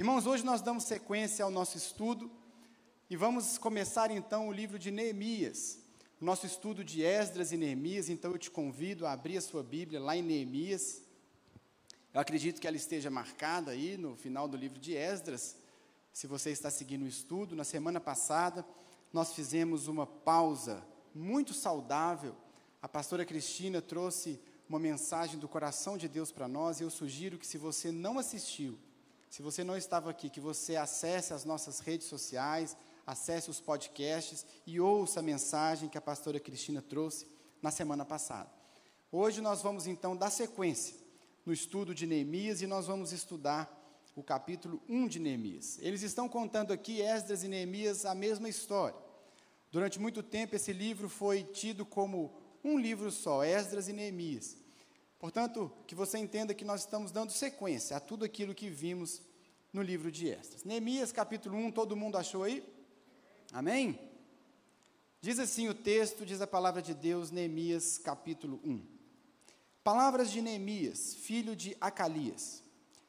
Irmãos, 0.00 0.26
hoje 0.26 0.42
nós 0.42 0.62
damos 0.62 0.84
sequência 0.84 1.44
ao 1.44 1.50
nosso 1.50 1.76
estudo 1.76 2.30
e 3.10 3.16
vamos 3.16 3.58
começar 3.58 4.10
então 4.10 4.48
o 4.48 4.52
livro 4.52 4.78
de 4.78 4.90
Neemias. 4.90 5.78
O 6.18 6.24
nosso 6.24 6.46
estudo 6.46 6.82
de 6.82 7.02
Esdras 7.02 7.52
e 7.52 7.58
Neemias, 7.58 8.08
então 8.08 8.32
eu 8.32 8.38
te 8.38 8.50
convido 8.50 9.06
a 9.06 9.12
abrir 9.12 9.36
a 9.36 9.42
sua 9.42 9.62
Bíblia 9.62 10.00
lá 10.00 10.16
em 10.16 10.22
Neemias. 10.22 11.02
Eu 12.14 12.20
acredito 12.22 12.62
que 12.62 12.66
ela 12.66 12.78
esteja 12.78 13.10
marcada 13.10 13.72
aí 13.72 13.98
no 13.98 14.16
final 14.16 14.48
do 14.48 14.56
livro 14.56 14.78
de 14.78 14.94
Esdras. 14.94 15.54
Se 16.14 16.26
você 16.26 16.48
está 16.48 16.70
seguindo 16.70 17.02
o 17.02 17.06
estudo, 17.06 17.54
na 17.54 17.62
semana 17.62 18.00
passada 18.00 18.64
nós 19.12 19.34
fizemos 19.34 19.86
uma 19.86 20.06
pausa 20.06 20.82
muito 21.14 21.52
saudável. 21.52 22.34
A 22.80 22.88
pastora 22.88 23.26
Cristina 23.26 23.82
trouxe 23.82 24.40
uma 24.66 24.78
mensagem 24.78 25.38
do 25.38 25.46
coração 25.46 25.98
de 25.98 26.08
Deus 26.08 26.32
para 26.32 26.48
nós 26.48 26.80
e 26.80 26.84
eu 26.84 26.90
sugiro 26.90 27.36
que 27.36 27.46
se 27.46 27.58
você 27.58 27.92
não 27.92 28.18
assistiu, 28.18 28.78
se 29.30 29.42
você 29.42 29.62
não 29.62 29.76
estava 29.76 30.10
aqui, 30.10 30.28
que 30.28 30.40
você 30.40 30.74
acesse 30.74 31.32
as 31.32 31.44
nossas 31.44 31.78
redes 31.78 32.08
sociais, 32.08 32.76
acesse 33.06 33.48
os 33.48 33.60
podcasts 33.60 34.44
e 34.66 34.80
ouça 34.80 35.20
a 35.20 35.22
mensagem 35.22 35.88
que 35.88 35.96
a 35.96 36.00
pastora 36.00 36.40
Cristina 36.40 36.82
trouxe 36.82 37.28
na 37.62 37.70
semana 37.70 38.04
passada. 38.04 38.50
Hoje 39.12 39.40
nós 39.40 39.62
vamos 39.62 39.86
então 39.86 40.16
dar 40.16 40.30
sequência 40.30 40.96
no 41.46 41.52
estudo 41.52 41.94
de 41.94 42.08
Neemias 42.08 42.60
e 42.60 42.66
nós 42.66 42.88
vamos 42.88 43.12
estudar 43.12 43.72
o 44.16 44.22
capítulo 44.22 44.82
1 44.88 45.06
de 45.06 45.20
Neemias. 45.20 45.78
Eles 45.80 46.02
estão 46.02 46.28
contando 46.28 46.72
aqui, 46.72 47.00
Esdras 47.00 47.44
e 47.44 47.48
Neemias, 47.48 48.04
a 48.04 48.16
mesma 48.16 48.48
história. 48.48 48.98
Durante 49.70 50.00
muito 50.00 50.24
tempo, 50.24 50.56
esse 50.56 50.72
livro 50.72 51.08
foi 51.08 51.44
tido 51.44 51.86
como 51.86 52.34
um 52.64 52.76
livro 52.76 53.12
só, 53.12 53.44
Esdras 53.44 53.86
e 53.86 53.92
Neemias. 53.92 54.56
Portanto, 55.20 55.70
que 55.86 55.94
você 55.94 56.16
entenda 56.16 56.54
que 56.54 56.64
nós 56.64 56.80
estamos 56.80 57.12
dando 57.12 57.30
sequência 57.30 57.94
a 57.94 58.00
tudo 58.00 58.24
aquilo 58.24 58.54
que 58.54 58.70
vimos 58.70 59.20
no 59.70 59.82
livro 59.82 60.10
de 60.10 60.28
Esdras. 60.28 60.64
Neemias, 60.64 61.12
capítulo 61.12 61.58
1, 61.58 61.72
todo 61.72 61.94
mundo 61.94 62.16
achou 62.16 62.42
aí? 62.42 62.64
Amém? 63.52 64.00
Diz 65.20 65.38
assim 65.38 65.68
o 65.68 65.74
texto, 65.74 66.24
diz 66.24 66.40
a 66.40 66.46
palavra 66.46 66.80
de 66.80 66.94
Deus, 66.94 67.30
Neemias, 67.30 67.98
capítulo 67.98 68.58
1. 68.64 68.82
Palavras 69.84 70.30
de 70.30 70.40
Neemias, 70.40 71.14
filho 71.16 71.54
de 71.54 71.76
Acalias. 71.78 72.62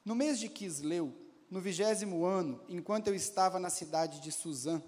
No 0.04 0.14
mês 0.14 0.38
de 0.38 0.50
Quisleu, 0.50 1.14
no 1.50 1.62
vigésimo 1.62 2.26
ano, 2.26 2.62
enquanto 2.68 3.08
eu 3.08 3.16
estava 3.16 3.58
na 3.58 3.70
cidade 3.70 4.20
de 4.20 4.34
Suzã, 4.34 4.84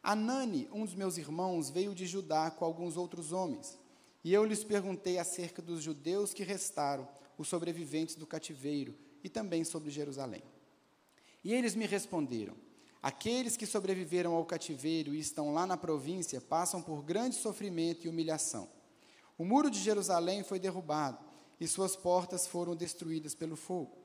Anani, 0.00 0.68
um 0.72 0.84
dos 0.84 0.94
meus 0.94 1.18
irmãos, 1.18 1.68
veio 1.68 1.96
de 1.96 2.06
Judá 2.06 2.48
com 2.48 2.64
alguns 2.64 2.96
outros 2.96 3.32
homens. 3.32 3.76
E 4.22 4.32
eu 4.32 4.44
lhes 4.44 4.62
perguntei 4.62 5.18
acerca 5.18 5.62
dos 5.62 5.82
judeus 5.82 6.34
que 6.34 6.42
restaram, 6.42 7.08
os 7.38 7.48
sobreviventes 7.48 8.14
do 8.14 8.26
cativeiro, 8.26 8.94
e 9.24 9.28
também 9.28 9.64
sobre 9.64 9.90
Jerusalém. 9.90 10.42
E 11.42 11.52
eles 11.52 11.74
me 11.74 11.86
responderam: 11.86 12.54
Aqueles 13.02 13.56
que 13.56 13.66
sobreviveram 13.66 14.34
ao 14.34 14.44
cativeiro 14.44 15.14
e 15.14 15.20
estão 15.20 15.52
lá 15.52 15.66
na 15.66 15.76
província 15.76 16.40
passam 16.40 16.82
por 16.82 17.02
grande 17.02 17.36
sofrimento 17.36 18.04
e 18.04 18.08
humilhação. 18.08 18.68
O 19.38 19.44
muro 19.44 19.70
de 19.70 19.78
Jerusalém 19.78 20.42
foi 20.42 20.58
derrubado 20.58 21.18
e 21.58 21.66
suas 21.66 21.96
portas 21.96 22.46
foram 22.46 22.76
destruídas 22.76 23.34
pelo 23.34 23.56
fogo. 23.56 23.96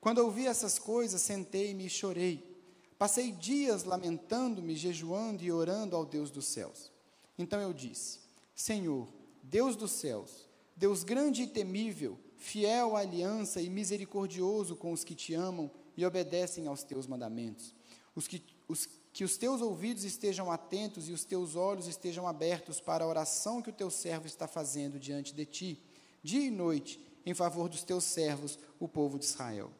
Quando 0.00 0.18
ouvi 0.18 0.46
essas 0.46 0.78
coisas, 0.78 1.22
sentei-me 1.22 1.86
e 1.86 1.90
chorei. 1.90 2.54
Passei 2.98 3.32
dias 3.32 3.84
lamentando-me, 3.84 4.76
jejuando 4.76 5.42
e 5.42 5.50
orando 5.50 5.96
ao 5.96 6.04
Deus 6.04 6.30
dos 6.30 6.46
céus. 6.46 6.90
Então 7.38 7.60
eu 7.60 7.72
disse: 7.72 8.20
Senhor, 8.54 9.08
Deus 9.48 9.76
dos 9.76 9.92
céus, 9.92 10.48
Deus 10.76 11.04
grande 11.04 11.42
e 11.42 11.46
temível, 11.46 12.18
fiel 12.36 12.96
à 12.96 13.00
aliança 13.00 13.62
e 13.62 13.70
misericordioso 13.70 14.74
com 14.74 14.92
os 14.92 15.04
que 15.04 15.14
te 15.14 15.34
amam 15.34 15.70
e 15.96 16.04
obedecem 16.04 16.66
aos 16.66 16.82
teus 16.82 17.06
mandamentos. 17.06 17.72
Os 18.14 18.26
que, 18.26 18.42
os, 18.66 18.88
que 19.12 19.24
os 19.24 19.36
teus 19.36 19.60
ouvidos 19.60 20.04
estejam 20.04 20.50
atentos 20.50 21.08
e 21.08 21.12
os 21.12 21.24
teus 21.24 21.54
olhos 21.54 21.86
estejam 21.86 22.26
abertos 22.26 22.80
para 22.80 23.04
a 23.04 23.08
oração 23.08 23.62
que 23.62 23.70
o 23.70 23.72
teu 23.72 23.88
servo 23.88 24.26
está 24.26 24.48
fazendo 24.48 24.98
diante 24.98 25.32
de 25.32 25.46
ti, 25.46 25.80
dia 26.22 26.44
e 26.44 26.50
noite, 26.50 27.00
em 27.24 27.32
favor 27.32 27.68
dos 27.68 27.84
teus 27.84 28.04
servos, 28.04 28.58
o 28.80 28.88
povo 28.88 29.18
de 29.18 29.26
Israel. 29.26 29.70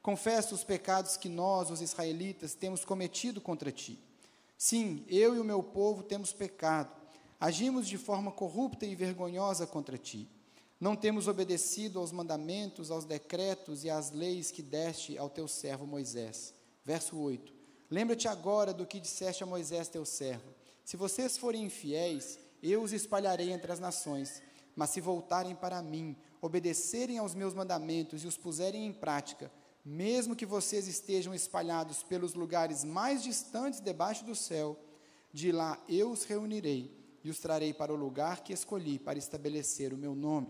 Confesso 0.00 0.54
os 0.54 0.64
pecados 0.64 1.16
que 1.16 1.28
nós, 1.28 1.70
os 1.70 1.80
israelitas, 1.80 2.54
temos 2.54 2.84
cometido 2.84 3.40
contra 3.40 3.70
ti. 3.70 3.98
Sim, 4.56 5.04
eu 5.06 5.36
e 5.36 5.38
o 5.38 5.44
meu 5.44 5.62
povo 5.62 6.02
temos 6.02 6.32
pecado. 6.32 7.01
Agimos 7.42 7.88
de 7.88 7.98
forma 7.98 8.30
corrupta 8.30 8.86
e 8.86 8.94
vergonhosa 8.94 9.66
contra 9.66 9.98
ti. 9.98 10.28
Não 10.78 10.94
temos 10.94 11.26
obedecido 11.26 11.98
aos 11.98 12.12
mandamentos, 12.12 12.88
aos 12.88 13.04
decretos 13.04 13.82
e 13.82 13.90
às 13.90 14.12
leis 14.12 14.52
que 14.52 14.62
deste 14.62 15.18
ao 15.18 15.28
teu 15.28 15.48
servo 15.48 15.84
Moisés. 15.84 16.54
Verso 16.84 17.18
8. 17.18 17.52
Lembra-te 17.90 18.28
agora 18.28 18.72
do 18.72 18.86
que 18.86 19.00
disseste 19.00 19.42
a 19.42 19.46
Moisés, 19.46 19.88
teu 19.88 20.04
servo. 20.04 20.54
Se 20.84 20.96
vocês 20.96 21.36
forem 21.36 21.64
infiéis, 21.64 22.38
eu 22.62 22.80
os 22.80 22.92
espalharei 22.92 23.50
entre 23.50 23.72
as 23.72 23.80
nações. 23.80 24.40
Mas 24.76 24.90
se 24.90 25.00
voltarem 25.00 25.56
para 25.56 25.82
mim, 25.82 26.16
obedecerem 26.40 27.18
aos 27.18 27.34
meus 27.34 27.54
mandamentos 27.54 28.22
e 28.22 28.28
os 28.28 28.36
puserem 28.36 28.86
em 28.86 28.92
prática, 28.92 29.50
mesmo 29.84 30.36
que 30.36 30.46
vocês 30.46 30.86
estejam 30.86 31.34
espalhados 31.34 32.04
pelos 32.04 32.34
lugares 32.34 32.84
mais 32.84 33.20
distantes 33.20 33.80
debaixo 33.80 34.24
do 34.24 34.36
céu, 34.36 34.78
de 35.32 35.50
lá 35.50 35.76
eu 35.88 36.12
os 36.12 36.22
reunirei 36.22 37.01
e 37.24 37.30
os 37.30 37.38
trarei 37.38 37.72
para 37.72 37.92
o 37.92 37.96
lugar 37.96 38.42
que 38.42 38.52
escolhi 38.52 38.98
para 38.98 39.18
estabelecer 39.18 39.92
o 39.92 39.96
meu 39.96 40.14
nome. 40.14 40.48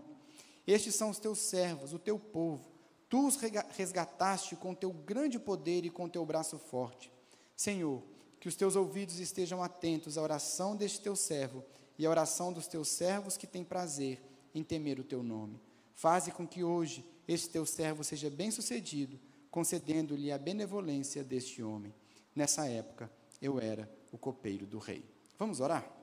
Estes 0.65 0.95
são 0.95 1.09
os 1.09 1.19
teus 1.19 1.39
servos, 1.39 1.93
o 1.93 1.99
teu 1.99 2.17
povo. 2.17 2.71
Tu 3.09 3.27
os 3.27 3.37
resgataste 3.77 4.55
com 4.55 4.73
teu 4.73 4.91
grande 4.91 5.37
poder 5.37 5.85
e 5.85 5.89
com 5.89 6.09
teu 6.09 6.25
braço 6.25 6.57
forte. 6.57 7.11
Senhor, 7.55 8.01
que 8.39 8.47
os 8.47 8.55
teus 8.55 8.75
ouvidos 8.75 9.19
estejam 9.19 9.61
atentos 9.61 10.17
à 10.17 10.21
oração 10.21 10.75
deste 10.75 11.01
teu 11.01 11.15
servo 11.15 11.63
e 11.97 12.05
à 12.05 12.09
oração 12.09 12.51
dos 12.51 12.67
teus 12.67 12.87
servos 12.87 13.37
que 13.37 13.47
têm 13.47 13.63
prazer 13.63 14.21
em 14.53 14.63
temer 14.63 14.99
o 14.99 15.03
teu 15.03 15.21
nome. 15.21 15.59
Faze 15.93 16.31
com 16.31 16.47
que 16.47 16.63
hoje 16.63 17.05
este 17.27 17.49
teu 17.49 17.65
servo 17.65 18.03
seja 18.03 18.29
bem-sucedido, 18.29 19.19
concedendo-lhe 19.51 20.31
a 20.31 20.37
benevolência 20.37 21.23
deste 21.23 21.61
homem. 21.61 21.93
Nessa 22.35 22.67
época, 22.67 23.11
eu 23.41 23.59
era 23.59 23.89
o 24.11 24.17
copeiro 24.17 24.65
do 24.65 24.79
rei. 24.79 25.05
Vamos 25.37 25.59
orar? 25.59 26.02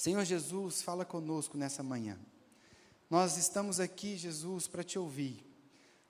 Senhor 0.00 0.24
Jesus, 0.24 0.80
fala 0.80 1.04
conosco 1.04 1.58
nessa 1.58 1.82
manhã. 1.82 2.18
Nós 3.10 3.36
estamos 3.36 3.78
aqui, 3.78 4.16
Jesus, 4.16 4.66
para 4.66 4.82
te 4.82 4.98
ouvir. 4.98 5.44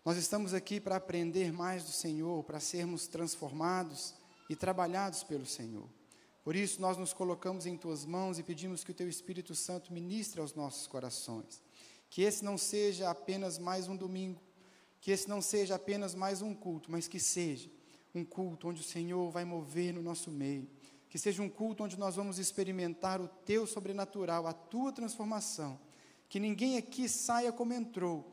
Nós 0.05 0.17
estamos 0.17 0.55
aqui 0.55 0.79
para 0.79 0.95
aprender 0.95 1.53
mais 1.53 1.83
do 1.83 1.91
Senhor, 1.91 2.45
para 2.45 2.61
sermos 2.61 3.09
transformados 3.09 4.15
e 4.49 4.55
trabalhados 4.55 5.25
pelo 5.25 5.45
Senhor. 5.45 5.89
Por 6.45 6.55
isso, 6.55 6.81
nós 6.81 6.97
nos 6.97 7.13
colocamos 7.13 7.67
em 7.67 7.77
tuas 7.77 8.05
mãos 8.05 8.39
e 8.39 8.45
pedimos 8.45 8.85
que 8.85 8.93
o 8.93 8.95
teu 8.95 9.09
Espírito 9.09 9.57
Santo 9.57 9.93
ministre 9.93 10.41
aos 10.41 10.55
nossos 10.55 10.87
corações. 10.87 11.61
Que 12.09 12.23
esse 12.23 12.45
não 12.45 12.57
seja 12.57 13.11
apenas 13.11 13.59
mais 13.59 13.89
um 13.89 13.97
domingo, 13.97 14.41
que 15.01 15.11
esse 15.11 15.29
não 15.29 15.43
seja 15.43 15.75
apenas 15.75 16.15
mais 16.15 16.43
um 16.43 16.55
culto, 16.55 16.93
mas 16.93 17.09
que 17.09 17.19
seja 17.19 17.69
um 18.15 18.25
culto 18.25 18.69
onde 18.69 18.83
o 18.83 18.85
Senhor 18.85 19.33
vai 19.33 19.45
mover 19.45 19.93
no 19.93 20.01
nosso 20.01 20.31
meio. 20.31 20.69
Que 21.11 21.19
seja 21.19 21.43
um 21.43 21.51
culto 21.51 21.85
onde 21.85 21.99
nós 21.99 22.17
vamos 22.17 22.39
experimentar 22.39 23.21
o 23.21 23.29
teu 23.29 23.67
sobrenatural, 23.67 24.47
a 24.47 24.55
tua 24.55 24.91
transformação 24.91 25.79
que 26.31 26.39
ninguém 26.39 26.77
aqui 26.77 27.09
saia 27.09 27.53
como 27.53 27.75
entrou, 27.75 28.25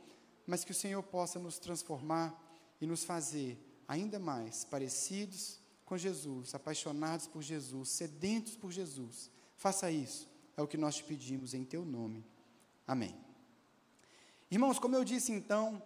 mas 0.45 0.63
que 0.63 0.71
o 0.71 0.75
Senhor 0.75 1.01
possa 1.01 1.39
nos 1.39 1.57
transformar 1.57 2.31
e 2.79 2.85
nos 2.85 3.03
fazer 3.03 3.59
ainda 3.87 4.19
mais 4.19 4.63
parecidos 4.63 5.59
com 5.83 5.97
Jesus, 5.97 6.53
apaixonados 6.53 7.25
por 7.25 7.41
Jesus, 7.41 7.89
sedentos 7.89 8.55
por 8.55 8.71
Jesus. 8.71 9.31
Faça 9.55 9.89
isso, 9.89 10.29
é 10.55 10.61
o 10.61 10.67
que 10.67 10.77
nós 10.77 10.97
te 10.97 11.03
pedimos 11.03 11.55
em 11.55 11.65
teu 11.65 11.83
nome. 11.83 12.23
Amém. 12.85 13.17
Irmãos, 14.51 14.77
como 14.77 14.95
eu 14.95 15.03
disse 15.03 15.31
então, 15.31 15.81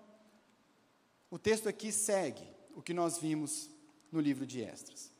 o 1.29 1.39
texto 1.39 1.69
aqui 1.69 1.93
segue 1.93 2.45
o 2.75 2.81
que 2.81 2.93
nós 2.93 3.17
vimos 3.17 3.69
no 4.11 4.19
livro 4.19 4.45
de 4.45 4.61
Esdras. 4.61 5.10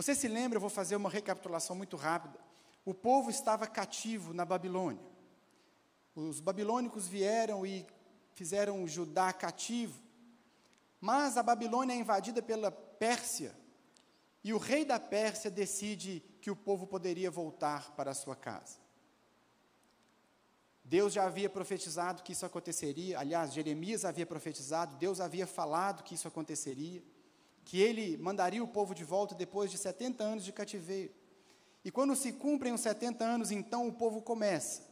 Você 0.00 0.14
se 0.14 0.28
lembra, 0.28 0.56
eu 0.56 0.62
vou 0.62 0.70
fazer 0.70 0.96
uma 0.96 1.10
recapitulação 1.10 1.76
muito 1.76 1.94
rápida. 1.94 2.40
O 2.86 2.94
povo 2.94 3.28
estava 3.28 3.66
cativo 3.66 4.32
na 4.32 4.46
Babilônia. 4.46 5.04
Os 6.14 6.40
babilônicos 6.40 7.06
vieram 7.06 7.66
e 7.66 7.86
fizeram 8.32 8.88
Judá 8.88 9.30
cativo, 9.30 10.02
mas 11.02 11.36
a 11.36 11.42
Babilônia 11.42 11.92
é 11.92 11.98
invadida 11.98 12.40
pela 12.40 12.70
Pérsia, 12.70 13.54
e 14.42 14.54
o 14.54 14.58
rei 14.58 14.86
da 14.86 14.98
Pérsia 14.98 15.50
decide 15.50 16.24
que 16.40 16.50
o 16.50 16.56
povo 16.56 16.86
poderia 16.86 17.30
voltar 17.30 17.94
para 17.94 18.12
a 18.12 18.14
sua 18.14 18.34
casa. 18.34 18.78
Deus 20.82 21.12
já 21.12 21.26
havia 21.26 21.50
profetizado 21.50 22.22
que 22.22 22.32
isso 22.32 22.46
aconteceria, 22.46 23.18
aliás, 23.18 23.52
Jeremias 23.52 24.06
havia 24.06 24.24
profetizado, 24.24 24.96
Deus 24.96 25.20
havia 25.20 25.46
falado 25.46 26.02
que 26.02 26.14
isso 26.14 26.26
aconteceria, 26.26 27.04
que 27.64 27.80
ele 27.80 28.16
mandaria 28.16 28.62
o 28.62 28.68
povo 28.68 28.94
de 28.94 29.04
volta 29.04 29.34
depois 29.34 29.70
de 29.70 29.78
70 29.78 30.22
anos 30.22 30.44
de 30.44 30.52
cativeiro. 30.52 31.12
E 31.84 31.90
quando 31.90 32.14
se 32.14 32.32
cumprem 32.32 32.72
os 32.72 32.80
70 32.80 33.24
anos, 33.24 33.50
então 33.50 33.88
o 33.88 33.92
povo 33.92 34.20
começa 34.20 34.82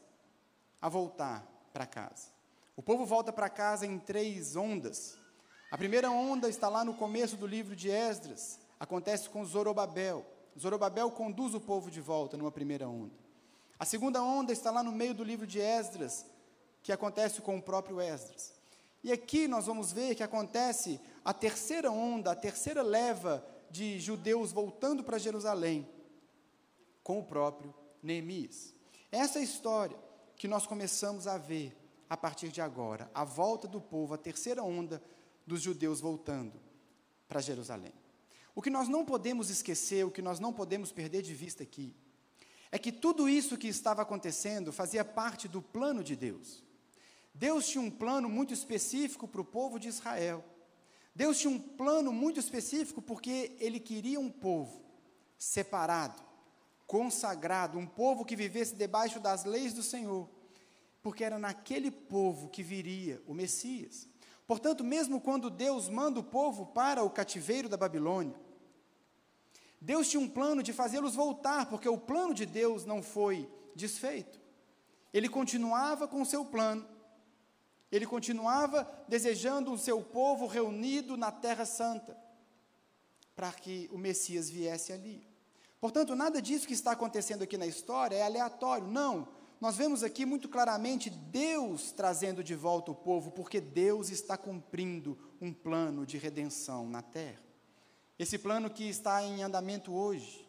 a 0.81 0.88
voltar 0.88 1.47
para 1.73 1.87
casa. 1.87 2.29
O 2.76 2.82
povo 2.82 3.05
volta 3.05 3.32
para 3.32 3.49
casa 3.49 3.87
em 3.87 3.99
três 3.99 4.56
ondas. 4.56 5.19
A 5.70 5.76
primeira 5.76 6.11
onda 6.11 6.49
está 6.49 6.69
lá 6.69 6.85
no 6.85 6.94
começo 6.94 7.37
do 7.37 7.47
livro 7.47 7.76
de 7.76 7.91
Esdras, 7.91 8.59
acontece 8.81 9.29
com 9.29 9.44
Zorobabel. 9.44 10.25
Zorobabel 10.59 11.11
conduz 11.11 11.55
o 11.55 11.61
povo 11.61 11.91
de 11.91 12.00
volta 12.00 12.37
numa 12.37 12.50
primeira 12.50 12.88
onda. 12.88 13.14
A 13.79 13.85
segunda 13.85 14.23
onda 14.23 14.53
está 14.53 14.71
lá 14.71 14.82
no 14.82 14.91
meio 14.91 15.14
do 15.14 15.23
livro 15.23 15.47
de 15.47 15.61
Esdras, 15.61 16.25
que 16.82 16.91
acontece 16.91 17.41
com 17.43 17.56
o 17.59 17.62
próprio 17.62 18.00
Esdras. 18.00 18.53
E 19.05 19.12
aqui 19.12 19.47
nós 19.47 19.67
vamos 19.67 19.93
ver 19.93 20.14
que 20.14 20.23
acontece 20.23 21.00
a 21.25 21.32
terceira 21.32 21.91
onda, 21.91 22.32
a 22.32 22.37
terceira 22.37 22.82
leva 22.82 23.47
de 23.70 23.99
judeus 24.00 24.53
voltando 24.53 25.05
para 25.05 25.19
Jerusalém, 25.19 25.88
com 27.03 27.19
o 27.19 27.25
próprio 27.25 27.75
Neemias. 28.03 28.75
Essa 29.11 29.38
é 29.38 29.43
história 29.43 29.97
que 30.37 30.49
nós 30.49 30.67
começamos 30.67 31.26
a 31.26 31.37
ver 31.37 31.76
a 32.09 32.17
partir 32.17 32.49
de 32.49 32.61
agora, 32.61 33.11
a 33.15 33.25
volta 33.25 33.69
do 33.69 33.81
povo, 33.81 34.15
a 34.15 34.19
terceira 34.19 34.62
onda 34.62 35.03
dos 35.47 35.61
judeus 35.61 36.00
voltando 36.00 36.61
para 37.26 37.41
Jerusalém. 37.41 37.93
O 38.55 38.62
que 38.62 38.71
nós 38.71 38.88
não 38.88 39.05
podemos 39.05 39.50
esquecer, 39.50 40.05
o 40.05 40.11
que 40.11 40.23
nós 40.23 40.41
não 40.41 40.53
podemos 40.53 40.91
perder 40.91 41.23
de 41.23 41.35
vista 41.35 41.62
aqui, 41.62 41.94
é 42.71 42.79
que 42.79 42.93
tudo 42.93 43.29
isso 43.29 43.56
que 43.56 43.69
estava 43.69 44.03
acontecendo 44.03 44.73
fazia 44.73 45.05
parte 45.05 45.49
do 45.49 45.62
plano 45.62 46.03
de 46.03 46.17
Deus. 46.17 46.62
Deus 47.35 47.69
tinha 47.69 47.82
um 47.82 47.91
plano 47.91 48.29
muito 48.29 48.53
específico 48.53 49.29
para 49.29 49.41
o 49.41 49.44
povo 49.44 49.79
de 49.79 49.88
Israel. 49.88 50.44
Deus 51.19 51.37
tinha 51.37 51.53
um 51.53 51.59
plano 51.59 52.12
muito 52.12 52.38
específico 52.38 53.03
porque 53.03 53.56
ele 53.59 53.81
queria 53.81 54.20
um 54.20 54.31
povo 54.31 54.81
separado, 55.37 56.23
consagrado, 56.87 57.76
um 57.76 57.88
povo 57.88 58.25
que 58.25 58.37
vivesse 58.37 58.76
debaixo 58.76 59.19
das 59.19 59.44
leis 59.44 59.75
do 59.75 59.82
Senhor, 59.82 60.29
porque 61.03 61.25
era 61.25 61.37
naquele 61.37 61.91
povo 61.91 62.49
que 62.49 62.62
viria 62.62 63.20
o 63.26 63.35
Messias. 63.35 64.09
Portanto, 64.47 64.85
mesmo 64.85 65.20
quando 65.20 65.50
Deus 65.50 65.88
manda 65.88 66.20
o 66.20 66.23
povo 66.23 66.67
para 66.67 67.03
o 67.03 67.11
cativeiro 67.11 67.69
da 67.69 67.76
Babilônia, 67.76 68.37
Deus 69.81 70.09
tinha 70.09 70.21
um 70.21 70.29
plano 70.29 70.62
de 70.62 70.73
fazê-los 70.73 71.17
voltar, 71.17 71.67
porque 71.67 71.88
o 71.88 71.99
plano 71.99 72.32
de 72.32 72.47
Deus 72.47 72.85
não 72.85 73.03
foi 73.03 73.50
desfeito. 73.75 74.41
Ele 75.12 75.29
continuava 75.29 76.06
com 76.06 76.23
o 76.23 76.26
seu 76.26 76.44
plano, 76.44 76.87
ele 77.90 78.06
continuava 78.06 78.88
desejando 79.08 79.73
o 79.73 79.79
seu 79.79 80.02
povo 80.02 80.46
reunido 80.46 81.17
na 81.17 81.32
Terra 81.32 81.64
Santa, 81.64 82.17
para 83.35 83.52
que 83.52 83.88
o 83.93 83.99
Messias 83.99 84.50
viesse 84.50 84.93
ali. 84.93 85.26
Portanto, 85.81 86.14
nada 86.14 86.43
disso 86.43 86.67
que 86.67 86.75
está 86.75 86.93
acontecendo 86.93 87.43
aqui 87.43 87.56
na 87.56 87.67
história 87.67 88.17
é 88.17 88.23
aleatório, 88.23 88.87
não. 88.87 89.29
Nós 89.61 89.76
vemos 89.76 90.02
aqui 90.02 90.25
muito 90.25 90.49
claramente 90.49 91.08
Deus 91.11 91.93
trazendo 91.93 92.44
de 92.44 92.55
volta 92.55 92.90
o 92.90 92.94
povo, 92.94 93.31
porque 93.31 93.61
Deus 93.61 94.11
está 94.11 94.37
cumprindo 94.37 95.19
um 95.40 95.52
plano 95.52 96.05
de 96.05 96.19
redenção 96.19 96.88
na 96.88 97.02
terra. 97.02 97.43
Esse 98.19 98.38
plano 98.38 98.69
que 98.69 98.88
está 98.88 99.23
em 99.23 99.43
andamento 99.43 99.93
hoje, 99.93 100.49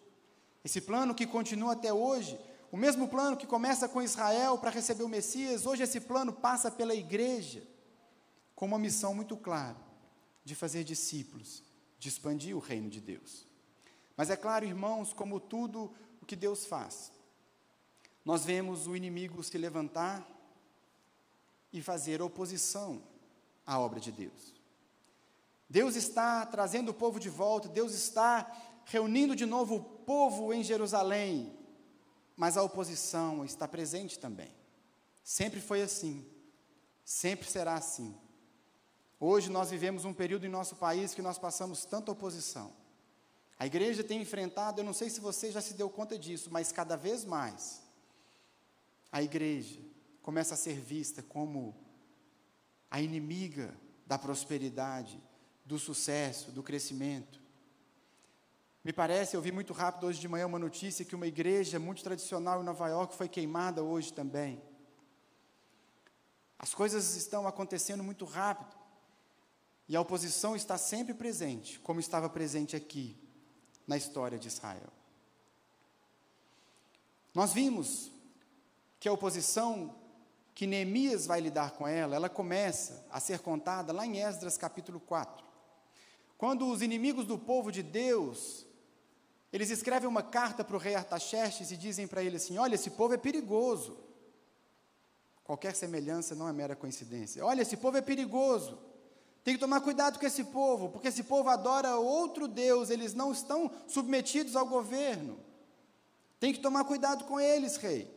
esse 0.63 0.81
plano 0.81 1.15
que 1.15 1.25
continua 1.25 1.73
até 1.73 1.93
hoje, 1.93 2.39
o 2.71 2.77
mesmo 2.77 3.07
plano 3.07 3.35
que 3.35 3.47
começa 3.47 3.89
com 3.89 4.01
Israel 4.01 4.57
para 4.57 4.69
receber 4.69 5.03
o 5.03 5.09
Messias, 5.09 5.65
hoje 5.65 5.83
esse 5.83 5.99
plano 5.99 6.31
passa 6.31 6.69
pela 6.69 6.93
igreja, 6.93 7.63
com 8.55 8.65
uma 8.65 8.77
missão 8.77 9.15
muito 9.15 9.35
clara 9.35 9.77
de 10.43 10.53
fazer 10.53 10.83
discípulos, 10.83 11.63
de 11.97 12.09
expandir 12.09 12.55
o 12.55 12.59
reino 12.59 12.89
de 12.89 13.01
Deus. 13.01 13.47
Mas 14.15 14.29
é 14.29 14.35
claro, 14.35 14.65
irmãos, 14.65 15.13
como 15.13 15.39
tudo 15.39 15.93
o 16.21 16.25
que 16.25 16.35
Deus 16.35 16.65
faz, 16.65 17.11
nós 18.23 18.45
vemos 18.45 18.85
o 18.85 18.95
inimigo 18.95 19.43
se 19.43 19.57
levantar 19.57 20.27
e 21.71 21.81
fazer 21.81 22.21
oposição 22.21 23.01
à 23.65 23.79
obra 23.79 23.99
de 23.99 24.11
Deus. 24.11 24.53
Deus 25.69 25.95
está 25.95 26.45
trazendo 26.45 26.89
o 26.89 26.93
povo 26.93 27.19
de 27.19 27.29
volta, 27.29 27.69
Deus 27.69 27.93
está 27.93 28.51
reunindo 28.85 29.35
de 29.35 29.45
novo 29.45 29.75
o 29.75 29.83
povo 29.83 30.51
em 30.53 30.63
Jerusalém, 30.63 31.58
mas 32.39 32.55
a 32.55 32.63
oposição 32.63 33.43
está 33.43 33.67
presente 33.67 34.17
também. 34.17 34.49
Sempre 35.21 35.59
foi 35.59 35.81
assim, 35.81 36.25
sempre 37.03 37.45
será 37.45 37.73
assim. 37.73 38.15
Hoje 39.19 39.49
nós 39.49 39.69
vivemos 39.69 40.05
um 40.05 40.13
período 40.13 40.45
em 40.45 40.49
nosso 40.49 40.77
país 40.77 41.13
que 41.13 41.21
nós 41.21 41.37
passamos 41.37 41.83
tanta 41.83 42.13
oposição. 42.13 42.71
A 43.59 43.67
igreja 43.67 44.05
tem 44.05 44.21
enfrentado, 44.21 44.79
eu 44.79 44.85
não 44.85 44.93
sei 44.93 45.09
se 45.09 45.19
você 45.19 45.51
já 45.51 45.59
se 45.59 45.73
deu 45.73 45.89
conta 45.89 46.17
disso, 46.17 46.47
mas 46.49 46.71
cada 46.71 46.95
vez 46.95 47.25
mais 47.25 47.81
a 49.11 49.21
igreja 49.21 49.81
começa 50.21 50.53
a 50.53 50.57
ser 50.57 50.79
vista 50.79 51.21
como 51.21 51.75
a 52.89 53.01
inimiga 53.01 53.77
da 54.07 54.17
prosperidade, 54.17 55.21
do 55.65 55.77
sucesso, 55.77 56.53
do 56.53 56.63
crescimento. 56.63 57.38
Me 58.83 58.93
parece, 58.93 59.35
eu 59.35 59.41
vi 59.41 59.51
muito 59.51 59.73
rápido 59.73 60.07
hoje 60.07 60.19
de 60.19 60.27
manhã 60.27 60.45
uma 60.45 60.57
notícia 60.57 61.03
que 61.03 61.15
uma 61.15 61.27
igreja 61.27 61.77
muito 61.77 62.01
tradicional 62.01 62.61
em 62.61 62.65
Nova 62.65 62.87
York 62.87 63.13
foi 63.13 63.27
queimada 63.27 63.83
hoje 63.83 64.13
também. 64.13 64.61
As 66.57 66.73
coisas 66.73 67.15
estão 67.15 67.47
acontecendo 67.47 68.03
muito 68.03 68.25
rápido. 68.25 68.77
E 69.87 69.95
a 69.95 70.01
oposição 70.01 70.55
está 70.55 70.77
sempre 70.77 71.13
presente, 71.13 71.79
como 71.79 71.99
estava 71.99 72.29
presente 72.29 72.75
aqui 72.75 73.17
na 73.87 73.97
história 73.97 74.37
de 74.37 74.47
Israel. 74.47 74.93
Nós 77.33 77.51
vimos 77.51 78.11
que 78.99 79.09
a 79.09 79.13
oposição 79.13 79.95
que 80.53 80.67
Neemias 80.67 81.25
vai 81.25 81.39
lidar 81.39 81.71
com 81.71 81.87
ela, 81.87 82.15
ela 82.15 82.29
começa 82.29 83.05
a 83.09 83.19
ser 83.19 83.39
contada 83.39 83.91
lá 83.91 84.05
em 84.05 84.19
Esdras 84.19 84.57
capítulo 84.57 84.99
4. 84.99 85.43
Quando 86.37 86.67
os 86.67 86.81
inimigos 86.81 87.25
do 87.25 87.37
povo 87.37 87.71
de 87.71 87.81
Deus 87.81 88.67
eles 89.51 89.69
escrevem 89.69 90.07
uma 90.07 90.21
carta 90.21 90.63
para 90.63 90.75
o 90.75 90.79
rei 90.79 90.95
Artaxerxes 90.95 91.71
e 91.71 91.77
dizem 91.77 92.07
para 92.07 92.23
ele 92.23 92.37
assim: 92.37 92.57
Olha, 92.57 92.75
esse 92.75 92.91
povo 92.91 93.13
é 93.13 93.17
perigoso. 93.17 93.97
Qualquer 95.43 95.75
semelhança 95.75 96.35
não 96.35 96.47
é 96.47 96.53
mera 96.53 96.75
coincidência. 96.75 97.43
Olha, 97.43 97.63
esse 97.63 97.75
povo 97.75 97.97
é 97.97 98.01
perigoso. 98.01 98.77
Tem 99.43 99.55
que 99.55 99.59
tomar 99.59 99.81
cuidado 99.81 100.19
com 100.19 100.25
esse 100.25 100.43
povo, 100.43 100.89
porque 100.89 101.07
esse 101.07 101.23
povo 101.23 101.49
adora 101.49 101.95
outro 101.95 102.47
Deus, 102.47 102.91
eles 102.91 103.15
não 103.15 103.31
estão 103.31 103.71
submetidos 103.87 104.55
ao 104.55 104.67
governo. 104.67 105.39
Tem 106.39 106.53
que 106.53 106.59
tomar 106.59 106.83
cuidado 106.83 107.25
com 107.25 107.39
eles, 107.39 107.77
rei. 107.77 108.13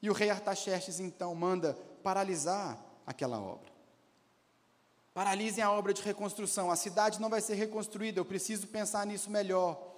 E 0.00 0.08
o 0.08 0.14
rei 0.14 0.30
Artaxerxes 0.30 0.98
então 0.98 1.34
manda 1.34 1.74
paralisar 2.02 2.82
aquela 3.06 3.38
obra. 3.38 3.70
Paralisem 5.12 5.62
a 5.62 5.70
obra 5.70 5.92
de 5.92 6.02
reconstrução. 6.02 6.70
A 6.70 6.76
cidade 6.76 7.20
não 7.20 7.28
vai 7.28 7.40
ser 7.40 7.54
reconstruída, 7.54 8.20
eu 8.20 8.24
preciso 8.24 8.66
pensar 8.66 9.06
nisso 9.06 9.30
melhor. 9.30 9.95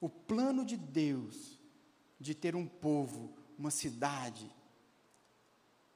O 0.00 0.08
plano 0.08 0.64
de 0.64 0.76
Deus 0.76 1.58
de 2.18 2.34
ter 2.34 2.56
um 2.56 2.66
povo, 2.66 3.34
uma 3.58 3.70
cidade, 3.70 4.50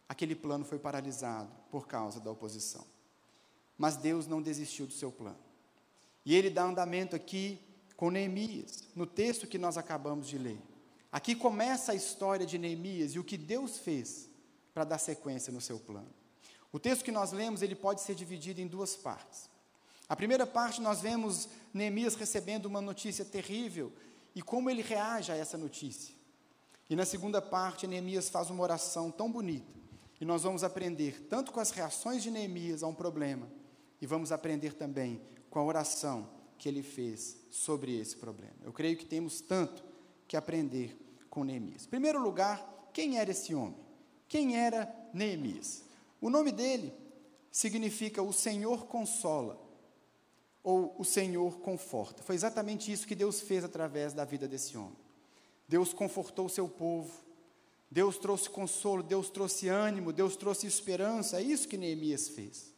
aquele 0.09 0.35
plano 0.35 0.65
foi 0.65 0.79
paralisado 0.79 1.51
por 1.71 1.87
causa 1.87 2.21
da 2.21 2.31
oposição. 2.31 2.85
Mas 3.77 3.97
Deus 3.97 4.27
não 4.27 4.43
desistiu 4.43 4.87
do 4.87 4.93
seu 4.93 5.11
plano. 5.11 5.39
E 6.25 6.35
ele 6.35 6.51
dá 6.51 6.65
andamento 6.65 7.17
aqui 7.17 7.61
com 7.97 8.11
Neemias, 8.11 8.85
no 8.95 9.07
texto 9.07 9.47
que 9.47 9.59
nós 9.59 9.77
acabamos 9.77 10.29
de 10.29 10.39
ler. 10.39 10.61
Aqui 11.11 11.35
começa 11.35 11.93
a 11.93 11.95
história 11.95 12.45
de 12.45 12.59
Neemias 12.59 13.15
e 13.15 13.19
o 13.19 13.25
que 13.25 13.37
Deus 13.37 13.79
fez 13.79 14.29
para 14.73 14.85
dar 14.85 14.99
sequência 14.99 15.53
no 15.53 15.61
seu 15.61 15.79
plano. 15.79 16.13
O 16.73 16.79
texto 16.79 17.05
que 17.05 17.13
nós 17.13 17.31
lemos, 17.31 17.63
ele 17.63 17.77
pode 17.77 18.01
ser 18.01 18.17
dividido 18.17 18.61
em 18.61 18.67
duas 18.67 18.97
partes. 18.97 19.49
A 20.09 20.15
primeira 20.15 20.47
parte 20.47 20.81
nós 20.81 21.01
vemos 21.01 21.49
Neemias 21.73 22.15
recebendo 22.15 22.67
uma 22.67 22.81
notícia 22.81 23.25
terrível 23.25 23.93
e 24.35 24.43
como 24.43 24.69
ele 24.69 24.83
reage 24.83 25.33
a 25.33 25.37
essa 25.37 25.57
notícia. 25.57 26.15
E 26.89 26.95
na 26.95 27.07
segunda 27.07 27.41
parte, 27.41 27.87
Neemias 27.87 28.29
faz 28.29 28.51
uma 28.51 28.63
oração 28.63 29.11
tão 29.11 29.31
bonita. 29.31 29.73
E 30.21 30.25
nós 30.25 30.43
vamos 30.43 30.63
aprender 30.63 31.27
tanto 31.29 31.53
com 31.53 31.61
as 31.61 31.71
reações 31.71 32.23
de 32.23 32.31
Neemias 32.31 32.83
a 32.83 32.87
um 32.87 32.95
problema, 32.95 33.51
e 34.01 34.07
vamos 34.07 34.31
aprender 34.33 34.75
também 34.75 35.21
com 35.51 35.59
a 35.59 35.65
oração 35.65 36.29
que 36.59 36.69
ele 36.69 36.83
fez 36.83 37.37
sobre 37.51 37.99
esse 37.99 38.17
problema. 38.17 38.55
Eu 38.63 38.73
creio 38.73 38.97
que 38.97 39.05
temos 39.05 39.41
tanto 39.41 39.85
que 40.29 40.37
aprender 40.37 40.97
com 41.31 41.43
Neemias. 41.43 41.87
Em 41.87 41.89
primeiro 41.89 42.21
lugar, 42.21 42.91
quem 42.93 43.19
era 43.19 43.31
esse 43.31 43.55
homem? 43.55 43.79
Quem 44.29 44.57
era 44.57 44.93
Neemias? 45.13 45.85
O 46.21 46.31
nome 46.31 46.53
dele 46.53 46.93
significa 47.51 48.23
o 48.23 48.33
Senhor 48.33 48.87
consola 48.87 49.61
ou 50.65 50.97
o 50.99 51.05
Senhor 51.05 51.61
conforta. 51.61 52.23
Foi 52.23 52.35
exatamente 52.35 52.91
isso 52.91 53.07
que 53.07 53.15
Deus 53.15 53.43
fez 53.43 53.63
através 53.63 54.15
da 54.15 54.25
vida 54.25 54.49
desse 54.49 54.77
homem. 54.79 54.97
Deus 55.69 55.93
confortou 55.93 56.47
o 56.47 56.51
seu 56.51 56.67
povo, 56.67 57.13
Deus 57.91 58.17
trouxe 58.17 58.49
consolo, 58.49 59.03
Deus 59.03 59.29
trouxe 59.29 59.69
ânimo, 59.69 60.13
Deus 60.13 60.35
trouxe 60.37 60.67
esperança. 60.67 61.39
É 61.39 61.43
isso 61.43 61.69
que 61.69 61.77
Neemias 61.77 62.29
fez. 62.29 62.73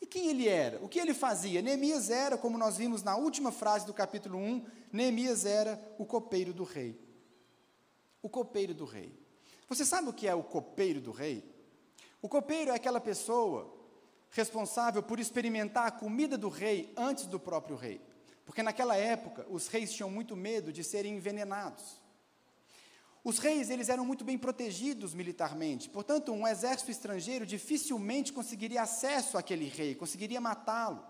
E 0.00 0.06
quem 0.06 0.28
ele 0.28 0.48
era? 0.48 0.82
O 0.82 0.88
que 0.88 0.98
ele 0.98 1.12
fazia? 1.12 1.60
Neemias 1.60 2.08
era, 2.08 2.38
como 2.38 2.56
nós 2.56 2.78
vimos 2.78 3.02
na 3.02 3.16
última 3.16 3.52
frase 3.52 3.84
do 3.84 3.92
capítulo 3.92 4.38
1, 4.38 4.66
Neemias 4.92 5.44
era 5.44 5.78
o 5.98 6.06
copeiro 6.06 6.54
do 6.54 6.64
rei. 6.64 6.98
O 8.22 8.28
copeiro 8.28 8.72
do 8.72 8.86
rei. 8.86 9.12
Você 9.68 9.84
sabe 9.84 10.08
o 10.08 10.12
que 10.14 10.26
é 10.26 10.34
o 10.34 10.42
copeiro 10.42 11.00
do 11.00 11.10
rei? 11.10 11.44
O 12.22 12.28
copeiro 12.28 12.70
é 12.70 12.74
aquela 12.74 13.00
pessoa 13.00 13.77
responsável 14.30 15.02
por 15.02 15.18
experimentar 15.18 15.86
a 15.86 15.90
comida 15.90 16.36
do 16.36 16.48
rei 16.48 16.92
antes 16.96 17.26
do 17.26 17.40
próprio 17.40 17.76
rei. 17.76 18.00
Porque 18.44 18.62
naquela 18.62 18.96
época, 18.96 19.46
os 19.50 19.68
reis 19.68 19.92
tinham 19.92 20.10
muito 20.10 20.34
medo 20.34 20.72
de 20.72 20.82
serem 20.82 21.16
envenenados. 21.16 22.00
Os 23.22 23.38
reis, 23.38 23.68
eles 23.68 23.88
eram 23.88 24.06
muito 24.06 24.24
bem 24.24 24.38
protegidos 24.38 25.12
militarmente. 25.12 25.90
Portanto, 25.90 26.32
um 26.32 26.46
exército 26.46 26.90
estrangeiro 26.90 27.44
dificilmente 27.44 28.32
conseguiria 28.32 28.82
acesso 28.82 29.36
àquele 29.36 29.68
rei, 29.68 29.94
conseguiria 29.94 30.40
matá-lo. 30.40 31.04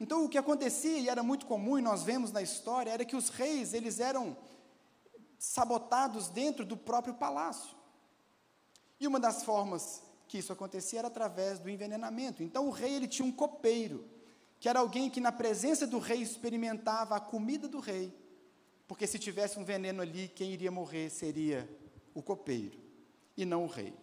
Então, 0.00 0.24
o 0.24 0.28
que 0.28 0.38
acontecia, 0.38 0.98
e 0.98 1.08
era 1.08 1.22
muito 1.22 1.46
comum, 1.46 1.78
e 1.78 1.82
nós 1.82 2.02
vemos 2.02 2.32
na 2.32 2.42
história, 2.42 2.90
era 2.90 3.04
que 3.04 3.16
os 3.16 3.28
reis, 3.28 3.74
eles 3.74 4.00
eram 4.00 4.36
sabotados 5.38 6.28
dentro 6.28 6.64
do 6.64 6.76
próprio 6.76 7.14
palácio. 7.14 7.76
E 8.98 9.06
uma 9.06 9.20
das 9.20 9.44
formas 9.44 10.02
que 10.34 10.38
isso 10.38 10.52
acontecia 10.52 10.98
era 10.98 11.06
através 11.06 11.60
do 11.60 11.70
envenenamento. 11.70 12.42
Então 12.42 12.66
o 12.66 12.70
rei 12.72 12.94
ele 12.94 13.06
tinha 13.06 13.24
um 13.24 13.30
copeiro, 13.30 14.04
que 14.58 14.68
era 14.68 14.80
alguém 14.80 15.08
que 15.08 15.20
na 15.20 15.30
presença 15.30 15.86
do 15.86 16.00
rei 16.00 16.20
experimentava 16.20 17.14
a 17.14 17.20
comida 17.20 17.68
do 17.68 17.78
rei. 17.78 18.12
Porque 18.88 19.06
se 19.06 19.16
tivesse 19.16 19.60
um 19.60 19.64
veneno 19.64 20.02
ali, 20.02 20.26
quem 20.26 20.50
iria 20.50 20.72
morrer 20.72 21.08
seria 21.08 21.70
o 22.12 22.20
copeiro 22.20 22.76
e 23.36 23.44
não 23.44 23.62
o 23.62 23.68
rei. 23.68 23.94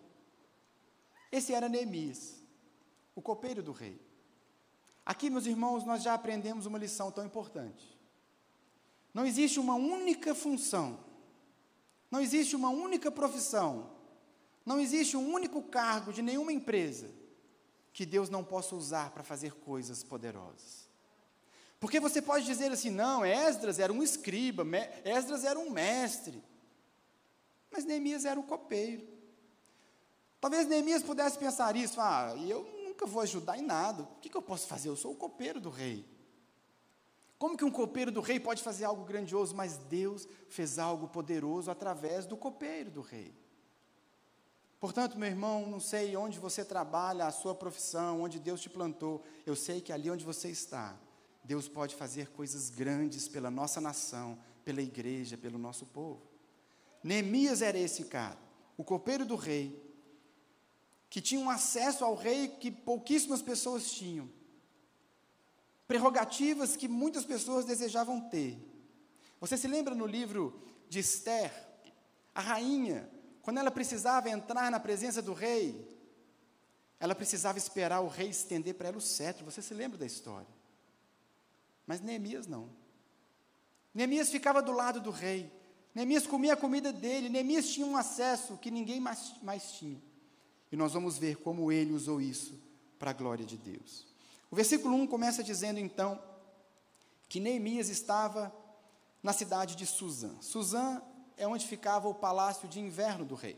Esse 1.34 1.54
era 1.54 1.68
Neemias, 1.68 2.42
o 3.14 3.22
copeiro 3.22 3.62
do 3.62 3.74
rei. 3.74 4.00
Aqui, 5.06 5.30
meus 5.30 5.46
irmãos, 5.46 5.84
nós 5.84 6.02
já 6.02 6.14
aprendemos 6.14 6.66
uma 6.66 6.80
lição 6.80 7.12
tão 7.12 7.26
importante. 7.26 8.00
Não 9.14 9.26
existe 9.26 9.60
uma 9.60 9.76
única 9.76 10.34
função, 10.34 10.98
não 12.10 12.22
existe 12.22 12.56
uma 12.56 12.70
única 12.70 13.12
profissão 13.12 14.00
não 14.66 14.80
existe 14.80 15.18
um 15.18 15.34
único 15.34 15.62
cargo 15.64 16.14
de 16.14 16.22
nenhuma 16.22 16.54
empresa 16.54 17.10
que 17.94 18.06
Deus 18.06 18.30
não 18.30 18.44
possa 18.44 18.76
usar 18.76 19.12
para 19.12 19.24
fazer 19.24 19.54
coisas 19.54 20.04
poderosas. 20.04 20.90
Porque 21.80 22.00
você 22.00 22.22
pode 22.22 22.46
dizer 22.46 22.72
assim: 22.72 22.90
não, 22.90 23.26
Esdras 23.26 23.80
era 23.80 23.92
um 23.92 24.04
escriba, 24.04 24.64
Esdras 25.04 25.44
era 25.44 25.58
um 25.58 25.70
mestre. 25.70 26.42
Mas 27.72 27.86
Neemias 27.86 28.26
era 28.26 28.40
um 28.40 28.44
copeiro. 28.44 29.08
Talvez 30.40 30.68
Neemias 30.68 31.02
pudesse 31.02 31.38
pensar 31.38 31.76
isso: 31.76 32.00
ah, 32.00 32.36
eu 32.48 32.64
nunca 32.84 33.06
vou 33.06 33.22
ajudar 33.22 33.58
em 33.58 33.64
nada, 33.64 34.04
o 34.04 34.20
que, 34.22 34.30
que 34.30 34.38
eu 34.38 34.42
posso 34.42 34.68
fazer? 34.68 34.90
Eu 34.90 34.96
sou 34.96 35.14
o 35.14 35.16
copeiro 35.16 35.60
do 35.60 35.70
rei. 35.70 36.06
Como 37.40 37.58
que 37.58 37.66
um 37.66 37.72
copeiro 37.72 38.12
do 38.12 38.22
rei 38.22 38.40
pode 38.40 38.62
fazer 38.62 38.86
algo 38.86 39.04
grandioso? 39.04 39.56
Mas 39.56 39.76
Deus 39.76 40.28
fez 40.48 40.78
algo 40.78 41.08
poderoso 41.08 41.72
através 41.72 42.28
do 42.28 42.38
copeiro 42.38 42.92
do 42.92 43.02
rei. 43.02 43.34
Portanto, 44.82 45.16
meu 45.16 45.30
irmão, 45.30 45.68
não 45.68 45.80
sei 45.80 46.18
onde 46.18 46.40
você 46.40 46.66
trabalha, 46.66 47.28
a 47.28 47.32
sua 47.32 47.54
profissão, 47.54 48.24
onde 48.24 48.40
Deus 48.40 48.60
te 48.60 48.68
plantou, 48.68 49.24
eu 49.46 49.56
sei 49.56 49.80
que 49.80 49.94
ali 49.94 50.10
onde 50.10 50.26
você 50.26 50.50
está, 50.50 50.98
Deus 51.44 51.68
pode 51.68 51.94
fazer 51.94 52.32
coisas 52.32 52.72
grandes 52.72 53.28
pela 53.28 53.52
nossa 53.52 53.80
nação, 53.80 54.40
pela 54.66 54.82
igreja, 54.82 55.38
pelo 55.38 55.60
nosso 55.60 55.86
povo. 55.86 56.24
Neemias 57.04 57.62
era 57.62 57.78
esse 57.78 58.06
cara, 58.06 58.40
o 58.76 58.84
copeiro 58.84 59.24
do 59.24 59.36
rei, 59.36 59.80
que 61.12 61.22
tinha 61.22 61.40
um 61.40 61.50
acesso 61.52 62.04
ao 62.04 62.16
rei 62.16 62.48
que 62.48 62.72
pouquíssimas 62.72 63.44
pessoas 63.44 63.92
tinham, 63.92 64.28
prerrogativas 65.88 66.76
que 66.76 66.88
muitas 66.88 67.24
pessoas 67.24 67.66
desejavam 67.66 68.20
ter. 68.20 68.58
Você 69.40 69.56
se 69.56 69.68
lembra 69.68 69.94
no 69.94 70.08
livro 70.08 70.60
de 70.90 70.98
Esther, 70.98 71.54
a 72.34 72.42
rainha 72.42 73.21
quando 73.42 73.58
ela 73.58 73.72
precisava 73.72 74.30
entrar 74.30 74.70
na 74.70 74.80
presença 74.80 75.22
do 75.22 75.34
rei, 75.34 75.88
ela 77.00 77.16
precisava 77.16 77.58
esperar 77.58 78.02
o 78.02 78.08
rei 78.08 78.30
estender 78.30 78.76
para 78.76 78.90
ela 78.90 78.98
o 78.98 79.02
cetro. 79.02 79.44
Você 79.46 79.62
se 79.62 79.74
lembra 79.74 79.98
da 79.98 80.06
história? 80.06 80.48
Mas 81.88 82.00
Neemias 82.00 82.46
não. 82.46 82.70
Neemias 83.94 84.30
ficava 84.30 84.62
do 84.62 84.72
lado 84.72 85.02
do 85.02 85.10
rei. 85.10 85.52
Neemias 85.94 86.28
comia 86.28 86.54
a 86.54 86.58
comida 86.58 86.94
dele. 86.94 87.28
Neemias 87.28 87.70
tinha 87.70 87.86
um 87.86 87.98
acesso 87.98 88.58
que 88.58 88.70
ninguém 88.70 89.00
mais, 89.00 89.34
mais 89.42 89.72
tinha. 89.74 90.02
E 90.72 90.76
nós 90.76 90.94
vamos 90.94 91.18
ver 91.18 91.38
como 91.38 91.72
ele 91.72 91.92
usou 91.92 92.22
isso 92.22 92.58
para 92.98 93.10
a 93.10 93.14
glória 93.14 93.44
de 93.44 93.58
Deus. 93.58 94.06
O 94.50 94.56
versículo 94.56 94.96
1 94.96 95.08
começa 95.08 95.44
dizendo 95.44 95.80
então 95.80 96.22
que 97.28 97.40
Neemias 97.40 97.90
estava 97.90 98.54
na 99.24 99.34
cidade 99.34 99.76
de 99.76 99.86
Suzã. 99.86 100.36
Suzã 100.40 101.02
é 101.38 101.48
onde 101.48 101.68
ficava 101.68 102.08
o 102.08 102.14
palácio 102.14 102.68
de 102.68 102.80
inverno 102.80 103.26
do 103.26 103.36
rei. 103.36 103.58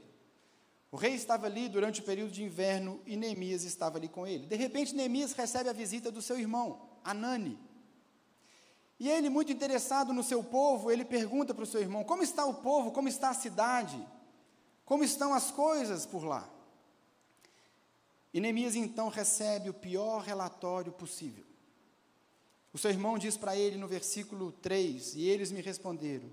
O 0.92 0.96
rei 0.96 1.14
estava 1.14 1.48
ali 1.48 1.68
durante 1.68 2.02
o 2.02 2.04
período 2.04 2.32
de 2.32 2.44
inverno 2.44 3.02
e 3.06 3.18
Neemias 3.18 3.64
estava 3.64 3.98
ali 3.98 4.08
com 4.08 4.28
ele. 4.28 4.46
De 4.46 4.56
repente, 4.56 4.94
Neemias 4.94 5.34
recebe 5.34 5.68
a 5.68 5.74
visita 5.74 6.12
do 6.12 6.22
seu 6.22 6.38
irmão, 6.38 6.80
Anani. 7.04 7.60
E 9.00 9.10
ele, 9.10 9.28
muito 9.28 9.52
interessado 9.52 10.14
no 10.14 10.24
seu 10.24 10.44
povo, 10.44 10.92
ele 10.92 11.04
pergunta 11.04 11.54
para 11.54 11.64
o 11.64 11.68
seu 11.68 11.82
irmão: 11.82 12.04
como 12.04 12.22
está 12.22 12.46
o 12.46 12.54
povo, 12.54 12.92
como 12.92 13.08
está 13.08 13.32
a 13.32 13.34
cidade, 13.34 14.00
como 14.86 15.04
estão 15.04 15.34
as 15.34 15.50
coisas 15.50 16.06
por 16.06 16.24
lá? 16.24 16.48
E 18.32 18.40
Neemias 18.40 18.76
então 18.76 19.10
recebe 19.10 19.70
o 19.70 19.74
pior 19.74 20.22
relatório 20.22 20.92
possível. 20.92 21.44
O 22.72 22.78
seu 22.78 22.90
irmão 22.90 23.18
diz 23.18 23.38
para 23.38 23.56
ele 23.56 23.78
no 23.78 23.88
versículo 23.88 24.52
3: 24.52 25.16
E 25.16 25.28
eles 25.28 25.52
me 25.52 25.62
responderam: 25.62 26.30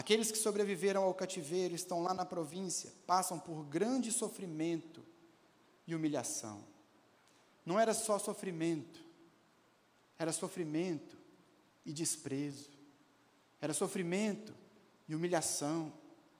Aqueles 0.00 0.32
que 0.32 0.38
sobreviveram 0.38 1.02
ao 1.02 1.12
cativeiro 1.12 1.74
estão 1.74 2.02
lá 2.02 2.14
na 2.14 2.24
província, 2.24 2.90
passam 3.06 3.38
por 3.38 3.64
grande 3.64 4.10
sofrimento 4.10 5.04
e 5.86 5.94
humilhação. 5.94 6.64
Não 7.66 7.78
era 7.78 7.92
só 7.92 8.18
sofrimento, 8.18 9.04
era 10.18 10.32
sofrimento 10.32 11.18
e 11.84 11.92
desprezo, 11.92 12.70
era 13.60 13.74
sofrimento 13.74 14.54
e 15.06 15.14
humilhação. 15.14 15.92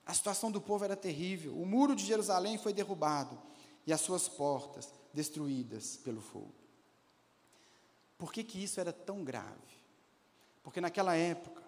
A 0.07 0.13
situação 0.15 0.49
do 0.51 0.59
povo 0.59 0.83
era 0.83 0.95
terrível. 0.95 1.55
O 1.55 1.63
muro 1.63 1.95
de 1.95 2.03
Jerusalém 2.03 2.57
foi 2.57 2.73
derrubado 2.73 3.39
e 3.85 3.93
as 3.93 4.01
suas 4.01 4.27
portas 4.27 4.91
destruídas 5.13 5.97
pelo 5.97 6.19
fogo. 6.19 6.55
Por 8.17 8.33
que, 8.33 8.43
que 8.43 8.63
isso 8.63 8.79
era 8.79 8.91
tão 8.91 9.23
grave? 9.23 9.77
Porque 10.63 10.81
naquela 10.81 11.15
época, 11.15 11.61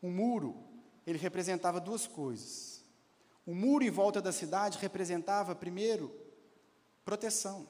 o 0.00 0.08
muro 0.08 0.65
ele 1.06 1.18
representava 1.18 1.80
duas 1.80 2.06
coisas. 2.06 2.82
O 3.46 3.54
muro 3.54 3.84
em 3.84 3.90
volta 3.90 4.20
da 4.20 4.32
cidade 4.32 4.78
representava, 4.78 5.54
primeiro, 5.54 6.12
proteção. 7.04 7.68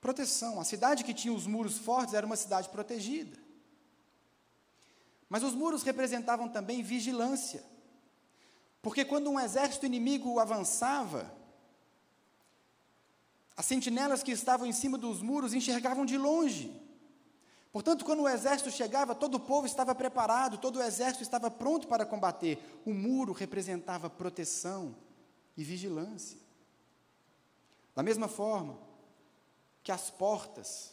Proteção. 0.00 0.60
A 0.60 0.64
cidade 0.64 1.02
que 1.02 1.12
tinha 1.12 1.34
os 1.34 1.46
muros 1.46 1.78
fortes 1.78 2.14
era 2.14 2.24
uma 2.24 2.36
cidade 2.36 2.68
protegida. 2.68 3.36
Mas 5.28 5.42
os 5.42 5.54
muros 5.54 5.82
representavam 5.82 6.48
também 6.48 6.82
vigilância. 6.82 7.64
Porque 8.80 9.04
quando 9.04 9.30
um 9.30 9.40
exército 9.40 9.86
inimigo 9.86 10.38
avançava, 10.38 11.32
as 13.56 13.66
sentinelas 13.66 14.22
que 14.22 14.30
estavam 14.30 14.66
em 14.66 14.72
cima 14.72 14.96
dos 14.96 15.20
muros 15.20 15.54
enxergavam 15.54 16.04
de 16.04 16.16
longe. 16.16 16.80
Portanto, 17.72 18.04
quando 18.04 18.22
o 18.22 18.28
exército 18.28 18.70
chegava, 18.70 19.14
todo 19.14 19.36
o 19.36 19.40
povo 19.40 19.66
estava 19.66 19.94
preparado, 19.94 20.58
todo 20.58 20.76
o 20.76 20.82
exército 20.82 21.22
estava 21.22 21.50
pronto 21.50 21.88
para 21.88 22.04
combater. 22.04 22.62
O 22.84 22.92
muro 22.92 23.32
representava 23.32 24.10
proteção 24.10 24.94
e 25.56 25.64
vigilância. 25.64 26.38
Da 27.94 28.02
mesma 28.02 28.28
forma 28.28 28.78
que 29.82 29.90
as 29.90 30.10
portas 30.10 30.92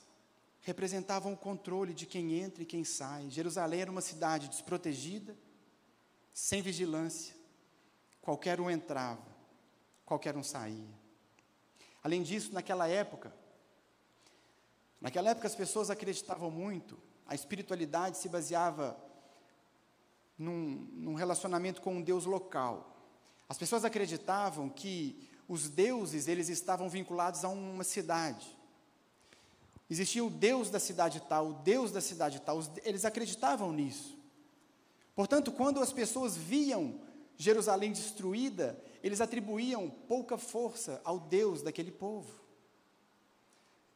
representavam 0.62 1.34
o 1.34 1.38
controle 1.38 1.94
de 1.94 2.06
quem 2.06 2.40
entra 2.40 2.64
e 2.64 2.66
quem 2.66 2.86
sai. 2.86 3.30
Jerusalém 3.30 3.82
era 3.82 3.92
uma 3.92 4.02
cidade 4.02 4.48
desprotegida, 4.48 5.36
sem 6.34 6.62
vigilância. 6.62 7.36
Qualquer 8.22 8.62
um 8.62 8.70
entrava, 8.70 9.26
qualquer 10.06 10.38
um 10.38 10.44
saía. 10.44 10.98
Além 12.02 12.24
disso, 12.24 12.54
naquela 12.54 12.88
época, 12.88 13.34
Naquela 15.02 15.30
época 15.30 15.48
as 15.48 15.56
pessoas 15.56 15.90
acreditavam 15.90 16.52
muito, 16.52 16.98
a 17.26 17.34
espiritualidade 17.34 18.18
se 18.18 18.28
baseava 18.28 18.98
num, 20.38 20.88
num 20.94 21.14
relacionamento 21.14 21.82
com 21.82 21.96
um 21.96 22.02
Deus 22.02 22.26
local. 22.26 22.96
As 23.48 23.58
pessoas 23.58 23.86
acreditavam 23.86 24.70
que 24.70 25.28
os 25.48 25.70
deuses 25.70 26.28
eles 26.28 26.50
estavam 26.50 26.90
vinculados 26.90 27.44
a 27.44 27.50
uma 27.50 27.84
cidade. 27.84 28.58
Existia 29.90 30.24
o 30.24 30.30
Deus 30.30 30.70
da 30.70 30.80
cidade 30.80 31.20
tal, 31.22 31.50
o 31.50 31.54
Deus 31.54 31.92
da 31.92 32.00
cidade 32.00 32.40
tal, 32.42 32.60
eles 32.84 33.06
acreditavam 33.06 33.74
nisso. 33.74 34.18
Portanto, 35.16 35.52
quando 35.52 35.82
as 35.82 35.92
pessoas 35.92 36.38
viam 36.38 37.02
Jerusalém 37.36 37.92
destruída, 37.92 38.82
eles 39.02 39.20
atribuíam 39.20 39.90
pouca 39.90 40.38
força 40.38 41.02
ao 41.04 41.20
Deus 41.20 41.64
daquele 41.64 41.92
povo. 41.92 42.39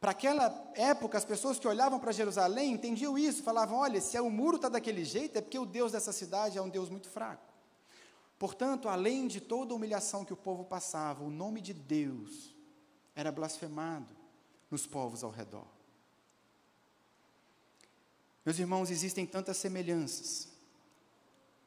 Para 0.04 0.10
aquela 0.10 0.70
época, 0.74 1.16
as 1.16 1.24
pessoas 1.24 1.58
que 1.58 1.66
olhavam 1.66 1.98
para 1.98 2.12
Jerusalém 2.12 2.74
entendiam 2.74 3.16
isso, 3.16 3.42
falavam: 3.42 3.78
olha, 3.78 4.02
se 4.02 4.20
o 4.20 4.28
muro 4.28 4.56
está 4.56 4.68
daquele 4.68 5.02
jeito, 5.02 5.38
é 5.38 5.40
porque 5.40 5.58
o 5.58 5.64
Deus 5.64 5.92
dessa 5.92 6.12
cidade 6.12 6.58
é 6.58 6.60
um 6.60 6.68
Deus 6.68 6.90
muito 6.90 7.08
fraco. 7.08 7.50
Portanto, 8.38 8.86
além 8.86 9.26
de 9.26 9.40
toda 9.40 9.72
a 9.72 9.76
humilhação 9.76 10.22
que 10.22 10.32
o 10.34 10.36
povo 10.36 10.62
passava, 10.62 11.24
o 11.24 11.30
nome 11.30 11.62
de 11.62 11.72
Deus 11.72 12.54
era 13.16 13.32
blasfemado. 13.32 14.14
nos 14.70 14.86
povos 14.86 15.24
ao 15.24 15.30
redor. 15.30 15.66
Meus 18.44 18.58
irmãos, 18.58 18.90
existem 18.90 19.24
tantas 19.24 19.56
semelhanças 19.56 20.48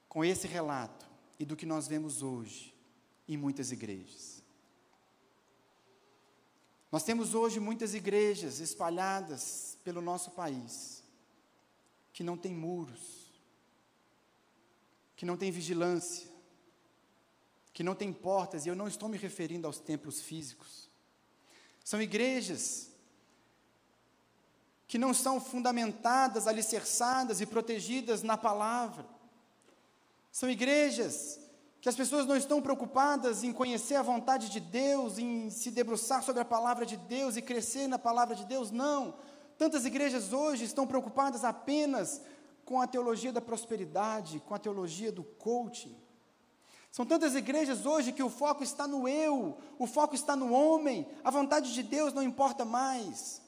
com 0.08 0.24
esse 0.24 0.46
relato 0.46 1.08
e 1.40 1.44
do 1.44 1.56
que 1.56 1.66
nós 1.66 1.88
vemos 1.88 2.22
hoje 2.22 2.72
em 3.28 3.36
muitas 3.36 3.72
igrejas. 3.72 4.37
Nós 6.92 7.04
temos 7.04 7.34
hoje 7.34 7.60
muitas 7.60 7.94
igrejas 7.94 8.60
espalhadas 8.60 9.78
pelo 9.84 10.02
nosso 10.02 10.32
país 10.32 11.04
que 12.14 12.24
não 12.24 12.38
têm 12.38 12.54
muros, 12.54 13.32
que 15.16 15.26
não 15.26 15.38
têm 15.38 15.52
vigilância, 15.52 16.28
que 17.74 17.84
não 17.84 17.94
têm 17.94 18.12
portas, 18.12 18.66
e 18.66 18.70
eu 18.70 18.76
não 18.76 18.88
estou 18.88 19.08
me 19.08 19.18
referindo 19.18 19.68
aos 19.68 19.80
templos 19.80 20.22
físicos. 20.22 20.90
São 21.84 22.02
igrejas 22.02 22.90
que 24.88 24.98
não 24.98 25.14
são 25.14 25.40
fundamentadas, 25.40 26.48
alicerçadas 26.48 27.42
e 27.42 27.46
protegidas 27.46 28.24
na 28.24 28.38
palavra. 28.38 29.06
São 30.32 30.50
igrejas 30.50 31.40
que 31.88 31.90
as 31.90 31.96
pessoas 31.96 32.26
não 32.26 32.36
estão 32.36 32.62
preocupadas 32.62 33.46
em 33.46 33.54
conhecer 33.54 33.96
a 33.96 34.02
vontade 34.02 34.50
de 34.50 34.60
Deus, 34.60 35.18
em 35.18 35.50
se 35.50 35.72
debruçar 35.72 36.22
sobre 36.22 36.42
a 36.42 36.46
palavra 36.46 36.86
de 36.86 36.98
Deus 36.98 37.38
e 37.38 37.42
crescer 37.42 37.88
na 37.88 37.98
palavra 37.98 38.36
de 38.36 38.44
Deus, 38.44 38.72
não. 38.72 39.14
Tantas 39.58 39.86
igrejas 39.86 40.34
hoje 40.34 40.66
estão 40.66 40.86
preocupadas 40.86 41.46
apenas 41.46 42.22
com 42.66 42.82
a 42.82 42.88
teologia 42.88 43.32
da 43.32 43.40
prosperidade, 43.40 44.44
com 44.46 44.54
a 44.54 44.60
teologia 44.60 45.14
do 45.14 45.24
coaching. 45.24 45.96
São 46.92 47.06
tantas 47.06 47.36
igrejas 47.36 47.86
hoje 47.86 48.12
que 48.12 48.22
o 48.22 48.30
foco 48.30 48.66
está 48.66 48.86
no 48.86 49.08
eu, 49.08 49.58
o 49.80 49.88
foco 49.88 50.14
está 50.14 50.36
no 50.36 50.52
homem, 50.52 51.08
a 51.24 51.32
vontade 51.32 51.74
de 51.74 51.84
Deus 51.84 52.12
não 52.12 52.22
importa 52.22 52.66
mais. 52.66 53.42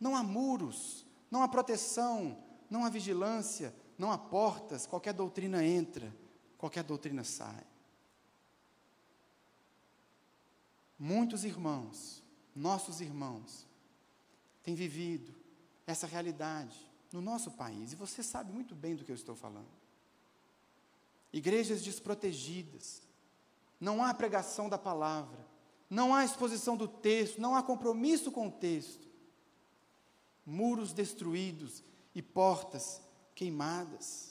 Não 0.00 0.16
há 0.16 0.24
muros, 0.24 1.06
não 1.30 1.40
há 1.40 1.46
proteção, 1.46 2.36
não 2.68 2.84
há 2.84 2.88
vigilância, 2.88 3.72
não 3.96 4.10
há 4.10 4.18
portas, 4.18 4.88
qualquer 4.88 5.12
doutrina 5.12 5.64
entra 5.64 6.12
qualquer 6.60 6.84
doutrina 6.84 7.24
sai. 7.24 7.64
Muitos 10.98 11.42
irmãos, 11.42 12.22
nossos 12.54 13.00
irmãos, 13.00 13.66
têm 14.62 14.74
vivido 14.74 15.34
essa 15.86 16.06
realidade 16.06 16.78
no 17.10 17.22
nosso 17.22 17.52
país, 17.52 17.94
e 17.94 17.96
você 17.96 18.22
sabe 18.22 18.52
muito 18.52 18.74
bem 18.74 18.94
do 18.94 19.02
que 19.02 19.10
eu 19.10 19.16
estou 19.16 19.34
falando. 19.34 19.70
Igrejas 21.32 21.82
desprotegidas, 21.82 23.00
não 23.80 24.04
há 24.04 24.12
pregação 24.12 24.68
da 24.68 24.76
palavra, 24.76 25.46
não 25.88 26.14
há 26.14 26.26
exposição 26.26 26.76
do 26.76 26.86
texto, 26.86 27.40
não 27.40 27.54
há 27.54 27.62
compromisso 27.62 28.30
com 28.30 28.48
o 28.48 28.52
texto, 28.52 29.08
muros 30.44 30.92
destruídos 30.92 31.82
e 32.14 32.20
portas 32.20 33.00
queimadas. 33.34 34.29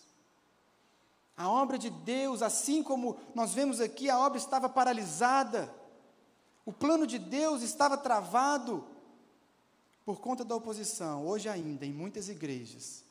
A 1.39 1.47
obra 1.47 1.77
de 1.77 1.89
Deus, 1.89 2.41
assim 2.41 2.83
como 2.83 3.17
nós 3.33 3.53
vemos 3.53 3.79
aqui, 3.79 4.09
a 4.09 4.19
obra 4.19 4.37
estava 4.37 4.67
paralisada. 4.67 5.73
O 6.65 6.73
plano 6.73 7.07
de 7.07 7.17
Deus 7.17 7.61
estava 7.61 7.97
travado 7.97 8.85
por 10.03 10.19
conta 10.19 10.43
da 10.43 10.53
oposição. 10.53 11.25
Hoje 11.25 11.47
ainda, 11.47 11.85
em 11.85 11.93
muitas 11.93 12.27
igrejas, 12.27 13.05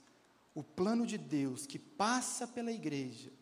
o 0.54 0.62
plano 0.62 1.06
de 1.06 1.16
Deus 1.16 1.66
que 1.66 1.78
passa 1.78 2.46
pela 2.46 2.70
igreja, 2.70 3.32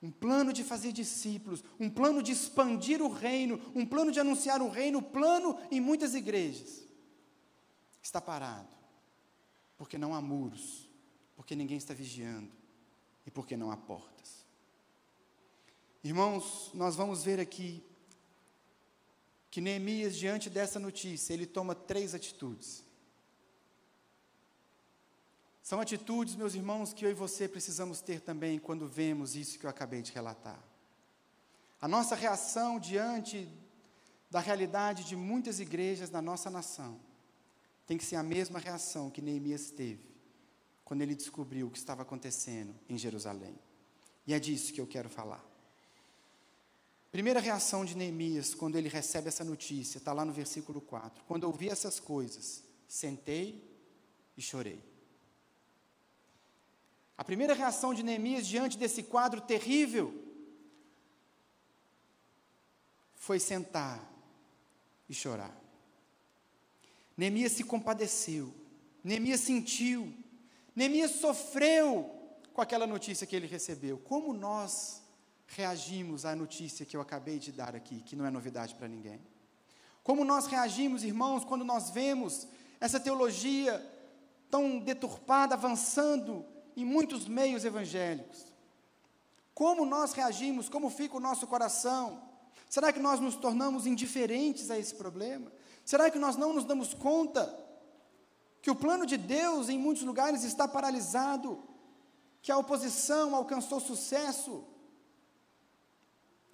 um 0.00 0.12
plano 0.12 0.52
de 0.52 0.62
fazer 0.62 0.92
discípulos, 0.92 1.64
um 1.80 1.90
plano 1.90 2.22
de 2.22 2.30
expandir 2.30 3.02
o 3.02 3.08
reino, 3.08 3.60
um 3.74 3.84
plano 3.84 4.12
de 4.12 4.20
anunciar 4.20 4.62
o 4.62 4.68
reino, 4.68 5.02
plano 5.02 5.58
em 5.72 5.80
muitas 5.80 6.14
igrejas, 6.14 6.84
está 8.00 8.20
parado, 8.20 8.68
porque 9.76 9.98
não 9.98 10.14
há 10.14 10.20
muros, 10.20 10.88
porque 11.34 11.56
ninguém 11.56 11.78
está 11.78 11.92
vigiando 11.92 12.57
e 13.28 13.30
porque 13.30 13.58
não 13.58 13.70
há 13.70 13.76
portas. 13.76 14.42
Irmãos, 16.02 16.70
nós 16.72 16.96
vamos 16.96 17.22
ver 17.22 17.38
aqui 17.38 17.84
que 19.50 19.60
Neemias, 19.60 20.16
diante 20.16 20.48
dessa 20.48 20.80
notícia, 20.80 21.34
ele 21.34 21.44
toma 21.44 21.74
três 21.74 22.14
atitudes. 22.14 22.82
São 25.62 25.78
atitudes, 25.78 26.36
meus 26.36 26.54
irmãos, 26.54 26.94
que 26.94 27.04
eu 27.04 27.10
e 27.10 27.14
você 27.14 27.46
precisamos 27.46 28.00
ter 28.00 28.22
também 28.22 28.58
quando 28.58 28.88
vemos 28.88 29.36
isso 29.36 29.58
que 29.58 29.66
eu 29.66 29.70
acabei 29.70 30.00
de 30.00 30.10
relatar. 30.12 30.58
A 31.82 31.86
nossa 31.86 32.14
reação 32.14 32.80
diante 32.80 33.46
da 34.30 34.40
realidade 34.40 35.04
de 35.04 35.14
muitas 35.14 35.60
igrejas 35.60 36.10
na 36.10 36.22
nossa 36.22 36.48
nação 36.48 36.98
tem 37.86 37.98
que 37.98 38.06
ser 38.06 38.16
a 38.16 38.22
mesma 38.22 38.58
reação 38.58 39.10
que 39.10 39.20
Neemias 39.20 39.70
teve 39.70 40.07
quando 40.88 41.02
ele 41.02 41.14
descobriu 41.14 41.66
o 41.66 41.70
que 41.70 41.76
estava 41.76 42.00
acontecendo 42.00 42.74
em 42.88 42.96
Jerusalém. 42.96 43.54
E 44.26 44.32
é 44.32 44.40
disso 44.40 44.72
que 44.72 44.80
eu 44.80 44.86
quero 44.86 45.10
falar. 45.10 45.44
Primeira 47.12 47.40
reação 47.40 47.84
de 47.84 47.94
Neemias 47.94 48.54
quando 48.54 48.76
ele 48.78 48.88
recebe 48.88 49.28
essa 49.28 49.44
notícia, 49.44 49.98
está 49.98 50.14
lá 50.14 50.24
no 50.24 50.32
versículo 50.32 50.80
4. 50.80 51.22
Quando 51.24 51.44
ouvi 51.44 51.68
essas 51.68 52.00
coisas, 52.00 52.64
sentei 52.88 53.62
e 54.34 54.40
chorei. 54.40 54.82
A 57.18 57.22
primeira 57.22 57.52
reação 57.52 57.92
de 57.92 58.02
Neemias 58.02 58.46
diante 58.46 58.78
desse 58.78 59.02
quadro 59.02 59.42
terrível 59.42 60.14
foi 63.14 63.38
sentar 63.38 64.10
e 65.06 65.12
chorar. 65.12 65.54
Neemias 67.14 67.52
se 67.52 67.62
compadeceu, 67.62 68.54
Neemias 69.04 69.40
sentiu, 69.40 70.14
Neemias 70.78 71.10
sofreu 71.10 72.08
com 72.52 72.62
aquela 72.62 72.86
notícia 72.86 73.26
que 73.26 73.34
ele 73.34 73.48
recebeu. 73.48 73.98
Como 73.98 74.32
nós 74.32 75.02
reagimos 75.48 76.24
à 76.24 76.36
notícia 76.36 76.86
que 76.86 76.96
eu 76.96 77.00
acabei 77.00 77.40
de 77.40 77.50
dar 77.50 77.74
aqui, 77.74 78.00
que 78.00 78.14
não 78.14 78.24
é 78.24 78.30
novidade 78.30 78.76
para 78.76 78.86
ninguém? 78.86 79.20
Como 80.04 80.24
nós 80.24 80.46
reagimos, 80.46 81.02
irmãos, 81.02 81.44
quando 81.44 81.64
nós 81.64 81.90
vemos 81.90 82.46
essa 82.78 83.00
teologia 83.00 83.84
tão 84.48 84.78
deturpada 84.78 85.56
avançando 85.56 86.46
em 86.76 86.84
muitos 86.84 87.26
meios 87.26 87.64
evangélicos? 87.64 88.44
Como 89.52 89.84
nós 89.84 90.12
reagimos? 90.12 90.68
Como 90.68 90.90
fica 90.90 91.16
o 91.16 91.20
nosso 91.20 91.44
coração? 91.48 92.22
Será 92.70 92.92
que 92.92 93.00
nós 93.00 93.18
nos 93.18 93.34
tornamos 93.34 93.84
indiferentes 93.84 94.70
a 94.70 94.78
esse 94.78 94.94
problema? 94.94 95.50
Será 95.84 96.08
que 96.08 96.20
nós 96.20 96.36
não 96.36 96.52
nos 96.52 96.64
damos 96.64 96.94
conta 96.94 97.52
que 98.60 98.70
o 98.70 98.76
plano 98.76 99.06
de 99.06 99.16
Deus 99.16 99.68
em 99.68 99.78
muitos 99.78 100.02
lugares 100.02 100.42
está 100.44 100.66
paralisado, 100.66 101.62
que 102.42 102.50
a 102.50 102.58
oposição 102.58 103.34
alcançou 103.34 103.80
sucesso. 103.80 104.64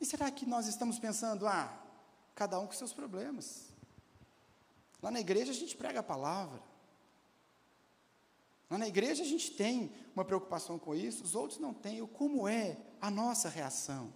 E 0.00 0.04
será 0.04 0.30
que 0.30 0.46
nós 0.46 0.66
estamos 0.66 0.98
pensando, 0.98 1.46
ah, 1.46 1.72
cada 2.34 2.58
um 2.58 2.66
com 2.66 2.72
seus 2.72 2.92
problemas? 2.92 3.72
Lá 5.02 5.10
na 5.10 5.20
igreja 5.20 5.52
a 5.52 5.54
gente 5.54 5.76
prega 5.76 6.00
a 6.00 6.02
palavra. 6.02 6.62
Lá 8.70 8.78
na 8.78 8.88
igreja 8.88 9.22
a 9.22 9.26
gente 9.26 9.50
tem 9.50 9.92
uma 10.14 10.24
preocupação 10.24 10.78
com 10.78 10.94
isso, 10.94 11.22
os 11.22 11.34
outros 11.34 11.60
não 11.60 11.72
têm. 11.72 12.04
Como 12.06 12.48
é 12.48 12.78
a 13.00 13.10
nossa 13.10 13.48
reação? 13.48 14.12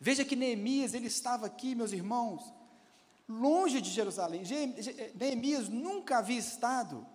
Veja 0.00 0.24
que 0.24 0.36
Neemias, 0.36 0.94
ele 0.94 1.08
estava 1.08 1.46
aqui, 1.46 1.74
meus 1.74 1.92
irmãos, 1.92 2.52
longe 3.28 3.80
de 3.80 3.90
Jerusalém. 3.90 4.42
Neemias 5.14 5.68
nunca 5.68 6.18
havia 6.18 6.38
estado 6.38 7.06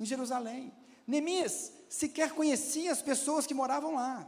em 0.00 0.06
Jerusalém. 0.06 0.72
Neemias 1.06 1.72
sequer 1.88 2.32
conhecia 2.32 2.90
as 2.90 3.02
pessoas 3.02 3.46
que 3.46 3.54
moravam 3.54 3.94
lá. 3.94 4.26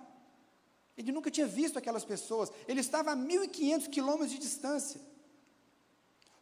Ele 0.97 1.13
nunca 1.13 1.31
tinha 1.31 1.47
visto 1.47 1.79
aquelas 1.79 2.05
pessoas. 2.05 2.53
Ele 2.67 2.81
estava 2.81 3.13
a 3.13 3.17
1.500 3.17 3.89
quilômetros 3.89 4.31
de 4.31 4.39
distância, 4.39 5.01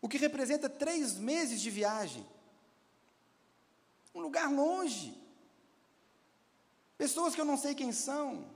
o 0.01 0.09
que 0.09 0.19
representa 0.19 0.69
três 0.69 1.17
meses 1.17 1.61
de 1.61 1.71
viagem. 1.71 2.27
Um 4.15 4.21
lugar 4.21 4.51
longe. 4.51 5.15
Pessoas 6.97 7.35
que 7.35 7.41
eu 7.41 7.45
não 7.45 7.57
sei 7.57 7.75
quem 7.75 7.93
são. 7.93 8.51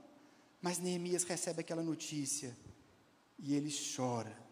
Mas 0.59 0.79
Neemias 0.79 1.23
recebe 1.23 1.61
aquela 1.61 1.83
notícia 1.83 2.55
e 3.39 3.55
ele 3.55 3.71
chora 3.95 4.50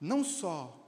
não 0.00 0.24
só 0.24 0.80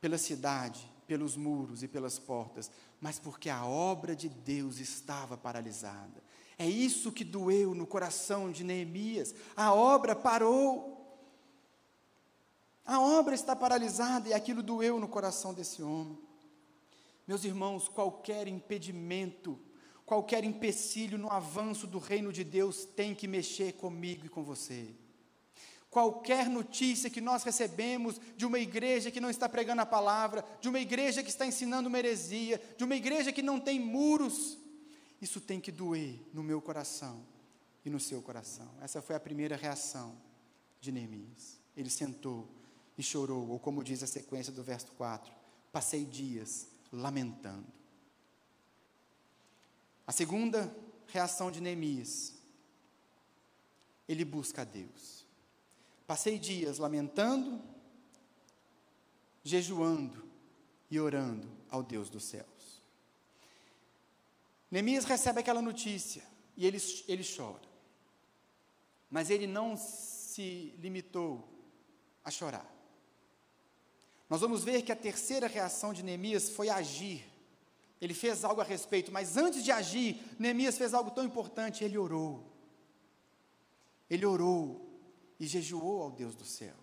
pela 0.00 0.18
cidade, 0.18 0.90
pelos 1.06 1.36
muros 1.36 1.82
e 1.82 1.88
pelas 1.88 2.18
portas, 2.18 2.70
mas 3.00 3.18
porque 3.18 3.48
a 3.48 3.64
obra 3.64 4.14
de 4.16 4.28
Deus 4.28 4.78
estava 4.78 5.36
paralisada. 5.36 6.22
É 6.58 6.66
isso 6.68 7.12
que 7.12 7.24
doeu 7.24 7.74
no 7.74 7.86
coração 7.86 8.50
de 8.50 8.64
Neemias. 8.64 9.34
A 9.54 9.74
obra 9.74 10.16
parou. 10.16 10.94
A 12.84 13.00
obra 13.00 13.34
está 13.34 13.54
paralisada 13.54 14.28
e 14.28 14.34
aquilo 14.34 14.62
doeu 14.62 14.98
no 14.98 15.08
coração 15.08 15.52
desse 15.52 15.82
homem. 15.82 16.18
Meus 17.26 17.44
irmãos, 17.44 17.88
qualquer 17.88 18.46
impedimento, 18.46 19.58
qualquer 20.04 20.44
empecilho 20.44 21.18
no 21.18 21.30
avanço 21.30 21.86
do 21.86 21.98
reino 21.98 22.32
de 22.32 22.44
Deus 22.44 22.84
tem 22.84 23.14
que 23.14 23.26
mexer 23.26 23.72
comigo 23.72 24.24
e 24.24 24.28
com 24.28 24.44
você. 24.44 24.94
Qualquer 25.96 26.50
notícia 26.50 27.08
que 27.08 27.22
nós 27.22 27.42
recebemos 27.42 28.20
de 28.36 28.44
uma 28.44 28.58
igreja 28.58 29.10
que 29.10 29.18
não 29.18 29.30
está 29.30 29.48
pregando 29.48 29.80
a 29.80 29.86
palavra, 29.86 30.44
de 30.60 30.68
uma 30.68 30.78
igreja 30.78 31.22
que 31.22 31.30
está 31.30 31.46
ensinando 31.46 31.88
uma 31.88 31.98
heresia, 31.98 32.60
de 32.76 32.84
uma 32.84 32.94
igreja 32.94 33.32
que 33.32 33.40
não 33.40 33.58
tem 33.58 33.80
muros, 33.80 34.58
isso 35.22 35.40
tem 35.40 35.58
que 35.58 35.72
doer 35.72 36.20
no 36.34 36.42
meu 36.42 36.60
coração 36.60 37.24
e 37.82 37.88
no 37.88 37.98
seu 37.98 38.20
coração. 38.20 38.68
Essa 38.82 39.00
foi 39.00 39.16
a 39.16 39.20
primeira 39.20 39.56
reação 39.56 40.14
de 40.82 40.92
Neemias. 40.92 41.58
Ele 41.74 41.88
sentou 41.88 42.46
e 42.98 43.02
chorou, 43.02 43.48
ou 43.48 43.58
como 43.58 43.82
diz 43.82 44.02
a 44.02 44.06
sequência 44.06 44.52
do 44.52 44.62
verso 44.62 44.92
4, 44.98 45.32
passei 45.72 46.04
dias 46.04 46.68
lamentando. 46.92 47.72
A 50.06 50.12
segunda 50.12 50.70
reação 51.06 51.50
de 51.50 51.62
Neemias, 51.62 52.34
ele 54.06 54.26
busca 54.26 54.60
a 54.60 54.64
Deus. 54.66 55.15
Passei 56.06 56.38
dias 56.38 56.78
lamentando, 56.78 57.60
jejuando 59.42 60.24
e 60.90 61.00
orando 61.00 61.48
ao 61.68 61.82
Deus 61.82 62.08
dos 62.08 62.24
céus. 62.24 62.82
Neemias 64.70 65.04
recebe 65.04 65.40
aquela 65.40 65.60
notícia 65.60 66.22
e 66.56 66.66
ele, 66.66 66.78
ele 67.08 67.24
chora. 67.24 67.66
Mas 69.10 69.30
ele 69.30 69.46
não 69.46 69.76
se 69.76 70.74
limitou 70.78 71.48
a 72.24 72.30
chorar. 72.30 72.70
Nós 74.28 74.40
vamos 74.40 74.64
ver 74.64 74.82
que 74.82 74.92
a 74.92 74.96
terceira 74.96 75.46
reação 75.46 75.92
de 75.92 76.02
Neemias 76.02 76.50
foi 76.50 76.68
agir. 76.68 77.24
Ele 78.00 78.12
fez 78.12 78.44
algo 78.44 78.60
a 78.60 78.64
respeito, 78.64 79.10
mas 79.10 79.36
antes 79.36 79.64
de 79.64 79.72
agir, 79.72 80.20
Neemias 80.38 80.76
fez 80.76 80.92
algo 80.92 81.10
tão 81.10 81.24
importante, 81.24 81.82
ele 81.82 81.96
orou. 81.96 82.44
Ele 84.10 84.26
orou 84.26 84.85
e 85.38 85.46
jejuou 85.46 86.02
ao 86.02 86.10
Deus 86.10 86.34
do 86.34 86.44
céu. 86.44 86.74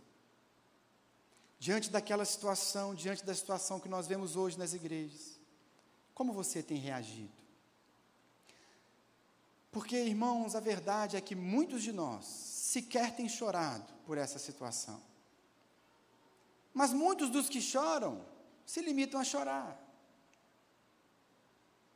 Diante 1.60 1.90
daquela 1.90 2.26
situação, 2.26 2.94
diante 2.94 3.24
da 3.24 3.34
situação 3.34 3.80
que 3.80 3.88
nós 3.88 4.06
vemos 4.06 4.36
hoje 4.36 4.60
nas 4.60 4.74
igrejas, 4.74 5.40
como 6.14 6.34
você 6.34 6.62
tem 6.62 6.78
reagido? 6.78 7.32
Porque, 9.72 9.96
irmãos, 9.96 10.56
a 10.56 10.60
verdade 10.60 11.18
é 11.18 11.22
que 11.22 11.34
muitos 11.36 11.82
de 11.82 11.92
nós 11.92 12.26
sequer 12.26 13.16
têm 13.16 13.28
chorado 13.28 13.92
por 14.06 14.18
essa 14.18 14.38
situação. 14.38 15.02
Mas 16.74 16.94
muitos 16.94 17.30
dos 17.30 17.50
que 17.50 17.62
choram 17.62 18.24
se 18.66 18.82
limitam 18.82 19.20
a 19.20 19.24
chorar. 19.24 19.80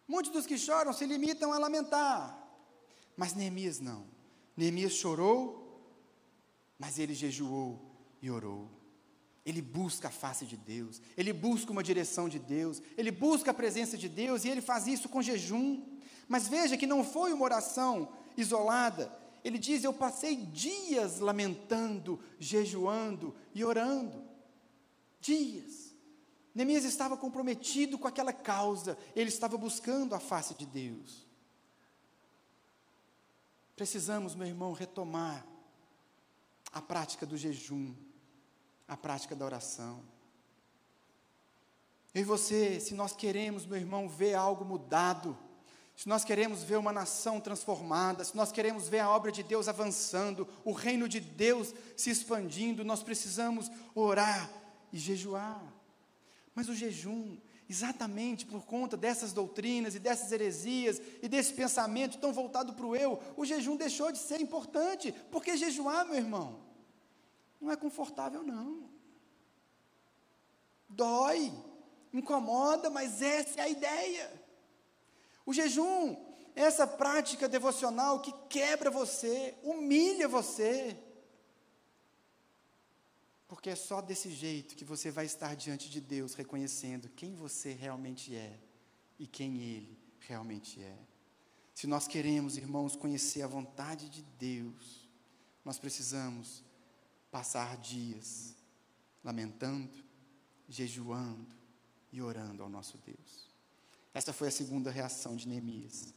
Muitos 0.07 0.31
dos 0.31 0.45
que 0.45 0.57
choram 0.57 0.93
se 0.93 1.05
limitam 1.05 1.51
a 1.51 1.59
lamentar. 1.59 2.47
Mas 3.15 3.33
Neemias 3.33 3.79
não. 3.79 4.05
Neemias 4.55 4.93
chorou, 4.93 5.66
mas 6.77 6.99
ele 6.99 7.13
jejuou 7.13 7.79
e 8.21 8.29
orou. 8.29 8.69
Ele 9.45 9.61
busca 9.61 10.09
a 10.09 10.11
face 10.11 10.45
de 10.45 10.57
Deus, 10.57 11.01
ele 11.15 11.31
busca 11.31 11.71
uma 11.71 11.81
direção 11.81 12.27
de 12.27 12.37
Deus, 12.37 12.81
ele 12.97 13.11
busca 13.11 13.51
a 13.51 13.53
presença 13.53 13.97
de 13.97 14.09
Deus 14.09 14.43
e 14.43 14.49
ele 14.49 14.61
faz 14.61 14.87
isso 14.87 15.07
com 15.07 15.21
jejum. 15.21 15.83
Mas 16.27 16.47
veja 16.47 16.75
que 16.75 16.85
não 16.85 17.03
foi 17.03 17.31
uma 17.31 17.45
oração 17.45 18.11
isolada. 18.35 19.11
Ele 19.43 19.57
diz: 19.57 19.83
Eu 19.83 19.93
passei 19.93 20.35
dias 20.35 21.19
lamentando, 21.19 22.19
jejuando 22.37 23.33
e 23.55 23.63
orando 23.63 24.27
dias. 25.19 25.93
Neemias 26.55 26.85
estava 26.85 27.15
comprometido 27.15 27.97
com 27.97 28.07
aquela 28.07 28.33
causa, 28.33 28.97
ele 29.15 29.29
estava 29.29 29.57
buscando 29.57 30.15
a 30.15 30.19
face 30.19 30.55
de 30.55 30.65
Deus. 30.65 31.25
Precisamos, 33.75 34.33
meu 34.33 34.47
irmão, 34.47 34.73
retomar 34.73 35.45
a 36.77 36.81
prática 36.81 37.25
do 37.25 37.35
jejum, 37.35 37.95
a 38.87 38.95
prática 38.95 39.35
da 39.35 39.43
oração. 39.43 40.03
Eu 42.13 42.21
e 42.21 42.23
você, 42.23 42.79
se 42.79 42.93
nós 42.93 43.13
queremos, 43.13 43.65
meu 43.65 43.77
irmão, 43.77 44.07
ver 44.07 44.35
algo 44.35 44.63
mudado, 44.63 45.35
se 45.95 46.07
nós 46.07 46.23
queremos 46.23 46.61
ver 46.61 46.77
uma 46.77 46.93
nação 46.93 47.41
transformada, 47.41 48.23
se 48.23 48.35
nós 48.35 48.51
queremos 48.51 48.87
ver 48.87 48.99
a 48.99 49.09
obra 49.09 49.31
de 49.31 49.41
Deus 49.41 49.67
avançando, 49.67 50.47
o 50.63 50.71
reino 50.71 51.09
de 51.09 51.19
Deus 51.19 51.73
se 51.95 52.11
expandindo, 52.11 52.85
nós 52.85 53.01
precisamos 53.01 53.71
orar 53.95 54.47
e 54.93 54.99
jejuar. 54.99 55.61
Mas 56.53 56.69
o 56.69 56.75
jejum, 56.75 57.37
exatamente 57.67 58.45
por 58.45 58.65
conta 58.67 58.95
dessas 58.95 59.33
doutrinas 59.33 59.95
e 59.95 59.99
dessas 59.99 60.31
heresias 60.31 61.01
e 61.23 61.27
desse 61.27 61.53
pensamento 61.53 62.19
tão 62.19 62.31
voltado 62.31 62.73
para 62.73 62.85
o 62.85 62.95
eu, 62.95 63.19
o 63.35 63.45
jejum 63.45 63.75
deixou 63.75 64.11
de 64.11 64.19
ser 64.19 64.39
importante. 64.39 65.11
Porque 65.31 65.57
jejuar, 65.57 66.05
meu 66.05 66.15
irmão, 66.15 66.66
não 67.59 67.71
é 67.71 67.75
confortável, 67.75 68.43
não. 68.43 68.89
Dói, 70.87 71.51
incomoda, 72.13 72.89
mas 72.89 73.21
essa 73.21 73.59
é 73.59 73.63
a 73.63 73.69
ideia. 73.69 74.43
O 75.45 75.53
jejum 75.53 76.15
é 76.55 76.61
essa 76.61 76.87
prática 76.87 77.47
devocional 77.47 78.19
que 78.21 78.33
quebra 78.49 78.89
você, 78.89 79.55
humilha 79.63 80.27
você, 80.27 80.97
porque 83.47 83.69
é 83.69 83.75
só 83.75 84.01
desse 84.01 84.29
jeito 84.29 84.75
que 84.75 84.83
você 84.83 85.09
vai 85.09 85.25
estar 85.25 85.55
diante 85.55 85.89
de 85.89 86.01
Deus 86.01 86.33
reconhecendo 86.33 87.09
quem 87.09 87.33
você 87.33 87.71
realmente 87.71 88.35
é 88.35 88.59
e 89.17 89.25
quem 89.25 89.61
Ele 89.61 89.97
realmente 90.19 90.81
é. 90.81 90.97
Se 91.73 91.87
nós 91.87 92.07
queremos, 92.07 92.57
irmãos, 92.57 92.95
conhecer 92.95 93.43
a 93.43 93.47
vontade 93.47 94.09
de 94.09 94.21
Deus, 94.21 95.07
nós 95.63 95.79
precisamos 95.79 96.63
passar 97.37 97.77
dias 97.77 98.55
lamentando, 99.23 100.03
jejuando 100.67 101.55
e 102.11 102.19
orando 102.19 102.63
ao 102.63 102.69
nosso 102.69 102.97
Deus. 103.05 103.47
Essa 104.11 104.33
foi 104.33 104.47
a 104.47 104.51
segunda 104.51 104.89
reação 104.89 105.35
de 105.35 105.47
Neemias. 105.47 106.15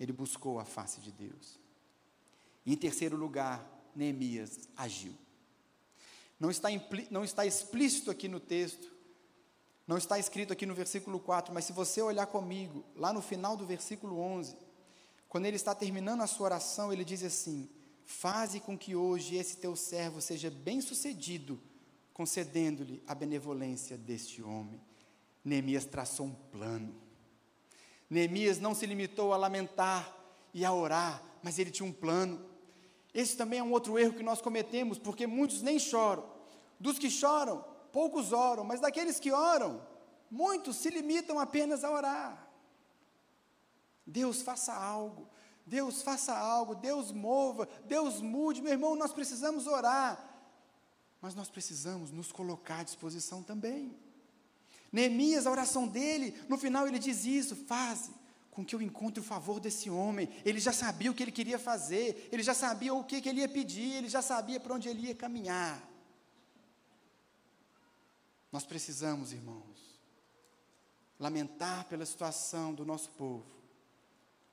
Ele 0.00 0.10
buscou 0.10 0.58
a 0.58 0.64
face 0.64 1.02
de 1.02 1.12
Deus. 1.12 1.60
E 2.64 2.72
em 2.72 2.76
terceiro 2.78 3.14
lugar, 3.14 3.62
Neemias 3.94 4.70
agiu. 4.74 5.14
Não 6.40 6.50
está, 6.50 6.70
não 7.10 7.24
está 7.24 7.44
explícito 7.44 8.10
aqui 8.10 8.26
no 8.26 8.40
texto, 8.40 8.90
não 9.86 9.98
está 9.98 10.18
escrito 10.18 10.54
aqui 10.54 10.64
no 10.64 10.74
versículo 10.74 11.20
4, 11.20 11.52
mas 11.52 11.66
se 11.66 11.74
você 11.74 12.00
olhar 12.00 12.26
comigo, 12.26 12.82
lá 12.96 13.12
no 13.12 13.20
final 13.20 13.54
do 13.54 13.66
versículo 13.66 14.18
11, 14.18 14.56
quando 15.28 15.44
ele 15.44 15.56
está 15.56 15.74
terminando 15.74 16.22
a 16.22 16.26
sua 16.26 16.46
oração, 16.46 16.90
ele 16.90 17.04
diz 17.04 17.22
assim: 17.22 17.68
Faze 18.10 18.58
com 18.58 18.76
que 18.76 18.96
hoje 18.96 19.36
esse 19.36 19.58
teu 19.58 19.76
servo 19.76 20.22
seja 20.22 20.50
bem-sucedido, 20.50 21.60
concedendo-lhe 22.14 23.02
a 23.06 23.14
benevolência 23.14 23.98
deste 23.98 24.42
homem. 24.42 24.80
Neemias 25.44 25.84
traçou 25.84 26.24
um 26.24 26.34
plano. 26.34 26.94
Neemias 28.08 28.58
não 28.58 28.74
se 28.74 28.86
limitou 28.86 29.34
a 29.34 29.36
lamentar 29.36 30.16
e 30.54 30.64
a 30.64 30.72
orar, 30.72 31.22
mas 31.42 31.58
ele 31.58 31.70
tinha 31.70 31.86
um 31.86 31.92
plano. 31.92 32.42
Esse 33.12 33.36
também 33.36 33.58
é 33.58 33.62
um 33.62 33.72
outro 33.72 33.98
erro 33.98 34.14
que 34.14 34.22
nós 34.22 34.40
cometemos, 34.40 34.98
porque 34.98 35.26
muitos 35.26 35.60
nem 35.60 35.78
choram. 35.78 36.24
Dos 36.80 36.98
que 36.98 37.10
choram, 37.10 37.62
poucos 37.92 38.32
oram, 38.32 38.64
mas 38.64 38.80
daqueles 38.80 39.20
que 39.20 39.30
oram, 39.30 39.86
muitos 40.30 40.76
se 40.76 40.88
limitam 40.88 41.38
apenas 41.38 41.84
a 41.84 41.90
orar. 41.90 42.48
Deus 44.06 44.40
faça 44.40 44.72
algo, 44.72 45.28
Deus 45.68 46.02
faça 46.02 46.36
algo, 46.36 46.74
Deus 46.74 47.12
mova, 47.12 47.68
Deus 47.86 48.20
mude. 48.20 48.62
Meu 48.62 48.72
irmão, 48.72 48.96
nós 48.96 49.12
precisamos 49.12 49.66
orar, 49.66 50.18
mas 51.20 51.34
nós 51.34 51.48
precisamos 51.50 52.10
nos 52.10 52.32
colocar 52.32 52.80
à 52.80 52.82
disposição 52.82 53.42
também. 53.42 53.96
Neemias, 54.90 55.46
a 55.46 55.50
oração 55.50 55.86
dele, 55.86 56.34
no 56.48 56.56
final 56.56 56.86
ele 56.88 56.98
diz 56.98 57.24
isso: 57.24 57.54
faz 57.54 58.10
com 58.50 58.64
que 58.64 58.74
eu 58.74 58.82
encontre 58.82 59.20
o 59.20 59.22
favor 59.22 59.60
desse 59.60 59.90
homem. 59.90 60.28
Ele 60.44 60.58
já 60.58 60.72
sabia 60.72 61.10
o 61.10 61.14
que 61.14 61.22
ele 61.22 61.30
queria 61.30 61.58
fazer, 61.58 62.28
ele 62.32 62.42
já 62.42 62.54
sabia 62.54 62.94
o 62.94 63.04
que, 63.04 63.20
que 63.20 63.28
ele 63.28 63.40
ia 63.40 63.48
pedir, 63.48 63.92
ele 63.96 64.08
já 64.08 64.22
sabia 64.22 64.58
para 64.58 64.74
onde 64.74 64.88
ele 64.88 65.06
ia 65.06 65.14
caminhar. 65.14 65.86
Nós 68.50 68.64
precisamos, 68.64 69.32
irmãos, 69.32 70.00
lamentar 71.20 71.84
pela 71.84 72.06
situação 72.06 72.72
do 72.72 72.84
nosso 72.84 73.10
povo, 73.10 73.44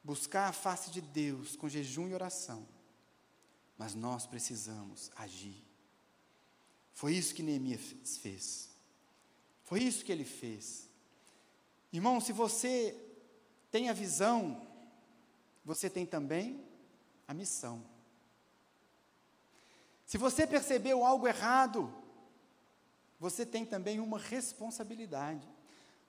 buscar 0.05 0.47
a 0.47 0.53
face 0.53 0.91
de 0.91 1.01
Deus 1.01 1.55
com 1.55 1.67
jejum 1.67 2.07
e 2.07 2.13
oração, 2.13 2.65
mas 3.75 3.95
nós 3.95 4.27
precisamos 4.27 5.11
agir. 5.15 5.65
Foi 6.93 7.13
isso 7.13 7.33
que 7.33 7.41
Neemias 7.41 8.17
fez. 8.21 8.69
Foi 9.63 9.81
isso 9.81 10.05
que 10.05 10.11
ele 10.11 10.23
fez. 10.23 10.87
Irmão, 11.91 12.21
se 12.21 12.31
você 12.31 12.95
tem 13.71 13.89
a 13.89 13.93
visão, 13.93 14.61
você 15.65 15.89
tem 15.89 16.05
também 16.05 16.63
a 17.27 17.33
missão. 17.33 17.83
Se 20.05 20.19
você 20.19 20.45
percebeu 20.45 21.03
algo 21.03 21.27
errado, 21.27 21.91
você 23.19 23.43
tem 23.43 23.65
também 23.65 23.99
uma 23.99 24.19
responsabilidade. 24.19 25.49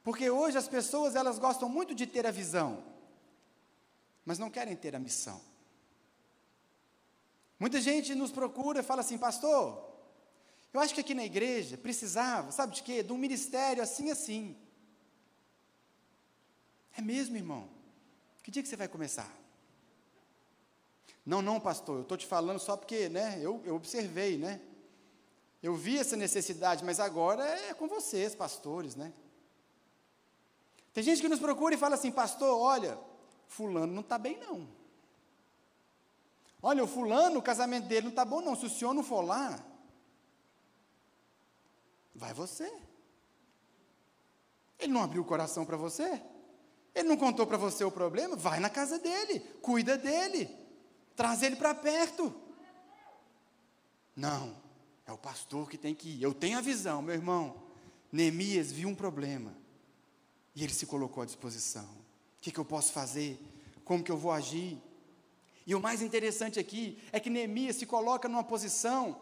Porque 0.04 0.28
hoje 0.28 0.58
as 0.58 0.68
pessoas 0.68 1.16
elas 1.16 1.38
gostam 1.38 1.66
muito 1.66 1.94
de 1.94 2.06
ter 2.06 2.26
a 2.26 2.30
visão, 2.30 2.84
mas 4.26 4.40
não 4.40 4.50
querem 4.50 4.74
ter 4.74 4.96
a 4.96 4.98
missão. 4.98 5.40
Muita 7.58 7.80
gente 7.80 8.14
nos 8.14 8.32
procura 8.32 8.80
e 8.80 8.82
fala 8.82 9.00
assim, 9.00 9.16
pastor, 9.16 9.82
eu 10.74 10.80
acho 10.80 10.92
que 10.92 11.00
aqui 11.00 11.14
na 11.14 11.24
igreja 11.24 11.78
precisava, 11.78 12.50
sabe 12.50 12.74
de 12.74 12.82
quê? 12.82 13.02
De 13.02 13.12
um 13.12 13.16
ministério 13.16 13.82
assim, 13.82 14.10
assim. 14.10 14.56
É 16.94 17.00
mesmo, 17.00 17.36
irmão? 17.36 17.68
Que 18.42 18.50
dia 18.50 18.62
que 18.62 18.68
você 18.68 18.76
vai 18.76 18.88
começar? 18.88 19.32
Não, 21.24 21.40
não, 21.40 21.60
pastor, 21.60 21.96
eu 21.96 22.02
estou 22.02 22.16
te 22.16 22.26
falando 22.26 22.58
só 22.58 22.76
porque, 22.76 23.08
né, 23.08 23.38
eu, 23.40 23.62
eu 23.64 23.74
observei, 23.74 24.36
né? 24.36 24.60
Eu 25.62 25.74
vi 25.74 25.98
essa 25.98 26.16
necessidade, 26.16 26.84
mas 26.84 27.00
agora 27.00 27.44
é 27.44 27.74
com 27.74 27.88
vocês, 27.88 28.34
pastores, 28.34 28.94
né? 28.94 29.12
Tem 30.92 31.02
gente 31.02 31.20
que 31.20 31.28
nos 31.28 31.40
procura 31.40 31.74
e 31.74 31.78
fala 31.78 31.94
assim, 31.94 32.10
pastor, 32.10 32.58
olha, 32.58 32.98
fulano 33.48 33.92
não 33.92 34.02
está 34.02 34.18
bem 34.18 34.38
não. 34.38 34.68
Olha, 36.62 36.82
o 36.82 36.88
fulano, 36.88 37.38
o 37.38 37.42
casamento 37.42 37.86
dele 37.86 38.02
não 38.02 38.10
está 38.10 38.24
bom 38.24 38.40
não, 38.40 38.56
se 38.56 38.66
o 38.66 38.70
senhor 38.70 38.92
não 38.92 39.04
for 39.04 39.22
lá, 39.22 39.64
vai 42.14 42.32
você. 42.32 42.72
Ele 44.78 44.92
não 44.92 45.02
abriu 45.02 45.22
o 45.22 45.26
coração 45.26 45.64
para 45.64 45.76
você? 45.76 46.22
Ele 46.94 47.08
não 47.08 47.16
contou 47.16 47.46
para 47.46 47.56
você 47.56 47.84
o 47.84 47.90
problema? 47.90 48.36
Vai 48.36 48.58
na 48.58 48.70
casa 48.70 48.98
dele, 48.98 49.40
cuida 49.60 49.96
dele, 49.96 50.48
traz 51.14 51.42
ele 51.42 51.56
para 51.56 51.74
perto. 51.74 52.34
Não, 54.14 54.56
é 55.06 55.12
o 55.12 55.18
pastor 55.18 55.68
que 55.68 55.76
tem 55.76 55.94
que 55.94 56.08
ir. 56.08 56.22
Eu 56.22 56.32
tenho 56.32 56.58
a 56.58 56.62
visão, 56.62 57.02
meu 57.02 57.14
irmão. 57.14 57.62
Neemias 58.10 58.72
viu 58.72 58.88
um 58.88 58.94
problema 58.94 59.54
e 60.54 60.64
ele 60.64 60.72
se 60.72 60.86
colocou 60.86 61.22
à 61.22 61.26
disposição. 61.26 62.05
Que, 62.46 62.52
que 62.52 62.60
eu 62.60 62.64
posso 62.64 62.92
fazer? 62.92 63.40
Como 63.84 64.04
que 64.04 64.12
eu 64.12 64.16
vou 64.16 64.30
agir? 64.30 64.80
E 65.66 65.74
o 65.74 65.80
mais 65.80 66.00
interessante 66.00 66.60
aqui 66.60 66.96
é 67.10 67.18
que 67.18 67.28
Neemias 67.28 67.74
se 67.74 67.84
coloca 67.84 68.28
numa 68.28 68.44
posição 68.44 69.20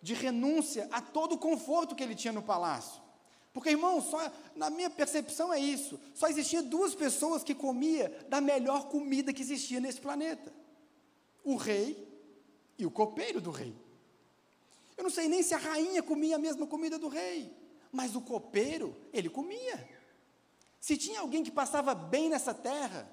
de 0.00 0.14
renúncia 0.14 0.88
a 0.90 1.02
todo 1.02 1.34
o 1.34 1.38
conforto 1.38 1.94
que 1.94 2.02
ele 2.02 2.14
tinha 2.14 2.32
no 2.32 2.42
palácio. 2.42 3.02
Porque, 3.52 3.68
irmão, 3.68 4.00
só, 4.00 4.32
na 4.56 4.70
minha 4.70 4.88
percepção 4.88 5.52
é 5.52 5.60
isso. 5.60 6.00
Só 6.14 6.26
existia 6.26 6.62
duas 6.62 6.94
pessoas 6.94 7.44
que 7.44 7.54
comia 7.54 8.08
da 8.30 8.40
melhor 8.40 8.88
comida 8.88 9.30
que 9.30 9.42
existia 9.42 9.78
nesse 9.78 10.00
planeta: 10.00 10.50
o 11.44 11.54
rei 11.54 12.08
e 12.78 12.86
o 12.86 12.90
copeiro 12.90 13.42
do 13.42 13.50
rei. 13.50 13.76
Eu 14.96 15.04
não 15.04 15.10
sei 15.10 15.28
nem 15.28 15.42
se 15.42 15.52
a 15.52 15.58
rainha 15.58 16.02
comia 16.02 16.36
a 16.36 16.38
mesma 16.38 16.66
comida 16.66 16.98
do 16.98 17.08
rei. 17.08 17.54
Mas 17.92 18.16
o 18.16 18.22
copeiro, 18.22 18.96
ele 19.12 19.28
comia. 19.28 19.99
Se 20.80 20.96
tinha 20.96 21.20
alguém 21.20 21.44
que 21.44 21.50
passava 21.50 21.94
bem 21.94 22.30
nessa 22.30 22.54
terra, 22.54 23.08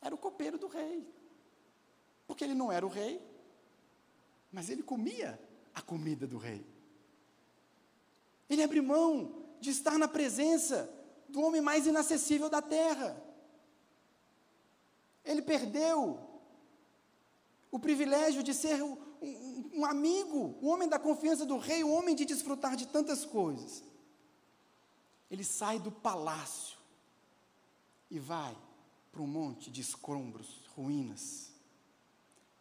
era 0.00 0.14
o 0.14 0.18
copeiro 0.18 0.58
do 0.58 0.66
rei. 0.66 1.06
Porque 2.26 2.42
ele 2.42 2.54
não 2.54 2.72
era 2.72 2.84
o 2.84 2.88
rei, 2.88 3.20
mas 4.50 4.70
ele 4.70 4.82
comia 4.82 5.38
a 5.74 5.82
comida 5.82 6.26
do 6.26 6.38
rei. 6.38 6.64
Ele 8.48 8.62
abriu 8.62 8.82
mão 8.82 9.44
de 9.60 9.70
estar 9.70 9.98
na 9.98 10.08
presença 10.08 10.90
do 11.28 11.42
homem 11.42 11.60
mais 11.60 11.86
inacessível 11.86 12.48
da 12.48 12.62
terra. 12.62 13.22
Ele 15.24 15.42
perdeu 15.42 16.18
o 17.70 17.78
privilégio 17.78 18.42
de 18.42 18.54
ser 18.54 18.82
um, 18.82 18.96
um 19.74 19.84
amigo, 19.84 20.56
o 20.62 20.68
homem 20.68 20.88
da 20.88 20.98
confiança 20.98 21.44
do 21.44 21.58
rei, 21.58 21.82
o 21.82 21.90
homem 21.90 22.14
de 22.14 22.24
desfrutar 22.24 22.76
de 22.76 22.86
tantas 22.86 23.24
coisas. 23.26 23.82
Ele 25.34 25.42
sai 25.42 25.80
do 25.80 25.90
palácio 25.90 26.78
e 28.08 28.20
vai 28.20 28.56
para 29.10 29.20
um 29.20 29.26
monte 29.26 29.68
de 29.68 29.80
escombros, 29.80 30.60
ruínas, 30.76 31.50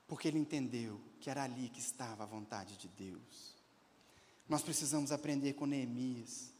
porque 0.07 0.27
ele 0.27 0.39
entendeu 0.39 0.99
que 1.21 1.29
era 1.29 1.43
ali 1.43 1.69
que 1.69 1.79
estava 1.79 2.23
a 2.23 2.25
vontade 2.25 2.75
de 2.77 2.87
Deus. 2.87 3.55
Nós 4.49 4.63
precisamos 4.63 5.11
aprender 5.11 5.53
com 5.53 5.67
Neemias. 5.67 6.51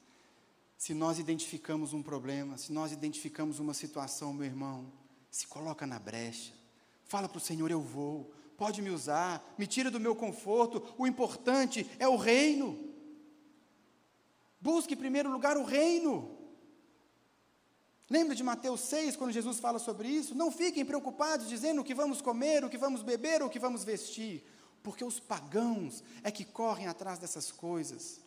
Se 0.77 0.93
nós 0.93 1.17
identificamos 1.17 1.93
um 1.93 2.03
problema, 2.03 2.59
se 2.59 2.71
nós 2.71 2.91
identificamos 2.91 3.57
uma 3.57 3.73
situação, 3.73 4.31
meu 4.35 4.45
irmão, 4.45 4.93
se 5.31 5.47
coloca 5.47 5.87
na 5.87 5.97
brecha. 5.97 6.53
Fala 7.05 7.27
para 7.27 7.39
o 7.39 7.41
Senhor: 7.41 7.71
eu 7.71 7.81
vou, 7.81 8.31
pode 8.55 8.83
me 8.83 8.91
usar, 8.91 9.43
me 9.57 9.65
tira 9.65 9.89
do 9.89 9.99
meu 9.99 10.15
conforto, 10.15 10.93
o 10.95 11.07
importante 11.07 11.89
é 11.97 12.07
o 12.07 12.17
reino. 12.17 12.92
Busque 14.63 14.93
em 14.93 14.97
primeiro 14.97 15.29
lugar 15.29 15.57
o 15.57 15.65
reino. 15.65 16.37
Lembra 18.09 18.33
de 18.33 18.41
Mateus 18.41 18.79
6, 18.79 19.17
quando 19.17 19.33
Jesus 19.33 19.59
fala 19.59 19.77
sobre 19.77 20.07
isso? 20.07 20.33
Não 20.33 20.49
fiquem 20.49 20.85
preocupados 20.85 21.49
dizendo 21.49 21.81
o 21.81 21.83
que 21.83 21.93
vamos 21.93 22.21
comer, 22.21 22.63
o 22.63 22.69
que 22.69 22.77
vamos 22.77 23.01
beber 23.01 23.41
ou 23.41 23.49
o 23.49 23.51
que 23.51 23.59
vamos 23.59 23.83
vestir, 23.83 24.41
porque 24.81 25.03
os 25.03 25.19
pagãos 25.19 26.01
é 26.23 26.31
que 26.31 26.45
correm 26.45 26.87
atrás 26.87 27.19
dessas 27.19 27.51
coisas. 27.51 28.21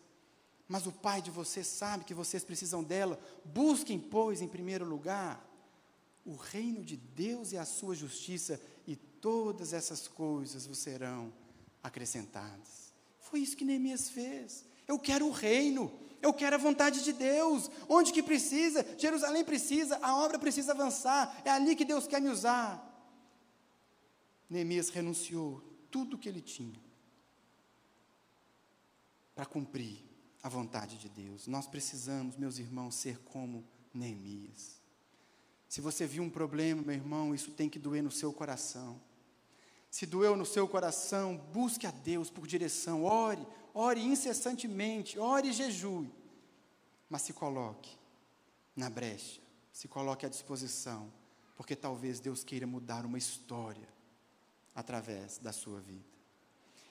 Mas 0.68 0.86
o 0.86 0.92
Pai 0.92 1.22
de 1.22 1.30
vocês 1.30 1.66
sabe 1.66 2.04
que 2.04 2.12
vocês 2.12 2.44
precisam 2.44 2.84
dela. 2.84 3.18
Busquem, 3.42 3.98
pois, 3.98 4.42
em 4.42 4.48
primeiro 4.48 4.84
lugar, 4.84 5.42
o 6.22 6.36
reino 6.36 6.84
de 6.84 6.98
Deus 6.98 7.52
e 7.52 7.56
a 7.56 7.64
sua 7.64 7.94
justiça, 7.94 8.60
e 8.86 8.94
todas 8.94 9.72
essas 9.72 10.06
coisas 10.06 10.66
vos 10.66 10.76
serão 10.76 11.32
acrescentadas. 11.82 12.92
Foi 13.20 13.40
isso 13.40 13.56
que 13.56 13.64
Neemias 13.64 14.10
fez. 14.10 14.66
Eu 14.86 14.98
quero 14.98 15.26
o 15.26 15.32
reino, 15.32 16.04
eu 16.26 16.32
quero 16.34 16.56
a 16.56 16.58
vontade 16.58 17.02
de 17.04 17.12
Deus. 17.12 17.70
Onde 17.88 18.12
que 18.12 18.22
precisa? 18.22 18.84
Jerusalém 18.98 19.44
precisa, 19.44 19.98
a 20.02 20.16
obra 20.16 20.38
precisa 20.38 20.72
avançar. 20.72 21.40
É 21.44 21.50
ali 21.50 21.76
que 21.76 21.84
Deus 21.84 22.06
quer 22.06 22.20
me 22.20 22.28
usar. 22.28 22.82
Neemias 24.50 24.90
renunciou 24.90 25.62
tudo 25.90 26.18
que 26.18 26.28
ele 26.28 26.40
tinha 26.40 26.80
para 29.34 29.46
cumprir 29.46 30.04
a 30.42 30.48
vontade 30.48 30.98
de 30.98 31.08
Deus. 31.08 31.46
Nós 31.46 31.66
precisamos, 31.66 32.36
meus 32.36 32.58
irmãos, 32.58 32.94
ser 32.94 33.18
como 33.20 33.64
Neemias. 33.94 34.80
Se 35.68 35.80
você 35.80 36.06
viu 36.06 36.22
um 36.22 36.30
problema, 36.30 36.82
meu 36.82 36.94
irmão, 36.94 37.34
isso 37.34 37.50
tem 37.50 37.68
que 37.68 37.78
doer 37.78 38.02
no 38.02 38.10
seu 38.10 38.32
coração. 38.32 39.00
Se 39.90 40.06
doeu 40.06 40.36
no 40.36 40.46
seu 40.46 40.66
coração, 40.68 41.36
busque 41.52 41.86
a 41.86 41.90
Deus 41.90 42.30
por 42.30 42.46
direção, 42.46 43.04
ore, 43.04 43.46
ore 43.76 44.02
incessantemente, 44.02 45.18
ore 45.18 45.50
e 45.50 45.52
jejue. 45.52 46.10
Mas 47.10 47.22
se 47.22 47.34
coloque 47.34 47.90
na 48.74 48.88
brecha, 48.88 49.40
se 49.70 49.86
coloque 49.86 50.24
à 50.24 50.28
disposição, 50.30 51.12
porque 51.56 51.76
talvez 51.76 52.18
Deus 52.18 52.42
queira 52.42 52.66
mudar 52.66 53.04
uma 53.04 53.18
história 53.18 53.86
através 54.74 55.38
da 55.38 55.52
sua 55.52 55.78
vida. 55.78 56.04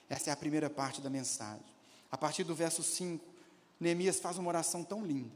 Essa 0.07 0.29
é 0.29 0.33
a 0.33 0.37
primeira 0.37 0.69
parte 0.69 1.01
da 1.01 1.09
mensagem. 1.09 1.65
A 2.11 2.17
partir 2.17 2.43
do 2.43 2.53
verso 2.53 2.83
5, 2.83 3.25
Neemias 3.79 4.19
faz 4.19 4.37
uma 4.37 4.47
oração 4.47 4.83
tão 4.83 5.03
linda. 5.03 5.35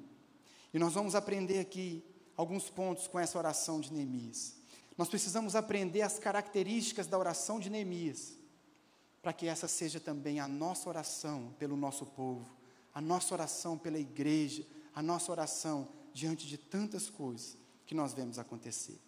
E 0.72 0.78
nós 0.78 0.94
vamos 0.94 1.16
aprender 1.16 1.60
aqui 1.60 2.04
alguns 2.38 2.70
pontos 2.70 3.08
com 3.08 3.20
essa 3.20 3.38
oração 3.40 3.82
de 3.82 3.92
Neemias. 3.92 4.56
Nós 4.96 5.10
precisamos 5.10 5.56
aprender 5.56 6.04
as 6.04 6.20
características 6.20 7.08
da 7.08 7.18
oração 7.18 7.60
de 7.60 7.72
Neemias, 7.72 8.39
para 9.22 9.34
que 9.34 9.48
essa 9.48 9.68
seja 9.68 10.00
também 10.00 10.40
a 10.40 10.48
nossa 10.48 10.88
oração 10.90 11.54
pelo 11.60 11.76
nosso 11.76 12.06
povo, 12.06 12.50
a 12.94 13.02
nossa 13.02 13.34
oração 13.34 13.78
pela 13.78 14.00
igreja, 14.00 14.66
a 14.94 15.02
nossa 15.02 15.32
oração 15.32 15.88
diante 16.14 16.48
de 16.48 16.58
tantas 16.58 17.10
coisas 17.10 17.58
que 17.86 17.96
nós 17.96 18.14
vemos 18.14 18.40
acontecer. 18.40 19.00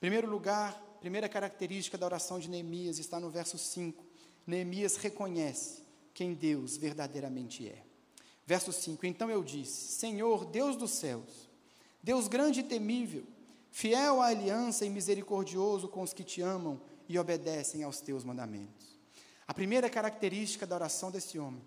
Primeiro 0.00 0.28
lugar, 0.28 0.74
primeira 1.00 1.28
característica 1.28 1.96
da 1.96 2.06
oração 2.06 2.38
de 2.38 2.48
Neemias 2.48 2.98
está 2.98 3.18
no 3.18 3.30
verso 3.30 3.58
5. 3.58 4.04
Neemias 4.46 4.96
reconhece 4.96 5.82
quem 6.14 6.34
Deus 6.34 6.76
verdadeiramente 6.76 7.68
é. 7.68 7.82
Verso 8.46 8.72
5: 8.72 9.04
Então 9.06 9.30
eu 9.30 9.42
disse: 9.42 9.92
Senhor, 9.92 10.44
Deus 10.44 10.76
dos 10.76 10.92
céus, 10.92 11.48
Deus 12.02 12.28
grande 12.28 12.60
e 12.60 12.62
temível, 12.62 13.24
fiel 13.70 14.20
à 14.20 14.26
aliança 14.26 14.86
e 14.86 14.90
misericordioso 14.90 15.88
com 15.88 16.02
os 16.02 16.12
que 16.12 16.24
te 16.24 16.40
amam 16.40 16.80
e 17.08 17.18
obedecem 17.18 17.82
aos 17.82 18.00
teus 18.00 18.24
mandamentos. 18.24 18.95
A 19.46 19.54
primeira 19.54 19.88
característica 19.88 20.66
da 20.66 20.74
oração 20.74 21.10
desse 21.10 21.38
homem 21.38 21.62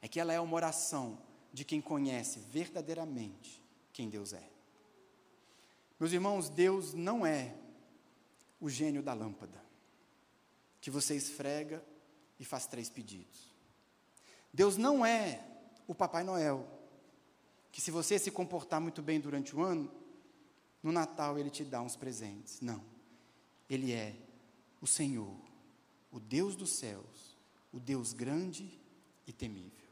é 0.00 0.08
que 0.08 0.18
ela 0.18 0.32
é 0.32 0.40
uma 0.40 0.54
oração 0.54 1.18
de 1.52 1.64
quem 1.64 1.80
conhece 1.80 2.40
verdadeiramente 2.50 3.62
quem 3.92 4.08
Deus 4.08 4.32
é. 4.32 4.48
Meus 5.98 6.12
irmãos, 6.12 6.48
Deus 6.48 6.94
não 6.94 7.26
é 7.26 7.54
o 8.60 8.70
gênio 8.70 9.02
da 9.02 9.12
lâmpada, 9.12 9.60
que 10.80 10.90
você 10.90 11.14
esfrega 11.14 11.84
e 12.38 12.44
faz 12.44 12.66
três 12.66 12.88
pedidos. 12.88 13.50
Deus 14.52 14.76
não 14.76 15.04
é 15.04 15.44
o 15.86 15.94
Papai 15.94 16.24
Noel, 16.24 16.66
que 17.70 17.80
se 17.80 17.90
você 17.90 18.18
se 18.18 18.30
comportar 18.30 18.80
muito 18.80 19.02
bem 19.02 19.20
durante 19.20 19.54
o 19.54 19.62
ano, 19.62 19.90
no 20.82 20.90
Natal 20.90 21.38
ele 21.38 21.50
te 21.50 21.64
dá 21.64 21.82
uns 21.82 21.96
presentes. 21.96 22.60
Não. 22.60 22.82
Ele 23.68 23.92
é 23.92 24.16
o 24.80 24.86
Senhor, 24.86 25.36
o 26.10 26.18
Deus 26.18 26.56
dos 26.56 26.70
céus, 26.70 27.36
o 27.72 27.78
Deus 27.78 28.12
grande 28.12 28.80
e 29.26 29.32
temível. 29.32 29.88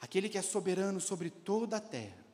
Aquele 0.00 0.28
que 0.28 0.38
é 0.38 0.42
soberano 0.42 1.00
sobre 1.00 1.30
toda 1.30 1.76
a 1.76 1.80
terra, 1.80 2.24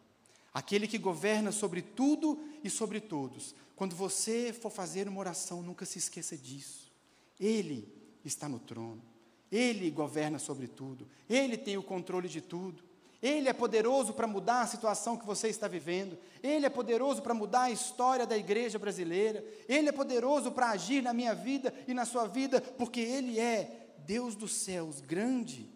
aquele 0.52 0.86
que 0.86 0.98
governa 0.98 1.50
sobre 1.52 1.82
tudo 1.82 2.38
e 2.62 2.70
sobre 2.70 3.00
todos. 3.00 3.54
Quando 3.74 3.96
você 3.96 4.52
for 4.52 4.70
fazer 4.70 5.08
uma 5.08 5.20
oração, 5.20 5.62
nunca 5.62 5.84
se 5.84 5.98
esqueça 5.98 6.36
disso. 6.36 6.92
Ele 7.40 7.88
está 8.24 8.48
no 8.48 8.58
trono, 8.58 9.02
ele 9.50 9.90
governa 9.90 10.38
sobre 10.38 10.68
tudo, 10.68 11.08
ele 11.28 11.56
tem 11.56 11.76
o 11.76 11.82
controle 11.82 12.28
de 12.28 12.40
tudo. 12.40 12.82
Ele 13.22 13.48
é 13.48 13.52
poderoso 13.52 14.12
para 14.12 14.26
mudar 14.26 14.62
a 14.62 14.66
situação 14.66 15.16
que 15.16 15.24
você 15.24 15.46
está 15.48 15.68
vivendo. 15.68 16.18
Ele 16.42 16.66
é 16.66 16.68
poderoso 16.68 17.22
para 17.22 17.32
mudar 17.32 17.62
a 17.62 17.70
história 17.70 18.26
da 18.26 18.36
igreja 18.36 18.80
brasileira. 18.80 19.44
Ele 19.68 19.88
é 19.88 19.92
poderoso 19.92 20.50
para 20.50 20.70
agir 20.70 21.02
na 21.02 21.14
minha 21.14 21.32
vida 21.32 21.72
e 21.86 21.94
na 21.94 22.04
sua 22.04 22.26
vida, 22.26 22.60
porque 22.60 22.98
Ele 22.98 23.38
é 23.38 23.94
Deus 23.98 24.34
dos 24.34 24.52
céus, 24.52 25.00
grande 25.00 25.70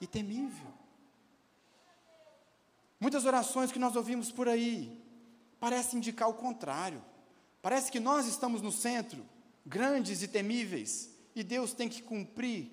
e 0.00 0.08
temível. 0.08 0.66
Muitas 2.98 3.24
orações 3.24 3.70
que 3.70 3.78
nós 3.78 3.94
ouvimos 3.94 4.32
por 4.32 4.48
aí 4.48 5.00
parecem 5.60 5.98
indicar 5.98 6.28
o 6.28 6.34
contrário. 6.34 7.00
Parece 7.62 7.92
que 7.92 8.00
nós 8.00 8.26
estamos 8.26 8.60
no 8.60 8.72
centro, 8.72 9.24
grandes 9.64 10.20
e 10.20 10.26
temíveis, 10.26 11.10
e 11.36 11.44
Deus 11.44 11.72
tem 11.72 11.88
que 11.88 12.02
cumprir 12.02 12.72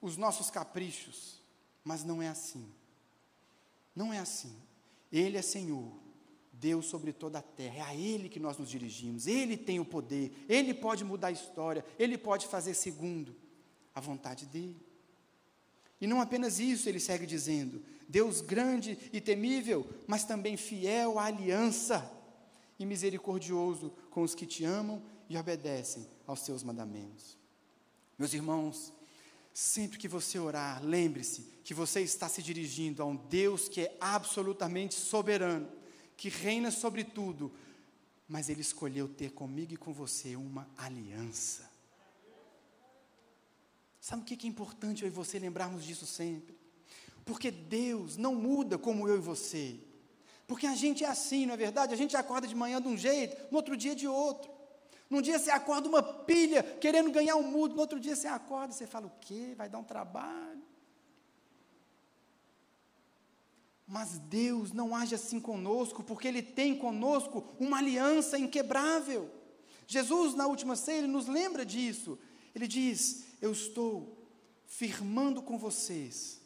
os 0.00 0.16
nossos 0.16 0.50
caprichos. 0.50 1.38
Mas 1.84 2.02
não 2.02 2.22
é 2.22 2.28
assim. 2.28 2.79
Não 3.94 4.12
é 4.12 4.18
assim. 4.18 4.54
Ele 5.10 5.36
é 5.36 5.42
Senhor, 5.42 5.92
Deus 6.52 6.86
sobre 6.86 7.12
toda 7.12 7.38
a 7.38 7.42
terra. 7.42 7.76
É 7.76 7.80
a 7.80 7.94
Ele 7.94 8.28
que 8.28 8.38
nós 8.38 8.56
nos 8.58 8.70
dirigimos. 8.70 9.26
Ele 9.26 9.56
tem 9.56 9.80
o 9.80 9.84
poder. 9.84 10.32
Ele 10.48 10.72
pode 10.74 11.04
mudar 11.04 11.28
a 11.28 11.32
história. 11.32 11.84
Ele 11.98 12.16
pode 12.16 12.46
fazer 12.46 12.74
segundo 12.74 13.34
a 13.94 14.00
vontade 14.00 14.46
dele. 14.46 14.80
E 16.00 16.06
não 16.06 16.20
apenas 16.20 16.58
isso, 16.58 16.88
ele 16.88 16.98
segue 16.98 17.26
dizendo: 17.26 17.82
Deus 18.08 18.40
grande 18.40 18.98
e 19.12 19.20
temível, 19.20 19.86
mas 20.06 20.24
também 20.24 20.56
fiel 20.56 21.18
à 21.18 21.24
aliança 21.24 22.10
e 22.78 22.86
misericordioso 22.86 23.92
com 24.10 24.22
os 24.22 24.34
que 24.34 24.46
te 24.46 24.64
amam 24.64 25.02
e 25.28 25.36
obedecem 25.36 26.08
aos 26.26 26.40
seus 26.40 26.62
mandamentos. 26.62 27.38
Meus 28.18 28.32
irmãos, 28.32 28.92
Sempre 29.52 29.98
que 29.98 30.08
você 30.08 30.38
orar, 30.38 30.82
lembre-se 30.84 31.42
que 31.64 31.74
você 31.74 32.00
está 32.00 32.28
se 32.28 32.42
dirigindo 32.42 33.02
a 33.02 33.06
um 33.06 33.16
Deus 33.16 33.68
que 33.68 33.82
é 33.82 33.96
absolutamente 34.00 34.94
soberano, 34.94 35.68
que 36.16 36.28
reina 36.28 36.70
sobre 36.70 37.04
tudo, 37.04 37.52
mas 38.28 38.48
Ele 38.48 38.60
escolheu 38.60 39.08
ter 39.08 39.32
comigo 39.32 39.74
e 39.74 39.76
com 39.76 39.92
você 39.92 40.36
uma 40.36 40.68
aliança. 40.76 41.68
Sabe 44.00 44.22
o 44.22 44.24
que 44.24 44.46
é 44.46 44.48
importante 44.48 45.02
eu 45.02 45.08
e 45.08 45.10
você 45.10 45.38
lembrarmos 45.38 45.84
disso 45.84 46.06
sempre? 46.06 46.58
Porque 47.24 47.50
Deus 47.50 48.16
não 48.16 48.34
muda 48.34 48.78
como 48.78 49.06
eu 49.06 49.16
e 49.16 49.20
você. 49.20 49.78
Porque 50.46 50.66
a 50.66 50.74
gente 50.74 51.04
é 51.04 51.08
assim, 51.08 51.46
não 51.46 51.54
é 51.54 51.56
verdade? 51.56 51.92
A 51.92 51.96
gente 51.96 52.16
acorda 52.16 52.48
de 52.48 52.54
manhã 52.54 52.80
de 52.80 52.88
um 52.88 52.96
jeito, 52.96 53.36
no 53.50 53.58
outro 53.58 53.76
dia 53.76 53.94
de 53.94 54.08
outro. 54.08 54.50
Num 55.10 55.20
dia 55.20 55.40
você 55.40 55.50
acorda 55.50 55.88
uma 55.88 56.02
pilha, 56.02 56.62
querendo 56.62 57.10
ganhar 57.10 57.34
um 57.34 57.42
mundo, 57.42 57.74
no 57.74 57.80
outro 57.80 57.98
dia 57.98 58.14
você 58.14 58.28
acorda 58.28 58.72
e 58.72 58.76
você 58.76 58.86
fala, 58.86 59.08
o 59.08 59.12
quê? 59.20 59.54
Vai 59.56 59.68
dar 59.68 59.78
um 59.78 59.84
trabalho. 59.84 60.62
Mas 63.84 64.20
Deus 64.20 64.72
não 64.72 64.94
age 64.94 65.16
assim 65.16 65.40
conosco, 65.40 66.04
porque 66.04 66.28
Ele 66.28 66.40
tem 66.40 66.78
conosco 66.78 67.44
uma 67.58 67.78
aliança 67.78 68.38
inquebrável. 68.38 69.28
Jesus, 69.84 70.36
na 70.36 70.46
última 70.46 70.76
ceia, 70.76 70.98
ele 70.98 71.08
nos 71.08 71.26
lembra 71.26 71.66
disso. 71.66 72.16
Ele 72.54 72.68
diz: 72.68 73.24
Eu 73.42 73.50
estou 73.50 74.24
firmando 74.64 75.42
com 75.42 75.58
vocês 75.58 76.40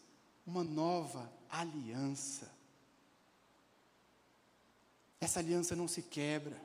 uma 0.47 0.65
nova 0.65 1.31
aliança. 1.51 2.51
Essa 5.21 5.41
aliança 5.41 5.77
não 5.77 5.87
se 5.87 6.01
quebra. 6.01 6.59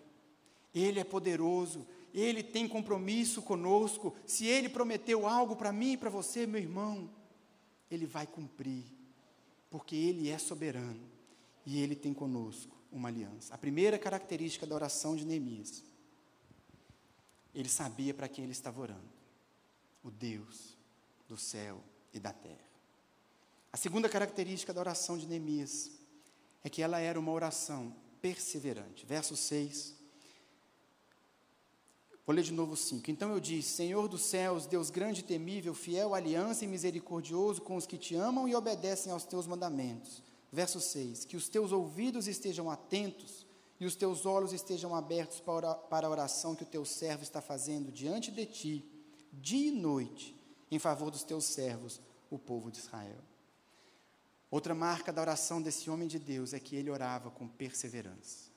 Ele 0.73 0.99
é 0.99 1.03
poderoso, 1.03 1.87
Ele 2.13 2.43
tem 2.43 2.67
compromisso 2.67 3.41
conosco. 3.41 4.15
Se 4.25 4.45
Ele 4.45 4.69
prometeu 4.69 5.27
algo 5.27 5.55
para 5.55 5.71
mim 5.71 5.93
e 5.93 5.97
para 5.97 6.09
você, 6.09 6.45
meu 6.45 6.61
irmão, 6.61 7.09
Ele 7.89 8.05
vai 8.05 8.27
cumprir, 8.27 8.83
porque 9.69 9.95
Ele 9.95 10.29
é 10.29 10.37
soberano 10.37 11.09
e 11.65 11.79
Ele 11.79 11.95
tem 11.95 12.13
conosco 12.13 12.79
uma 12.91 13.09
aliança. 13.09 13.53
A 13.53 13.57
primeira 13.57 13.97
característica 13.97 14.65
da 14.65 14.75
oração 14.75 15.15
de 15.15 15.25
Neemias, 15.25 15.83
ele 17.53 17.69
sabia 17.69 18.13
para 18.13 18.27
quem 18.27 18.43
ele 18.43 18.53
estava 18.53 18.81
orando: 18.81 19.09
o 20.03 20.09
Deus 20.09 20.77
do 21.27 21.37
céu 21.37 21.83
e 22.13 22.19
da 22.19 22.33
terra. 22.33 22.69
A 23.71 23.77
segunda 23.77 24.09
característica 24.09 24.73
da 24.73 24.81
oração 24.81 25.17
de 25.17 25.27
Neemias 25.27 25.91
é 26.63 26.69
que 26.69 26.81
ela 26.81 26.99
era 26.99 27.19
uma 27.19 27.31
oração 27.31 27.95
perseverante. 28.21 29.05
Verso 29.05 29.35
6 29.35 29.98
Vou 32.29 32.35
ler 32.35 32.43
de 32.43 32.53
novo 32.53 32.77
5. 32.77 33.09
Então 33.09 33.31
eu 33.31 33.39
disse: 33.39 33.71
Senhor 33.71 34.07
dos 34.07 34.21
céus, 34.21 34.67
Deus 34.67 34.91
grande 34.91 35.21
e 35.21 35.23
temível, 35.23 35.73
fiel, 35.73 36.13
aliança 36.13 36.63
e 36.63 36.67
misericordioso 36.67 37.59
com 37.59 37.75
os 37.75 37.87
que 37.87 37.97
te 37.97 38.13
amam 38.13 38.47
e 38.47 38.53
obedecem 38.53 39.11
aos 39.11 39.25
teus 39.25 39.47
mandamentos. 39.47 40.21
Verso 40.51 40.79
6: 40.79 41.25
Que 41.25 41.35
os 41.35 41.49
teus 41.49 41.71
ouvidos 41.71 42.27
estejam 42.27 42.69
atentos 42.69 43.47
e 43.79 43.85
os 43.87 43.95
teus 43.95 44.27
olhos 44.27 44.53
estejam 44.53 44.93
abertos 44.93 45.39
para, 45.39 45.73
para 45.73 46.05
a 46.05 46.09
oração 46.11 46.55
que 46.55 46.61
o 46.61 46.67
teu 46.67 46.85
servo 46.85 47.23
está 47.23 47.41
fazendo 47.41 47.91
diante 47.91 48.29
de 48.29 48.45
ti, 48.45 48.85
dia 49.33 49.69
e 49.69 49.71
noite, 49.71 50.39
em 50.69 50.77
favor 50.77 51.09
dos 51.09 51.23
teus 51.23 51.45
servos, 51.45 51.99
o 52.29 52.37
povo 52.37 52.69
de 52.69 52.77
Israel. 52.77 53.23
Outra 54.51 54.75
marca 54.75 55.11
da 55.11 55.21
oração 55.21 55.59
desse 55.59 55.89
homem 55.89 56.07
de 56.07 56.19
Deus 56.19 56.53
é 56.53 56.59
que 56.59 56.75
ele 56.75 56.91
orava 56.91 57.31
com 57.31 57.47
perseverança. 57.47 58.51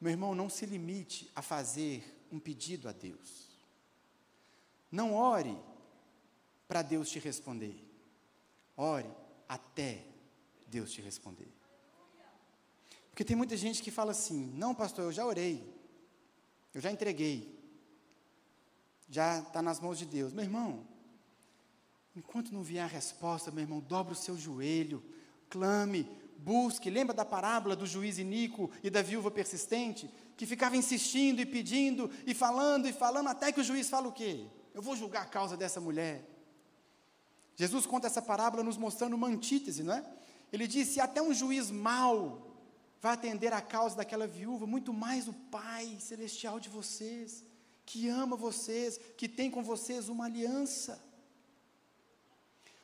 Meu 0.00 0.10
irmão, 0.10 0.34
não 0.34 0.48
se 0.48 0.64
limite 0.64 1.30
a 1.36 1.42
fazer 1.42 2.21
um 2.32 2.40
pedido 2.40 2.88
a 2.88 2.92
Deus. 2.92 3.48
Não 4.90 5.14
ore 5.14 5.56
para 6.66 6.82
Deus 6.82 7.10
te 7.10 7.18
responder. 7.18 7.76
Ore 8.76 9.10
até 9.48 10.06
Deus 10.66 10.90
te 10.90 11.02
responder. 11.02 11.52
Porque 13.10 13.24
tem 13.24 13.36
muita 13.36 13.56
gente 13.56 13.82
que 13.82 13.90
fala 13.90 14.12
assim: 14.12 14.46
não, 14.54 14.74
pastor, 14.74 15.04
eu 15.04 15.12
já 15.12 15.24
orei, 15.26 15.62
eu 16.72 16.80
já 16.80 16.90
entreguei, 16.90 17.58
já 19.08 19.40
está 19.40 19.60
nas 19.60 19.78
mãos 19.78 19.98
de 19.98 20.06
Deus. 20.06 20.32
Meu 20.32 20.44
irmão, 20.44 20.86
enquanto 22.16 22.52
não 22.52 22.62
vier 22.62 22.84
a 22.84 22.86
resposta, 22.86 23.50
meu 23.50 23.62
irmão, 23.62 23.80
dobra 23.80 24.14
o 24.14 24.16
seu 24.16 24.38
joelho, 24.38 25.04
clame, 25.50 26.08
busque. 26.38 26.88
Lembra 26.88 27.14
da 27.14 27.24
parábola 27.24 27.76
do 27.76 27.86
juiz 27.86 28.16
iníquo 28.16 28.70
e 28.82 28.88
da 28.88 29.02
viúva 29.02 29.30
persistente? 29.30 30.10
Que 30.42 30.46
ficava 30.54 30.76
insistindo 30.76 31.40
e 31.40 31.46
pedindo 31.46 32.10
e 32.26 32.34
falando 32.34 32.88
e 32.88 32.92
falando, 32.92 33.28
até 33.28 33.52
que 33.52 33.60
o 33.60 33.62
juiz 33.62 33.88
fala 33.88 34.08
o 34.08 34.12
quê? 34.12 34.44
Eu 34.74 34.82
vou 34.82 34.96
julgar 34.96 35.22
a 35.22 35.26
causa 35.26 35.56
dessa 35.56 35.80
mulher. 35.80 36.28
Jesus 37.54 37.86
conta 37.86 38.08
essa 38.08 38.20
parábola 38.20 38.64
nos 38.64 38.76
mostrando 38.76 39.14
uma 39.14 39.28
antítese, 39.28 39.84
não 39.84 39.94
é? 39.94 40.04
Ele 40.52 40.66
disse: 40.66 40.98
até 40.98 41.22
um 41.22 41.32
juiz 41.32 41.70
mau 41.70 42.58
vai 43.00 43.12
atender 43.12 43.52
a 43.52 43.60
causa 43.60 43.94
daquela 43.94 44.26
viúva, 44.26 44.66
muito 44.66 44.92
mais 44.92 45.28
o 45.28 45.32
Pai 45.32 45.96
celestial 46.00 46.58
de 46.58 46.68
vocês, 46.68 47.44
que 47.86 48.08
ama 48.08 48.34
vocês, 48.34 48.98
que 49.16 49.28
tem 49.28 49.48
com 49.48 49.62
vocês 49.62 50.08
uma 50.08 50.24
aliança. 50.24 51.00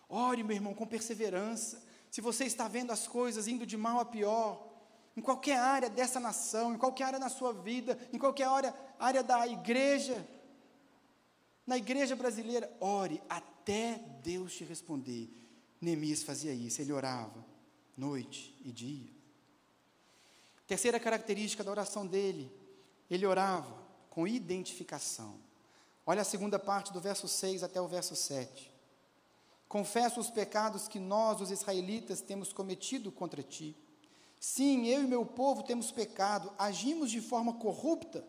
Ore, 0.09 0.44
meu 0.44 0.55
irmão, 0.55 0.75
com 0.75 0.87
perseverança 0.87 1.83
se 2.09 2.21
você 2.21 2.44
está 2.44 2.68
vendo 2.68 2.92
as 2.92 3.09
coisas 3.09 3.49
indo 3.49 3.66
de 3.66 3.77
mal 3.77 3.99
a 3.99 4.05
pior, 4.05 4.67
em 5.18 5.20
qualquer 5.20 5.59
área 5.59 5.90
dessa 5.90 6.20
nação, 6.20 6.72
em 6.72 6.78
qualquer 6.78 7.04
área 7.07 7.18
da 7.18 7.28
sua 7.28 7.52
vida, 7.52 7.98
em 8.12 8.18
qualquer 8.18 8.46
área, 8.46 8.72
área 9.00 9.20
da 9.20 9.48
igreja, 9.48 10.24
na 11.66 11.76
igreja 11.76 12.14
brasileira, 12.14 12.72
ore 12.78 13.20
até 13.28 14.00
Deus 14.22 14.54
te 14.54 14.62
responder. 14.62 15.28
Neemias 15.81 16.22
fazia 16.22 16.52
isso, 16.52 16.81
ele 16.81 16.92
orava 16.92 17.44
noite 17.96 18.57
e 18.64 18.70
dia. 18.70 19.11
Terceira 20.68 21.00
característica 21.00 21.64
da 21.64 21.72
oração 21.72 22.07
dele, 22.07 22.48
ele 23.11 23.26
orava 23.26 23.76
com 24.11 24.24
identificação. 24.24 25.35
Olha 26.07 26.22
a 26.22 26.24
segunda 26.24 26.61
parte 26.61 26.92
do 26.92 27.00
verso 27.00 27.26
6 27.26 27.64
até 27.64 27.81
o 27.81 27.88
verso 27.88 28.14
7. 28.14 28.72
Confesso 29.68 30.21
os 30.21 30.31
pecados 30.31 30.87
que 30.87 31.00
nós, 31.00 31.40
os 31.40 31.50
israelitas, 31.50 32.21
temos 32.21 32.52
cometido 32.52 33.10
contra 33.10 33.42
ti. 33.42 33.77
Sim, 34.40 34.86
eu 34.86 35.02
e 35.02 35.06
meu 35.06 35.26
povo 35.26 35.62
temos 35.62 35.90
pecado, 35.90 36.52
agimos 36.58 37.10
de 37.10 37.20
forma 37.20 37.54
corrupta 37.54 38.24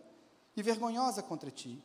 e 0.56 0.64
vergonhosa 0.64 1.22
contra 1.22 1.52
ti. 1.52 1.84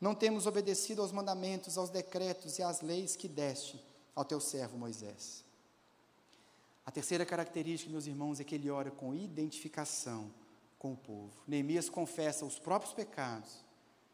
Não 0.00 0.14
temos 0.14 0.46
obedecido 0.46 1.00
aos 1.00 1.12
mandamentos, 1.12 1.78
aos 1.78 1.88
decretos 1.88 2.58
e 2.58 2.62
às 2.62 2.80
leis 2.80 3.14
que 3.14 3.28
deste 3.28 3.80
ao 4.14 4.24
teu 4.24 4.40
servo 4.40 4.76
Moisés. 4.76 5.44
A 6.84 6.90
terceira 6.90 7.24
característica, 7.24 7.90
meus 7.90 8.06
irmãos, 8.06 8.40
é 8.40 8.44
que 8.44 8.54
ele 8.54 8.68
ora 8.68 8.90
com 8.90 9.14
identificação 9.14 10.32
com 10.78 10.92
o 10.92 10.96
povo. 10.96 11.32
Neemias 11.46 11.88
confessa 11.88 12.44
os 12.44 12.58
próprios 12.58 12.92
pecados 12.92 13.64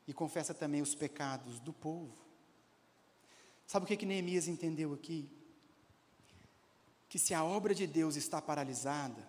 e 0.07 0.13
confessa 0.13 0.53
também 0.53 0.83
os 0.83 0.95
pecados 0.95 1.59
do 1.61 1.73
povo. 1.73 2.15
Sabe 3.67 3.85
o 3.85 3.87
que, 3.89 3.97
que 3.97 4.07
Neemias 4.07 4.47
entendeu 4.49 4.93
aqui? 4.93 5.31
Que 7.09 7.19
se 7.19 7.33
a 7.33 7.43
obra 7.43 7.75
de 7.75 7.87
Deus 7.87 8.17
está 8.17 8.41
paralisada, 8.41 9.27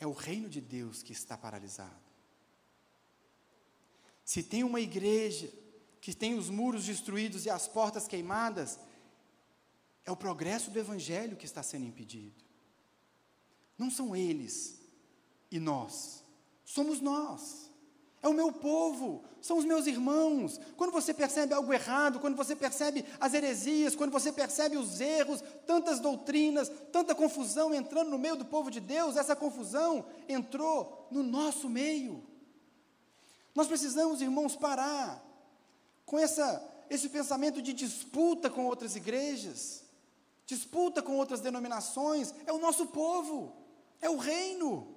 é 0.00 0.06
o 0.06 0.12
reino 0.12 0.48
de 0.48 0.60
Deus 0.60 1.02
que 1.02 1.12
está 1.12 1.36
paralisado. 1.36 2.10
Se 4.24 4.42
tem 4.42 4.64
uma 4.64 4.80
igreja 4.80 5.52
que 6.00 6.14
tem 6.14 6.34
os 6.34 6.48
muros 6.48 6.86
destruídos 6.86 7.44
e 7.44 7.50
as 7.50 7.68
portas 7.68 8.08
queimadas, 8.08 8.80
é 10.04 10.10
o 10.10 10.16
progresso 10.16 10.70
do 10.70 10.78
evangelho 10.78 11.36
que 11.36 11.44
está 11.44 11.62
sendo 11.62 11.84
impedido. 11.84 12.42
Não 13.76 13.90
são 13.90 14.16
eles 14.16 14.80
e 15.50 15.60
nós, 15.60 16.24
somos 16.64 17.00
nós. 17.00 17.69
É 18.22 18.28
o 18.28 18.34
meu 18.34 18.52
povo, 18.52 19.24
são 19.40 19.56
os 19.56 19.64
meus 19.64 19.86
irmãos. 19.86 20.60
Quando 20.76 20.92
você 20.92 21.14
percebe 21.14 21.54
algo 21.54 21.72
errado, 21.72 22.20
quando 22.20 22.36
você 22.36 22.54
percebe 22.54 23.04
as 23.18 23.32
heresias, 23.32 23.96
quando 23.96 24.12
você 24.12 24.30
percebe 24.30 24.76
os 24.76 25.00
erros, 25.00 25.42
tantas 25.66 26.00
doutrinas, 26.00 26.70
tanta 26.92 27.14
confusão 27.14 27.72
entrando 27.72 28.10
no 28.10 28.18
meio 28.18 28.36
do 28.36 28.44
povo 28.44 28.70
de 28.70 28.78
Deus, 28.78 29.16
essa 29.16 29.34
confusão 29.34 30.04
entrou 30.28 31.08
no 31.10 31.22
nosso 31.22 31.68
meio. 31.68 32.22
Nós 33.54 33.66
precisamos, 33.66 34.20
irmãos, 34.20 34.54
parar 34.54 35.24
com 36.04 36.18
essa, 36.18 36.62
esse 36.90 37.08
pensamento 37.08 37.62
de 37.62 37.72
disputa 37.72 38.50
com 38.50 38.66
outras 38.66 38.96
igrejas, 38.96 39.82
disputa 40.44 41.00
com 41.00 41.16
outras 41.16 41.40
denominações. 41.40 42.34
É 42.44 42.52
o 42.52 42.58
nosso 42.58 42.86
povo, 42.88 43.56
é 43.98 44.10
o 44.10 44.18
reino. 44.18 44.89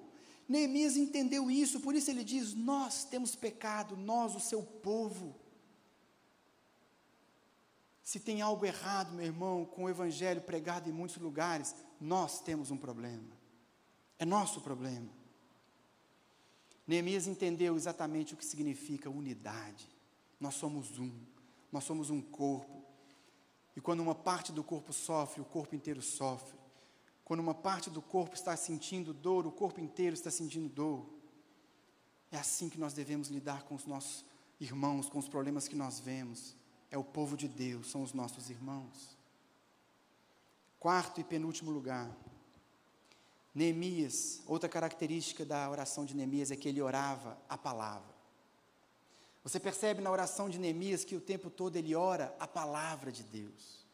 Neemias 0.48 0.96
entendeu 0.96 1.50
isso, 1.50 1.80
por 1.80 1.94
isso 1.94 2.10
ele 2.10 2.22
diz: 2.22 2.54
Nós 2.54 3.04
temos 3.04 3.34
pecado, 3.34 3.96
nós, 3.96 4.34
o 4.34 4.40
seu 4.40 4.62
povo. 4.62 5.34
Se 8.02 8.20
tem 8.20 8.42
algo 8.42 8.66
errado, 8.66 9.14
meu 9.14 9.24
irmão, 9.24 9.64
com 9.64 9.84
o 9.84 9.88
evangelho 9.88 10.42
pregado 10.42 10.88
em 10.88 10.92
muitos 10.92 11.16
lugares, 11.16 11.74
nós 11.98 12.40
temos 12.40 12.70
um 12.70 12.76
problema. 12.76 13.34
É 14.18 14.26
nosso 14.26 14.60
problema. 14.60 15.08
Neemias 16.86 17.26
entendeu 17.26 17.74
exatamente 17.76 18.34
o 18.34 18.36
que 18.36 18.44
significa 18.44 19.08
unidade. 19.08 19.88
Nós 20.38 20.54
somos 20.54 20.98
um, 20.98 21.10
nós 21.72 21.84
somos 21.84 22.10
um 22.10 22.20
corpo. 22.20 22.84
E 23.74 23.80
quando 23.80 24.00
uma 24.00 24.14
parte 24.14 24.52
do 24.52 24.62
corpo 24.62 24.92
sofre, 24.92 25.40
o 25.40 25.44
corpo 25.44 25.74
inteiro 25.74 26.02
sofre. 26.02 26.58
Quando 27.24 27.40
uma 27.40 27.54
parte 27.54 27.88
do 27.88 28.02
corpo 28.02 28.34
está 28.34 28.54
sentindo 28.56 29.14
dor, 29.14 29.46
o 29.46 29.52
corpo 29.52 29.80
inteiro 29.80 30.12
está 30.12 30.30
sentindo 30.30 30.68
dor. 30.68 31.06
É 32.30 32.36
assim 32.36 32.68
que 32.68 32.78
nós 32.78 32.92
devemos 32.92 33.28
lidar 33.28 33.62
com 33.62 33.74
os 33.74 33.86
nossos 33.86 34.24
irmãos, 34.60 35.08
com 35.08 35.18
os 35.18 35.28
problemas 35.28 35.66
que 35.66 35.74
nós 35.74 35.98
vemos. 35.98 36.54
É 36.90 36.98
o 36.98 37.04
povo 37.04 37.36
de 37.36 37.48
Deus, 37.48 37.90
são 37.90 38.02
os 38.02 38.12
nossos 38.12 38.50
irmãos. 38.50 39.16
Quarto 40.78 41.20
e 41.20 41.24
penúltimo 41.24 41.70
lugar. 41.70 42.14
Neemias, 43.54 44.42
outra 44.46 44.68
característica 44.68 45.46
da 45.46 45.70
oração 45.70 46.04
de 46.04 46.14
Neemias 46.14 46.50
é 46.50 46.56
que 46.56 46.68
ele 46.68 46.82
orava 46.82 47.38
a 47.48 47.56
palavra. 47.56 48.12
Você 49.42 49.58
percebe 49.58 50.02
na 50.02 50.10
oração 50.10 50.50
de 50.50 50.58
Neemias 50.58 51.04
que 51.04 51.16
o 51.16 51.20
tempo 51.20 51.48
todo 51.48 51.76
ele 51.76 51.94
ora 51.94 52.34
a 52.38 52.46
palavra 52.46 53.10
de 53.10 53.22
Deus. 53.22 53.86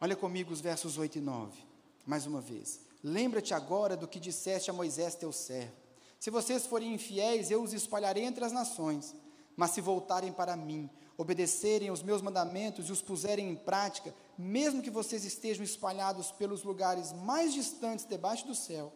Olha 0.00 0.16
comigo 0.16 0.52
os 0.52 0.60
versos 0.60 0.98
8 0.98 1.18
e 1.18 1.20
9 1.20 1.71
mais 2.06 2.26
uma 2.26 2.40
vez. 2.40 2.80
Lembra-te 3.02 3.52
agora 3.54 3.96
do 3.96 4.08
que 4.08 4.20
disseste 4.20 4.70
a 4.70 4.72
Moisés, 4.72 5.14
teu 5.14 5.32
servo. 5.32 5.72
Se 6.18 6.30
vocês 6.30 6.66
forem 6.66 6.94
infiéis, 6.94 7.50
eu 7.50 7.62
os 7.62 7.72
espalharei 7.72 8.24
entre 8.24 8.44
as 8.44 8.52
nações. 8.52 9.14
Mas 9.56 9.72
se 9.72 9.80
voltarem 9.80 10.32
para 10.32 10.56
mim, 10.56 10.88
obedecerem 11.16 11.88
aos 11.88 12.02
meus 12.02 12.22
mandamentos 12.22 12.88
e 12.88 12.92
os 12.92 13.02
puserem 13.02 13.50
em 13.50 13.56
prática, 13.56 14.14
mesmo 14.38 14.82
que 14.82 14.90
vocês 14.90 15.24
estejam 15.24 15.64
espalhados 15.64 16.30
pelos 16.32 16.62
lugares 16.62 17.12
mais 17.12 17.52
distantes 17.52 18.04
debaixo 18.04 18.46
do 18.46 18.54
céu, 18.54 18.92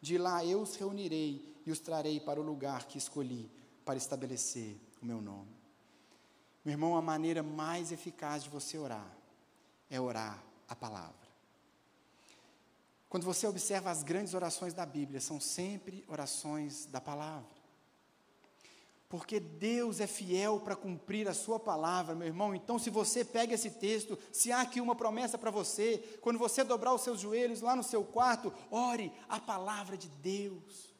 de 0.00 0.16
lá 0.16 0.44
eu 0.44 0.60
os 0.60 0.76
reunirei 0.76 1.56
e 1.66 1.70
os 1.70 1.80
trarei 1.80 2.20
para 2.20 2.40
o 2.40 2.44
lugar 2.44 2.86
que 2.86 2.98
escolhi 2.98 3.50
para 3.84 3.96
estabelecer 3.96 4.76
o 5.02 5.06
meu 5.06 5.20
nome. 5.20 5.56
Meu 6.64 6.72
irmão, 6.72 6.96
a 6.96 7.02
maneira 7.02 7.42
mais 7.42 7.92
eficaz 7.92 8.44
de 8.44 8.50
você 8.50 8.78
orar 8.78 9.10
é 9.90 10.00
orar 10.00 10.42
a 10.68 10.76
palavra. 10.76 11.27
Quando 13.08 13.24
você 13.24 13.46
observa 13.46 13.90
as 13.90 14.02
grandes 14.02 14.34
orações 14.34 14.74
da 14.74 14.84
Bíblia, 14.84 15.20
são 15.20 15.40
sempre 15.40 16.04
orações 16.08 16.86
da 16.86 17.00
palavra. 17.00 17.58
Porque 19.08 19.40
Deus 19.40 20.00
é 20.00 20.06
fiel 20.06 20.60
para 20.60 20.76
cumprir 20.76 21.26
a 21.26 21.32
sua 21.32 21.58
palavra, 21.58 22.14
meu 22.14 22.26
irmão. 22.26 22.54
Então, 22.54 22.78
se 22.78 22.90
você 22.90 23.24
pega 23.24 23.54
esse 23.54 23.70
texto, 23.70 24.18
se 24.30 24.52
há 24.52 24.60
aqui 24.60 24.82
uma 24.82 24.94
promessa 24.94 25.38
para 25.38 25.50
você, 25.50 26.18
quando 26.20 26.38
você 26.38 26.62
dobrar 26.62 26.92
os 26.92 27.00
seus 27.00 27.18
joelhos 27.18 27.62
lá 27.62 27.74
no 27.74 27.82
seu 27.82 28.04
quarto, 28.04 28.52
ore 28.70 29.10
a 29.26 29.40
palavra 29.40 29.96
de 29.96 30.08
Deus. 30.08 30.94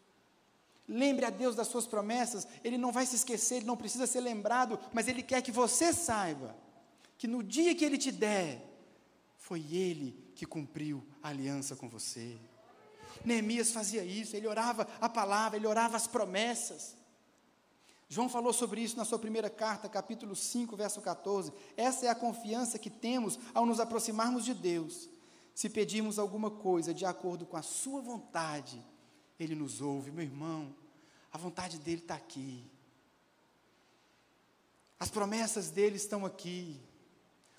Lembre 0.89 1.27
a 1.27 1.31
Deus 1.31 1.55
das 1.55 1.69
suas 1.69 1.87
promessas, 1.87 2.49
Ele 2.65 2.79
não 2.79 2.91
vai 2.91 3.05
se 3.05 3.17
esquecer, 3.17 3.57
Ele 3.57 3.67
não 3.67 3.77
precisa 3.77 4.07
ser 4.07 4.21
lembrado, 4.21 4.81
mas 4.91 5.07
Ele 5.07 5.23
quer 5.23 5.43
que 5.43 5.53
você 5.53 5.93
saiba 5.93 6.57
que 7.19 7.27
no 7.27 7.43
dia 7.43 7.75
que 7.75 7.85
Ele 7.85 7.99
te 7.99 8.11
der, 8.11 8.68
foi 9.49 9.65
Ele 9.73 10.15
que 10.35 10.45
cumpriu 10.45 11.03
a 11.23 11.29
aliança 11.31 11.75
com 11.75 11.89
você. 11.89 12.39
Neemias 13.25 13.73
fazia 13.73 14.05
isso, 14.05 14.37
ele 14.37 14.47
orava 14.47 14.87
a 15.01 15.09
palavra, 15.09 15.57
ele 15.57 15.67
orava 15.67 15.97
as 15.97 16.07
promessas. 16.07 16.95
João 18.11 18.29
falou 18.29 18.53
sobre 18.53 18.83
isso 18.83 18.95
na 18.95 19.07
sua 19.07 19.19
primeira 19.19 19.49
carta, 19.49 19.89
capítulo 19.89 20.37
5, 20.37 20.77
verso 20.77 21.01
14. 21.01 21.51
Essa 21.79 22.07
é 22.07 22.09
a 22.11 22.15
confiança 22.15 22.79
que 22.79 22.91
temos 22.91 23.39
ao 23.55 23.65
nos 23.65 23.81
aproximarmos 23.81 24.45
de 24.45 24.53
Deus. 24.53 25.09
Se 25.55 25.71
pedirmos 25.71 26.19
alguma 26.19 26.51
coisa 26.51 26.93
de 26.93 27.07
acordo 27.07 27.47
com 27.47 27.57
a 27.57 27.63
Sua 27.63 28.03
vontade, 28.03 28.85
Ele 29.41 29.55
nos 29.55 29.81
ouve. 29.81 30.11
Meu 30.11 30.25
irmão, 30.25 30.77
a 31.33 31.39
vontade 31.39 31.79
dele 31.79 32.03
está 32.03 32.17
aqui. 32.17 32.71
As 35.01 35.09
promessas 35.09 35.71
dele 35.71 35.97
estão 35.97 36.27
aqui. 36.27 36.79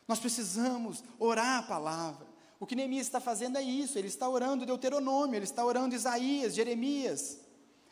Nós 0.10 0.20
precisamos 0.20 1.04
orar 1.20 1.60
a 1.60 1.62
palavra. 1.62 2.26
O 2.60 2.66
que 2.66 2.76
Neemias 2.76 3.06
está 3.06 3.20
fazendo 3.20 3.60
é 3.60 3.62
isso, 3.62 3.96
ele 3.96 4.08
está 4.08 4.28
orando 4.28 4.66
Deuteronômio, 4.66 5.36
ele 5.36 5.46
está 5.46 5.64
orando 5.64 5.94
Isaías, 5.94 6.56
Jeremias, 6.56 7.40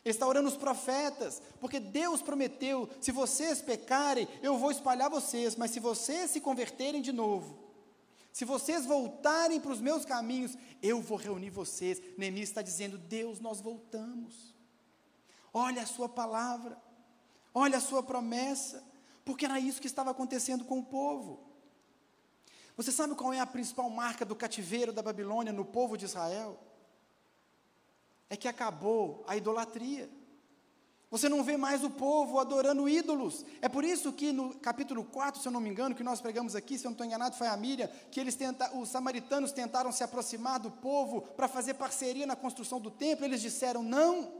ele 0.03 0.15
está 0.15 0.25
orando 0.25 0.49
os 0.49 0.57
profetas, 0.57 1.39
porque 1.59 1.79
Deus 1.79 2.23
prometeu: 2.23 2.89
se 2.99 3.11
vocês 3.11 3.61
pecarem, 3.61 4.27
eu 4.41 4.57
vou 4.57 4.71
espalhar 4.71 5.11
vocês, 5.11 5.55
mas 5.55 5.69
se 5.69 5.79
vocês 5.79 6.31
se 6.31 6.41
converterem 6.41 7.03
de 7.03 7.11
novo, 7.11 7.55
se 8.33 8.43
vocês 8.45 8.83
voltarem 8.83 9.59
para 9.59 9.71
os 9.71 9.79
meus 9.79 10.03
caminhos, 10.03 10.57
eu 10.81 10.99
vou 10.99 11.19
reunir 11.19 11.51
vocês. 11.51 12.01
Neemias 12.17 12.49
está 12.49 12.63
dizendo: 12.63 12.97
Deus, 12.97 13.39
nós 13.39 13.61
voltamos. 13.61 14.55
Olha 15.53 15.83
a 15.83 15.85
sua 15.85 16.09
palavra, 16.09 16.81
olha 17.53 17.77
a 17.77 17.81
sua 17.81 18.01
promessa, 18.01 18.83
porque 19.23 19.45
era 19.45 19.59
isso 19.59 19.79
que 19.79 19.85
estava 19.85 20.09
acontecendo 20.09 20.65
com 20.65 20.79
o 20.79 20.83
povo. 20.83 21.46
Você 22.77 22.91
sabe 22.91 23.15
qual 23.15 23.33
é 23.33 23.39
a 23.39 23.45
principal 23.47 23.89
marca 23.89 24.23
do 24.23 24.35
cativeiro 24.35 24.93
da 24.93 25.01
Babilônia 25.01 25.51
no 25.51 25.65
povo 25.65 25.97
de 25.97 26.05
Israel? 26.05 26.59
É 28.29 28.37
que 28.37 28.47
acabou 28.47 29.25
a 29.27 29.35
idolatria. 29.35 30.07
Você 31.09 31.27
não 31.27 31.43
vê 31.43 31.57
mais 31.57 31.83
o 31.83 31.89
povo 31.89 32.37
adorando 32.37 32.87
ídolos. 32.87 33.43
É 33.61 33.67
por 33.67 33.83
isso 33.83 34.13
que 34.13 34.31
no 34.31 34.53
capítulo 34.59 35.03
4, 35.05 35.41
se 35.41 35.47
eu 35.47 35.51
não 35.51 35.59
me 35.59 35.69
engano, 35.69 35.95
que 35.95 36.03
nós 36.03 36.21
pregamos 36.21 36.55
aqui, 36.55 36.77
se 36.77 36.85
eu 36.85 36.89
não 36.89 36.93
estou 36.93 37.07
enganado, 37.07 37.35
foi 37.35 37.47
a 37.47 37.57
Miriam, 37.57 37.89
que 38.11 38.19
eles 38.19 38.35
tenta, 38.35 38.71
os 38.77 38.89
samaritanos 38.89 39.51
tentaram 39.51 39.91
se 39.91 40.03
aproximar 40.03 40.59
do 40.59 40.69
povo 40.69 41.21
para 41.21 41.47
fazer 41.47 41.75
parceria 41.75 42.27
na 42.27 42.35
construção 42.35 42.79
do 42.79 42.91
templo. 42.91 43.25
Eles 43.25 43.41
disseram 43.41 43.81
não, 43.81 44.33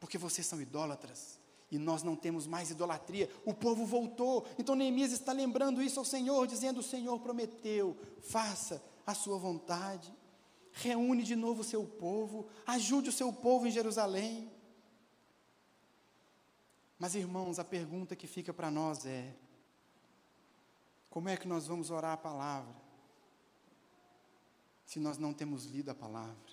porque 0.00 0.18
vocês 0.18 0.46
são 0.46 0.60
idólatras 0.60 1.38
e 1.70 1.78
nós 1.78 2.02
não 2.02 2.16
temos 2.16 2.46
mais 2.46 2.70
idolatria. 2.70 3.30
O 3.44 3.54
povo 3.54 3.86
voltou. 3.86 4.46
Então 4.58 4.74
Neemias 4.74 5.12
está 5.12 5.32
lembrando 5.32 5.80
isso 5.80 5.98
ao 5.98 6.04
Senhor, 6.04 6.46
dizendo: 6.46 6.80
O 6.80 6.82
Senhor 6.82 7.18
prometeu, 7.20 7.96
faça 8.20 8.82
a 9.06 9.14
sua 9.14 9.38
vontade. 9.38 10.12
Reúne 10.72 11.22
de 11.22 11.36
novo 11.36 11.62
o 11.62 11.64
seu 11.64 11.84
povo, 11.84 12.46
ajude 12.66 13.08
o 13.08 13.12
seu 13.12 13.32
povo 13.32 13.66
em 13.66 13.70
Jerusalém. 13.70 14.50
Mas 16.98 17.14
irmãos, 17.14 17.58
a 17.58 17.64
pergunta 17.64 18.14
que 18.14 18.26
fica 18.26 18.52
para 18.52 18.70
nós 18.70 19.06
é: 19.06 19.34
como 21.08 21.28
é 21.28 21.36
que 21.36 21.48
nós 21.48 21.66
vamos 21.66 21.90
orar 21.90 22.12
a 22.12 22.16
palavra 22.16 22.74
se 24.84 24.98
nós 24.98 25.18
não 25.18 25.32
temos 25.32 25.66
lido 25.66 25.90
a 25.90 25.94
palavra? 25.94 26.49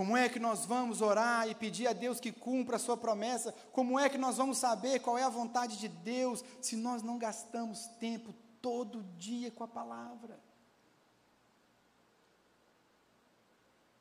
Como 0.00 0.16
é 0.16 0.30
que 0.30 0.38
nós 0.38 0.64
vamos 0.64 1.02
orar 1.02 1.46
e 1.46 1.54
pedir 1.54 1.86
a 1.86 1.92
Deus 1.92 2.18
que 2.18 2.32
cumpra 2.32 2.76
a 2.76 2.78
sua 2.78 2.96
promessa? 2.96 3.52
Como 3.70 4.00
é 4.00 4.08
que 4.08 4.16
nós 4.16 4.38
vamos 4.38 4.56
saber 4.56 5.00
qual 5.00 5.18
é 5.18 5.22
a 5.22 5.28
vontade 5.28 5.78
de 5.78 5.88
Deus 5.88 6.42
se 6.58 6.74
nós 6.74 7.02
não 7.02 7.18
gastamos 7.18 7.86
tempo 8.00 8.32
todo 8.62 9.04
dia 9.18 9.50
com 9.50 9.62
a 9.62 9.68
palavra? 9.68 10.40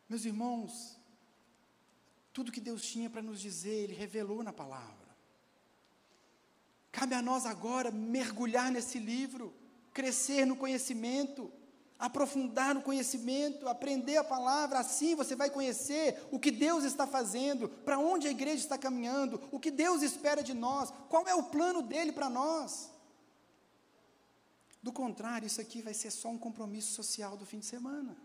Meus 0.07 0.23
irmãos, 0.23 0.97
tudo 2.31 2.49
que 2.49 2.61
Deus 2.61 2.81
tinha 2.87 3.09
para 3.09 3.21
nos 3.21 3.41
dizer, 3.41 3.83
Ele 3.83 3.93
revelou 3.93 4.41
na 4.41 4.53
palavra. 4.53 5.09
Cabe 6.93 7.13
a 7.13 7.21
nós 7.21 7.45
agora 7.45 7.91
mergulhar 7.91 8.71
nesse 8.71 8.99
livro, 8.99 9.53
crescer 9.93 10.45
no 10.45 10.55
conhecimento, 10.55 11.51
aprofundar 11.99 12.73
no 12.73 12.81
conhecimento, 12.81 13.67
aprender 13.67 14.15
a 14.15 14.23
palavra, 14.23 14.79
assim 14.79 15.15
você 15.15 15.35
vai 15.35 15.49
conhecer 15.49 16.17
o 16.31 16.39
que 16.39 16.49
Deus 16.49 16.85
está 16.85 17.05
fazendo, 17.05 17.67
para 17.67 17.99
onde 17.99 18.25
a 18.25 18.31
igreja 18.31 18.63
está 18.63 18.77
caminhando, 18.77 19.41
o 19.51 19.59
que 19.59 19.69
Deus 19.69 20.01
espera 20.01 20.41
de 20.41 20.53
nós, 20.53 20.93
qual 21.09 21.27
é 21.27 21.35
o 21.35 21.43
plano 21.43 21.81
dele 21.81 22.13
para 22.13 22.29
nós. 22.29 22.89
Do 24.81 24.93
contrário, 24.93 25.45
isso 25.45 25.59
aqui 25.59 25.81
vai 25.81 25.93
ser 25.93 26.09
só 26.09 26.29
um 26.29 26.37
compromisso 26.37 26.93
social 26.93 27.35
do 27.35 27.45
fim 27.45 27.59
de 27.59 27.65
semana. 27.65 28.15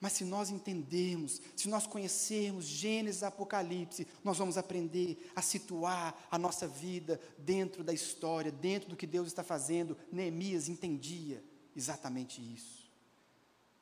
Mas 0.00 0.12
se 0.12 0.24
nós 0.24 0.50
entendermos, 0.50 1.40
se 1.56 1.68
nós 1.68 1.86
conhecermos 1.86 2.64
Gênesis 2.64 3.22
e 3.22 3.24
Apocalipse, 3.24 4.06
nós 4.22 4.38
vamos 4.38 4.56
aprender 4.56 5.30
a 5.34 5.42
situar 5.42 6.16
a 6.30 6.38
nossa 6.38 6.68
vida 6.68 7.20
dentro 7.36 7.82
da 7.82 7.92
história, 7.92 8.52
dentro 8.52 8.90
do 8.90 8.96
que 8.96 9.06
Deus 9.06 9.26
está 9.26 9.42
fazendo. 9.42 9.96
Neemias 10.12 10.68
entendia 10.68 11.42
exatamente 11.74 12.40
isso. 12.40 12.88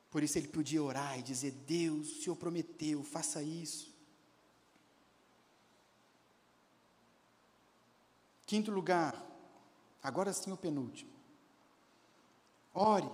Por 0.09 0.23
isso 0.23 0.39
ele 0.39 0.47
podia 0.47 0.81
orar 0.81 1.19
e 1.19 1.21
dizer: 1.21 1.51
Deus, 1.51 2.09
o 2.09 2.21
Senhor 2.23 2.35
prometeu, 2.35 3.03
faça 3.03 3.43
isso. 3.43 3.95
Quinto 8.47 8.71
lugar, 8.71 9.23
agora 10.01 10.33
sim 10.33 10.51
o 10.51 10.57
penúltimo. 10.57 11.11
Ore, 12.73 13.09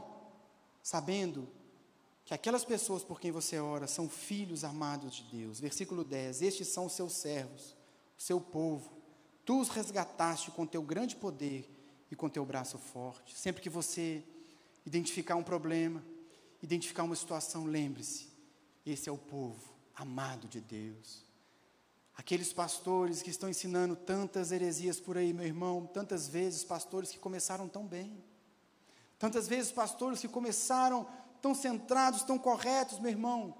sabendo 0.81 1.49
que 2.25 2.33
aquelas 2.33 2.63
pessoas 2.63 3.03
por 3.03 3.19
quem 3.19 3.31
você 3.31 3.59
ora 3.59 3.87
são 3.87 4.07
filhos 4.07 4.63
amados 4.63 5.15
de 5.15 5.23
Deus. 5.23 5.59
Versículo 5.59 6.03
10: 6.03 6.41
Estes 6.41 6.67
são 6.69 6.85
os 6.85 6.93
seus 6.93 7.13
servos, 7.13 7.75
o 8.17 8.21
seu 8.21 8.39
povo. 8.39 8.91
Tu 9.45 9.59
os 9.59 9.69
resgataste 9.69 10.51
com 10.51 10.65
teu 10.65 10.81
grande 10.81 11.15
poder 11.15 11.69
e 12.09 12.15
com 12.15 12.29
teu 12.29 12.45
braço 12.45 12.77
forte. 12.77 13.37
Sempre 13.37 13.61
que 13.61 13.69
você 13.69 14.23
identificar 14.85 15.35
um 15.35 15.43
problema, 15.43 16.03
identificar 16.61 17.03
uma 17.03 17.15
situação, 17.15 17.65
lembre-se: 17.65 18.29
esse 18.85 19.09
é 19.09 19.11
o 19.11 19.17
povo 19.17 19.73
amado 19.95 20.47
de 20.47 20.61
Deus. 20.61 21.23
Aqueles 22.15 22.53
pastores 22.53 23.21
que 23.21 23.31
estão 23.31 23.49
ensinando 23.49 23.95
tantas 23.95 24.51
heresias 24.51 24.99
por 24.99 25.17
aí, 25.17 25.33
meu 25.33 25.45
irmão, 25.45 25.89
tantas 25.91 26.27
vezes 26.27 26.63
pastores 26.63 27.11
que 27.11 27.17
começaram 27.17 27.67
tão 27.67 27.85
bem. 27.85 28.23
Tantas 29.17 29.47
vezes 29.47 29.71
pastores 29.71 30.19
que 30.19 30.27
começaram 30.27 31.07
tão 31.43 31.53
centrados, 31.53 32.23
tão 32.23 32.39
corretos, 32.39 32.99
meu 32.99 33.11
irmão. 33.11 33.53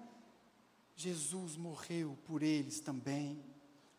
Jesus 0.96 1.58
morreu 1.58 2.18
por 2.24 2.42
eles 2.42 2.80
também. 2.80 3.44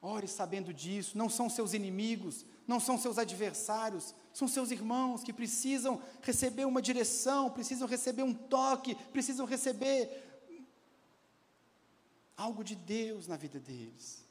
Ore 0.00 0.26
sabendo 0.26 0.72
disso, 0.72 1.18
não 1.18 1.28
são 1.28 1.50
seus 1.50 1.74
inimigos, 1.74 2.46
não 2.66 2.80
são 2.80 2.96
seus 2.96 3.18
adversários, 3.18 4.14
são 4.32 4.48
seus 4.48 4.70
irmãos 4.70 5.22
que 5.22 5.34
precisam 5.34 6.00
receber 6.22 6.64
uma 6.64 6.80
direção, 6.80 7.50
precisam 7.50 7.86
receber 7.86 8.22
um 8.22 8.32
toque, 8.32 8.94
precisam 9.12 9.44
receber 9.44 10.32
algo 12.34 12.64
de 12.64 12.74
Deus 12.74 13.26
na 13.26 13.36
vida 13.36 13.60
deles. 13.60 14.24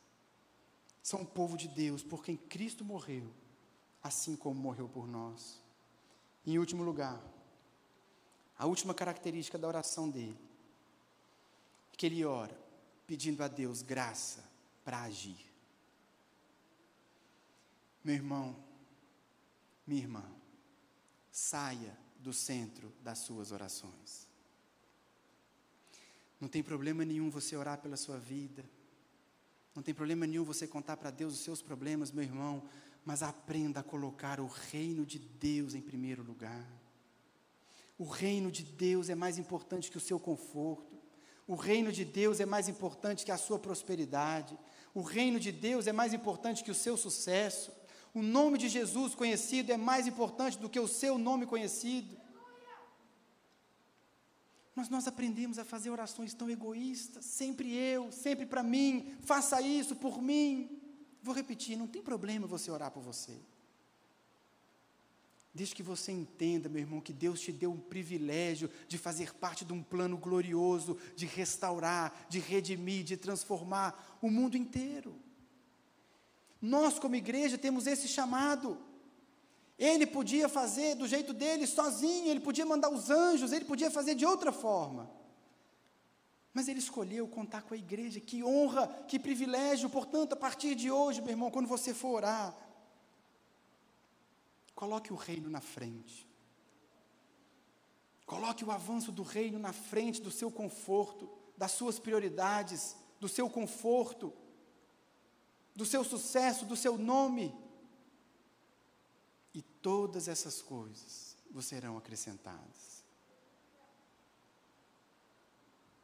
São 1.04 1.22
o 1.22 1.28
povo 1.28 1.56
de 1.56 1.68
Deus 1.68 2.02
por 2.02 2.24
quem 2.24 2.36
Cristo 2.36 2.84
morreu, 2.84 3.32
assim 4.02 4.36
como 4.36 4.60
morreu 4.60 4.90
por 4.90 5.08
nós. 5.08 5.62
Em 6.44 6.58
último 6.58 6.84
lugar, 6.84 7.22
a 8.64 8.66
última 8.66 8.94
característica 8.94 9.58
da 9.58 9.68
oração 9.68 10.10
dele 10.10 10.40
que 11.98 12.06
ele 12.06 12.24
ora 12.24 12.58
pedindo 13.06 13.44
a 13.44 13.50
Deus 13.50 13.82
graça 13.82 14.42
para 14.86 15.02
agir. 15.02 15.52
Meu 18.02 18.16
irmão, 18.16 18.56
minha 19.86 20.02
irmã, 20.02 20.24
saia 21.30 21.98
do 22.20 22.32
centro 22.32 22.90
das 23.02 23.20
suas 23.20 23.52
orações. 23.52 24.30
Não 26.40 26.48
tem 26.48 26.64
problema 26.64 27.04
nenhum 27.04 27.30
você 27.30 27.58
orar 27.58 27.80
pela 27.80 27.98
sua 27.98 28.18
vida. 28.18 28.64
Não 29.76 29.84
tem 29.84 29.94
problema 29.94 30.26
nenhum 30.26 30.46
você 30.46 30.66
contar 30.66 30.96
para 30.96 31.12
Deus 31.12 31.34
os 31.34 31.42
seus 31.42 31.62
problemas, 31.62 32.14
meu 32.14 32.24
irmão, 32.24 32.64
mas 33.04 33.24
aprenda 33.24 33.82
a 33.82 33.84
colocar 33.84 34.40
o 34.40 34.48
reino 34.48 35.06
de 35.06 35.20
Deus 35.20 35.74
em 35.74 35.82
primeiro 35.82 36.24
lugar. 36.24 36.83
O 37.98 38.06
reino 38.06 38.52
de 38.52 38.64
Deus 38.64 39.10
é 39.10 39.16
mais 39.16 39.38
importante 39.38 39.92
que 39.92 39.98
o 39.98 40.02
seu 40.02 40.20
conforto. 40.20 41.02
O 41.48 41.56
reino 41.56 41.92
de 41.92 42.06
Deus 42.06 42.40
é 42.40 42.46
mais 42.46 42.68
importante 42.68 43.26
que 43.26 43.32
a 43.32 43.38
sua 43.38 43.60
prosperidade. 43.60 44.58
O 44.94 45.02
reino 45.02 45.40
de 45.40 45.52
Deus 45.52 45.88
é 45.88 45.92
mais 45.92 46.14
importante 46.14 46.64
que 46.64 46.72
o 46.72 46.76
seu 46.76 46.96
sucesso. 46.98 47.72
O 48.14 48.22
nome 48.22 48.58
de 48.58 48.70
Jesus 48.70 49.16
conhecido 49.16 49.72
é 49.72 49.78
mais 49.78 50.08
importante 50.08 50.58
do 50.58 50.70
que 50.70 50.80
o 50.80 50.88
seu 50.88 51.18
nome 51.18 51.46
conhecido. 51.46 52.16
Mas 54.76 54.90
nós 54.90 55.08
aprendemos 55.08 55.60
a 55.60 55.66
fazer 55.66 55.90
orações 55.92 56.34
tão 56.34 56.50
egoístas, 56.50 57.26
sempre 57.26 57.76
eu, 57.76 58.12
sempre 58.12 58.46
para 58.46 58.64
mim, 58.64 59.16
faça 59.22 59.62
isso 59.62 59.96
por 59.96 60.22
mim. 60.22 60.82
Vou 61.22 61.34
repetir, 61.34 61.78
não 61.78 61.88
tem 61.88 62.02
problema 62.02 62.48
você 62.48 62.72
orar 62.72 62.90
por 62.90 63.04
você. 63.04 63.40
Desde 65.54 65.76
que 65.76 65.84
você 65.84 66.12
entenda, 66.12 66.68
meu 66.68 66.82
irmão, 66.82 67.00
que 67.00 67.14
Deus 67.14 67.40
te 67.40 67.52
deu 67.52 67.72
um 67.72 67.80
privilégio 67.80 68.72
de 68.88 68.98
fazer 68.98 69.36
parte 69.36 69.64
de 69.64 69.72
um 69.72 69.84
plano 69.84 70.18
glorioso, 70.18 70.98
de 71.16 71.28
restaurar, 71.28 72.26
de 72.28 72.40
redimir, 72.40 73.04
de 73.04 73.16
transformar 73.16 74.18
o 74.20 74.32
mundo 74.32 74.58
inteiro. 74.58 75.16
Nós, 76.60 76.98
como 76.98 77.16
igreja, 77.16 77.56
temos 77.56 77.86
esse 77.86 78.08
chamado. 78.08 78.80
Ele 79.78 80.08
podia 80.08 80.50
fazer 80.50 80.96
do 80.96 81.08
jeito 81.08 81.34
dele 81.34 81.68
sozinho, 81.68 82.32
ele 82.32 82.40
podia 82.40 82.66
mandar 82.66 82.90
os 82.90 83.12
anjos, 83.12 83.52
ele 83.52 83.66
podia 83.66 83.92
fazer 83.92 84.16
de 84.16 84.26
outra 84.26 84.52
forma. 84.52 85.12
Mas 86.52 86.68
ele 86.68 86.80
escolheu 86.80 87.28
contar 87.28 87.62
com 87.62 87.76
a 87.76 87.78
igreja. 87.78 88.20
Que 88.20 88.44
honra, 88.44 88.88
que 89.08 89.20
privilégio. 89.20 89.88
Portanto, 89.88 90.34
a 90.34 90.36
partir 90.36 90.74
de 90.74 90.90
hoje, 90.90 91.22
meu 91.22 91.32
irmão, 91.32 91.52
quando 91.52 91.68
você 91.68 91.94
for 91.94 92.16
orar, 92.16 92.56
Coloque 94.84 95.14
o 95.14 95.16
reino 95.16 95.50
na 95.50 95.62
frente. 95.62 96.28
Coloque 98.26 98.66
o 98.66 98.72
avanço 98.72 99.14
do 99.14 99.24
reino 99.24 99.58
na 99.58 99.72
frente 99.72 100.22
do 100.22 100.30
seu 100.30 100.52
conforto, 100.52 101.30
das 101.58 101.72
suas 101.72 102.00
prioridades, 102.00 102.94
do 103.18 103.30
seu 103.30 103.50
conforto, 103.50 104.34
do 105.74 105.86
seu 105.86 106.04
sucesso, 106.04 106.66
do 106.66 106.76
seu 106.76 106.98
nome. 106.98 107.56
E 109.54 109.62
todas 109.62 110.28
essas 110.28 110.62
coisas 110.62 111.38
vos 111.50 111.64
serão 111.64 111.98
acrescentadas. 111.98 113.06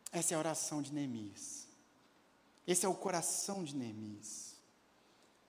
Essa 0.10 0.36
é 0.36 0.38
a 0.38 0.40
oração 0.40 0.82
de 0.82 0.94
Neemias. 0.94 1.68
Esse 2.66 2.86
é 2.86 2.90
o 2.90 2.96
coração 2.96 3.62
de 3.62 3.76
Neemias. 3.76 4.56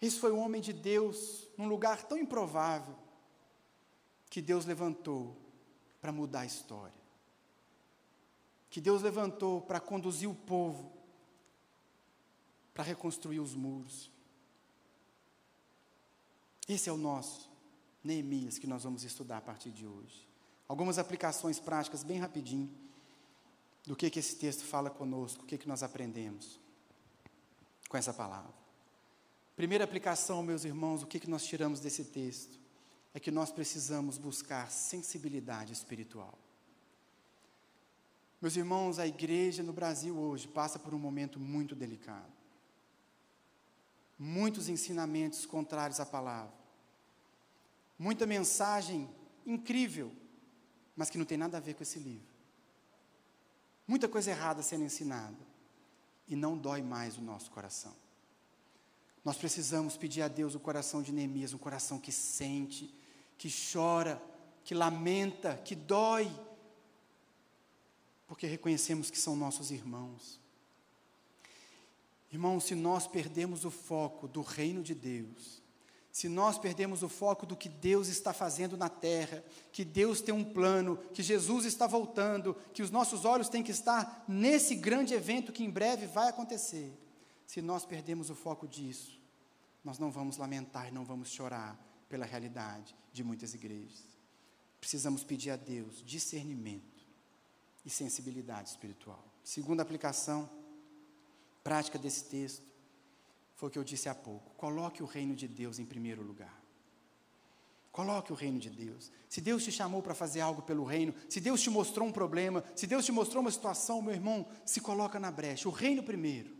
Esse 0.02 0.18
foi 0.18 0.32
o 0.32 0.38
homem 0.38 0.60
de 0.60 0.72
Deus 0.72 1.46
num 1.56 1.68
lugar 1.68 2.02
tão 2.02 2.18
improvável 2.18 2.98
que 4.30 4.40
Deus 4.40 4.64
levantou 4.64 5.36
para 6.00 6.12
mudar 6.12 6.40
a 6.40 6.46
história. 6.46 6.94
Que 8.70 8.80
Deus 8.80 9.02
levantou 9.02 9.60
para 9.60 9.80
conduzir 9.80 10.30
o 10.30 10.34
povo 10.34 11.00
para 12.80 12.84
reconstruir 12.84 13.40
os 13.40 13.54
muros. 13.54 14.10
Esse 16.68 16.88
é 16.88 16.92
o 16.92 16.96
nosso 16.96 17.50
Neemias 18.02 18.58
que 18.58 18.66
nós 18.66 18.84
vamos 18.84 19.04
estudar 19.04 19.38
a 19.38 19.40
partir 19.42 19.70
de 19.70 19.86
hoje. 19.86 20.26
Algumas 20.66 20.98
aplicações 20.98 21.58
práticas 21.58 22.02
bem 22.02 22.18
rapidinho 22.18 22.70
do 23.84 23.96
que, 23.96 24.08
que 24.08 24.18
esse 24.18 24.36
texto 24.36 24.64
fala 24.64 24.88
conosco, 24.88 25.42
o 25.42 25.46
que, 25.46 25.58
que 25.58 25.68
nós 25.68 25.82
aprendemos 25.82 26.60
com 27.88 27.96
essa 27.96 28.14
palavra. 28.14 28.54
Primeira 29.56 29.84
aplicação, 29.84 30.42
meus 30.42 30.64
irmãos, 30.64 31.02
o 31.02 31.06
que, 31.06 31.18
que 31.18 31.28
nós 31.28 31.44
tiramos 31.44 31.80
desse 31.80 32.04
texto? 32.04 32.59
É 33.12 33.20
que 33.20 33.30
nós 33.30 33.50
precisamos 33.50 34.18
buscar 34.18 34.70
sensibilidade 34.70 35.72
espiritual. 35.72 36.38
Meus 38.40 38.56
irmãos, 38.56 38.98
a 38.98 39.06
igreja 39.06 39.62
no 39.62 39.72
Brasil 39.72 40.16
hoje 40.16 40.48
passa 40.48 40.78
por 40.78 40.94
um 40.94 40.98
momento 40.98 41.38
muito 41.38 41.74
delicado. 41.74 42.32
Muitos 44.18 44.68
ensinamentos 44.68 45.44
contrários 45.44 46.00
à 46.00 46.06
palavra. 46.06 46.54
Muita 47.98 48.26
mensagem 48.26 49.08
incrível, 49.44 50.12
mas 50.96 51.10
que 51.10 51.18
não 51.18 51.24
tem 51.26 51.36
nada 51.36 51.58
a 51.58 51.60
ver 51.60 51.74
com 51.74 51.82
esse 51.82 51.98
livro. 51.98 52.30
Muita 53.86 54.08
coisa 54.08 54.30
errada 54.30 54.62
sendo 54.62 54.84
ensinada. 54.84 55.50
E 56.28 56.36
não 56.36 56.56
dói 56.56 56.80
mais 56.80 57.18
o 57.18 57.20
nosso 57.20 57.50
coração. 57.50 57.94
Nós 59.24 59.36
precisamos 59.36 59.96
pedir 59.96 60.22
a 60.22 60.28
Deus 60.28 60.54
o 60.54 60.60
coração 60.60 61.02
de 61.02 61.12
Neemias, 61.12 61.52
um 61.52 61.58
coração 61.58 61.98
que 61.98 62.10
sente, 62.10 62.92
que 63.36 63.50
chora, 63.50 64.20
que 64.64 64.74
lamenta, 64.74 65.56
que 65.64 65.74
dói, 65.74 66.30
porque 68.26 68.46
reconhecemos 68.46 69.10
que 69.10 69.18
são 69.18 69.36
nossos 69.36 69.70
irmãos. 69.70 70.40
Irmãos, 72.32 72.64
se 72.64 72.74
nós 72.74 73.06
perdemos 73.06 73.64
o 73.64 73.70
foco 73.70 74.28
do 74.28 74.40
reino 74.40 74.82
de 74.82 74.94
Deus, 74.94 75.60
se 76.12 76.28
nós 76.28 76.58
perdemos 76.58 77.02
o 77.02 77.08
foco 77.08 77.44
do 77.44 77.56
que 77.56 77.68
Deus 77.68 78.08
está 78.08 78.32
fazendo 78.32 78.76
na 78.76 78.88
terra, 78.88 79.44
que 79.72 79.84
Deus 79.84 80.20
tem 80.20 80.34
um 80.34 80.44
plano, 80.44 80.96
que 81.12 81.22
Jesus 81.22 81.64
está 81.64 81.86
voltando, 81.86 82.56
que 82.72 82.82
os 82.82 82.90
nossos 82.90 83.24
olhos 83.24 83.48
têm 83.48 83.62
que 83.62 83.70
estar 83.70 84.24
nesse 84.26 84.74
grande 84.74 85.14
evento 85.14 85.52
que 85.52 85.64
em 85.64 85.70
breve 85.70 86.06
vai 86.06 86.28
acontecer, 86.28 86.92
se 87.50 87.60
nós 87.60 87.84
perdemos 87.84 88.30
o 88.30 88.34
foco 88.36 88.68
disso, 88.68 89.20
nós 89.82 89.98
não 89.98 90.08
vamos 90.08 90.36
lamentar, 90.36 90.92
não 90.92 91.04
vamos 91.04 91.32
chorar 91.32 91.76
pela 92.08 92.24
realidade 92.24 92.94
de 93.12 93.24
muitas 93.24 93.54
igrejas. 93.54 94.04
Precisamos 94.78 95.24
pedir 95.24 95.50
a 95.50 95.56
Deus 95.56 96.00
discernimento 96.06 97.04
e 97.84 97.90
sensibilidade 97.90 98.68
espiritual. 98.68 99.24
Segunda 99.42 99.82
aplicação 99.82 100.48
prática 101.64 101.98
desse 101.98 102.26
texto 102.26 102.62
foi 103.56 103.68
o 103.68 103.72
que 103.72 103.80
eu 103.80 103.84
disse 103.84 104.08
há 104.08 104.14
pouco. 104.14 104.54
Coloque 104.54 105.02
o 105.02 105.06
reino 105.06 105.34
de 105.34 105.48
Deus 105.48 105.80
em 105.80 105.84
primeiro 105.84 106.22
lugar. 106.22 106.56
Coloque 107.90 108.32
o 108.32 108.36
reino 108.36 108.60
de 108.60 108.70
Deus. 108.70 109.10
Se 109.28 109.40
Deus 109.40 109.64
te 109.64 109.72
chamou 109.72 110.00
para 110.00 110.14
fazer 110.14 110.40
algo 110.40 110.62
pelo 110.62 110.84
reino, 110.84 111.12
se 111.28 111.40
Deus 111.40 111.60
te 111.60 111.68
mostrou 111.68 112.06
um 112.06 112.12
problema, 112.12 112.62
se 112.76 112.86
Deus 112.86 113.04
te 113.04 113.10
mostrou 113.10 113.40
uma 113.42 113.50
situação, 113.50 114.00
meu 114.00 114.14
irmão, 114.14 114.46
se 114.64 114.80
coloca 114.80 115.18
na 115.18 115.32
brecha. 115.32 115.68
O 115.68 115.72
reino 115.72 116.00
primeiro. 116.00 116.59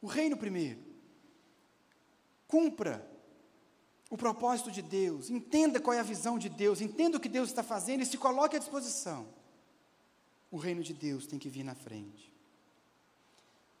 O 0.00 0.06
reino 0.06 0.36
primeiro. 0.36 0.80
Cumpra 2.46 3.08
o 4.10 4.16
propósito 4.16 4.70
de 4.72 4.82
Deus, 4.82 5.30
entenda 5.30 5.80
qual 5.80 5.94
é 5.94 6.00
a 6.00 6.04
visão 6.04 6.36
de 6.36 6.48
Deus, 6.48 6.80
entenda 6.80 7.16
o 7.16 7.20
que 7.20 7.28
Deus 7.28 7.48
está 7.48 7.62
fazendo 7.62 8.02
e 8.02 8.06
se 8.06 8.18
coloque 8.18 8.56
à 8.56 8.58
disposição. 8.58 9.28
O 10.50 10.56
reino 10.56 10.82
de 10.82 10.92
Deus 10.92 11.26
tem 11.26 11.38
que 11.38 11.48
vir 11.48 11.62
na 11.62 11.76
frente. 11.76 12.32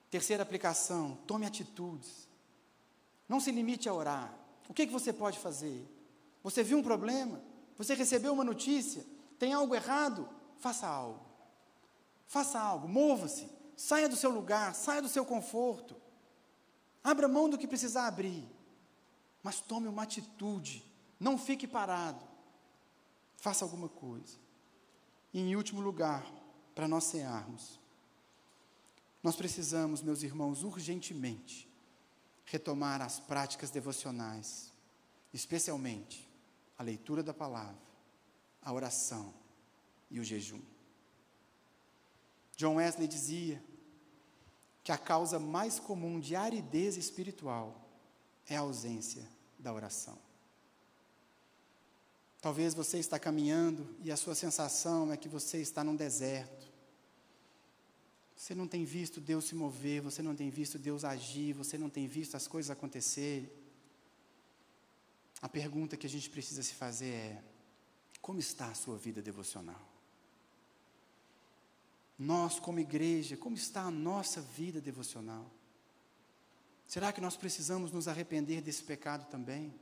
Terceira 0.08 0.42
aplicação, 0.42 1.18
tome 1.26 1.46
atitudes. 1.46 2.28
Não 3.28 3.40
se 3.40 3.50
limite 3.50 3.88
a 3.88 3.94
orar. 3.94 4.32
O 4.68 4.74
que, 4.74 4.86
que 4.86 4.92
você 4.92 5.12
pode 5.12 5.38
fazer? 5.38 5.84
Você 6.44 6.62
viu 6.62 6.78
um 6.78 6.82
problema? 6.82 7.42
Você 7.76 7.94
recebeu 7.94 8.32
uma 8.32 8.44
notícia? 8.44 9.04
Tem 9.36 9.52
algo 9.52 9.74
errado? 9.74 10.28
Faça 10.58 10.86
algo. 10.86 11.26
Faça 12.26 12.60
algo, 12.60 12.86
mova-se, 12.86 13.48
saia 13.76 14.08
do 14.08 14.14
seu 14.14 14.30
lugar, 14.30 14.72
saia 14.76 15.02
do 15.02 15.08
seu 15.08 15.26
conforto. 15.26 15.99
Abra 17.02 17.28
mão 17.28 17.48
do 17.48 17.58
que 17.58 17.66
precisar 17.66 18.06
abrir 18.06 18.48
mas 19.42 19.60
tome 19.60 19.88
uma 19.88 20.02
atitude, 20.02 20.84
não 21.18 21.38
fique 21.38 21.66
parado, 21.66 22.22
faça 23.36 23.64
alguma 23.64 23.88
coisa. 23.88 24.38
E 25.32 25.40
em 25.40 25.56
último 25.56 25.80
lugar, 25.80 26.26
para 26.74 26.88
nós 26.88 27.04
cearmos, 27.04 27.78
nós 29.22 29.36
precisamos, 29.36 30.02
meus 30.02 30.22
irmãos, 30.22 30.62
urgentemente 30.62 31.68
retomar 32.44 33.00
as 33.00 33.20
práticas 33.20 33.70
devocionais, 33.70 34.72
especialmente 35.32 36.28
a 36.76 36.82
leitura 36.82 37.22
da 37.22 37.32
palavra, 37.32 37.80
a 38.62 38.72
oração 38.72 39.32
e 40.10 40.18
o 40.18 40.24
jejum. 40.24 40.60
John 42.56 42.76
Wesley 42.76 43.06
dizia 43.06 43.62
que 44.82 44.92
a 44.92 44.98
causa 44.98 45.38
mais 45.38 45.78
comum 45.78 46.18
de 46.18 46.34
aridez 46.34 46.96
espiritual 46.96 47.88
é 48.48 48.56
a 48.56 48.60
ausência 48.60 49.26
da 49.58 49.72
oração. 49.72 50.18
Talvez 52.40 52.72
você 52.72 52.98
está 52.98 53.18
caminhando 53.18 53.94
e 54.02 54.10
a 54.10 54.16
sua 54.16 54.34
sensação 54.34 55.12
é 55.12 55.16
que 55.16 55.28
você 55.28 55.60
está 55.60 55.84
num 55.84 55.94
deserto. 55.94 56.70
Você 58.34 58.54
não 58.54 58.66
tem 58.66 58.86
visto 58.86 59.20
Deus 59.20 59.44
se 59.44 59.54
mover, 59.54 60.00
você 60.00 60.22
não 60.22 60.34
tem 60.34 60.48
visto 60.48 60.78
Deus 60.78 61.04
agir, 61.04 61.52
você 61.52 61.76
não 61.76 61.90
tem 61.90 62.06
visto 62.06 62.36
as 62.36 62.48
coisas 62.48 62.70
acontecerem. 62.70 63.50
A 65.42 65.48
pergunta 65.48 65.96
que 65.96 66.06
a 66.06 66.10
gente 66.10 66.30
precisa 66.30 66.62
se 66.62 66.72
fazer 66.72 67.12
é: 67.12 67.44
como 68.22 68.40
está 68.40 68.68
a 68.68 68.74
sua 68.74 68.96
vida 68.96 69.20
devocional? 69.20 69.89
Nós, 72.20 72.60
como 72.60 72.78
igreja, 72.78 73.34
como 73.34 73.56
está 73.56 73.80
a 73.80 73.90
nossa 73.90 74.42
vida 74.42 74.78
devocional? 74.78 75.50
Será 76.86 77.14
que 77.14 77.20
nós 77.20 77.34
precisamos 77.34 77.92
nos 77.92 78.06
arrepender 78.06 78.60
desse 78.60 78.84
pecado 78.84 79.24
também? 79.30 79.74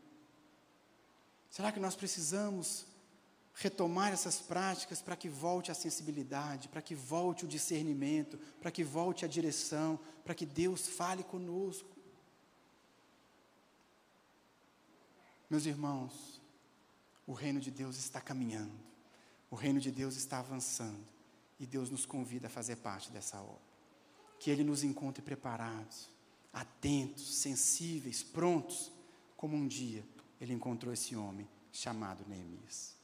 Será 1.51 1.73
que 1.73 1.81
nós 1.81 1.97
precisamos 1.97 2.87
retomar 3.55 4.13
essas 4.13 4.39
práticas 4.41 5.03
para 5.03 5.17
que 5.17 5.29
volte 5.29 5.73
a 5.73 5.75
sensibilidade, 5.75 6.69
para 6.69 6.81
que 6.81 6.95
volte 6.95 7.45
o 7.45 7.49
discernimento, 7.49 8.39
para 8.61 8.71
que 8.71 8.85
volte 8.85 9.25
a 9.25 9.29
direção, 9.29 9.99
para 10.23 10.33
que 10.33 10.47
Deus 10.47 10.87
fale 10.87 11.25
conosco? 11.25 11.91
Meus 15.51 15.67
irmãos, 15.67 16.41
o 17.27 17.33
reino 17.33 17.59
de 17.59 17.73
Deus 17.73 17.97
está 17.97 18.21
caminhando, 18.21 18.79
o 19.51 19.57
reino 19.57 19.81
de 19.81 19.91
Deus 19.91 20.15
está 20.15 20.39
avançando 20.39 21.18
e 21.59 21.67
Deus 21.67 21.91
nos 21.91 22.07
convida 22.07 22.47
a 22.47 22.51
fazer 22.51 22.77
parte 22.77 23.11
dessa 23.11 23.41
obra. 23.41 23.69
Que 24.39 24.51
Ele 24.51 24.65
nos 24.65 24.85
encontre 24.85 25.23
preparados 25.23 26.09
atentos, 26.53 27.37
sensíveis, 27.37 28.23
prontos, 28.23 28.93
como 29.37 29.57
um 29.57 29.67
dia 29.67 30.05
ele 30.41 30.53
encontrou 30.53 30.93
esse 30.93 31.15
homem 31.17 31.49
chamado 31.73 32.25
Neemias. 32.27 32.98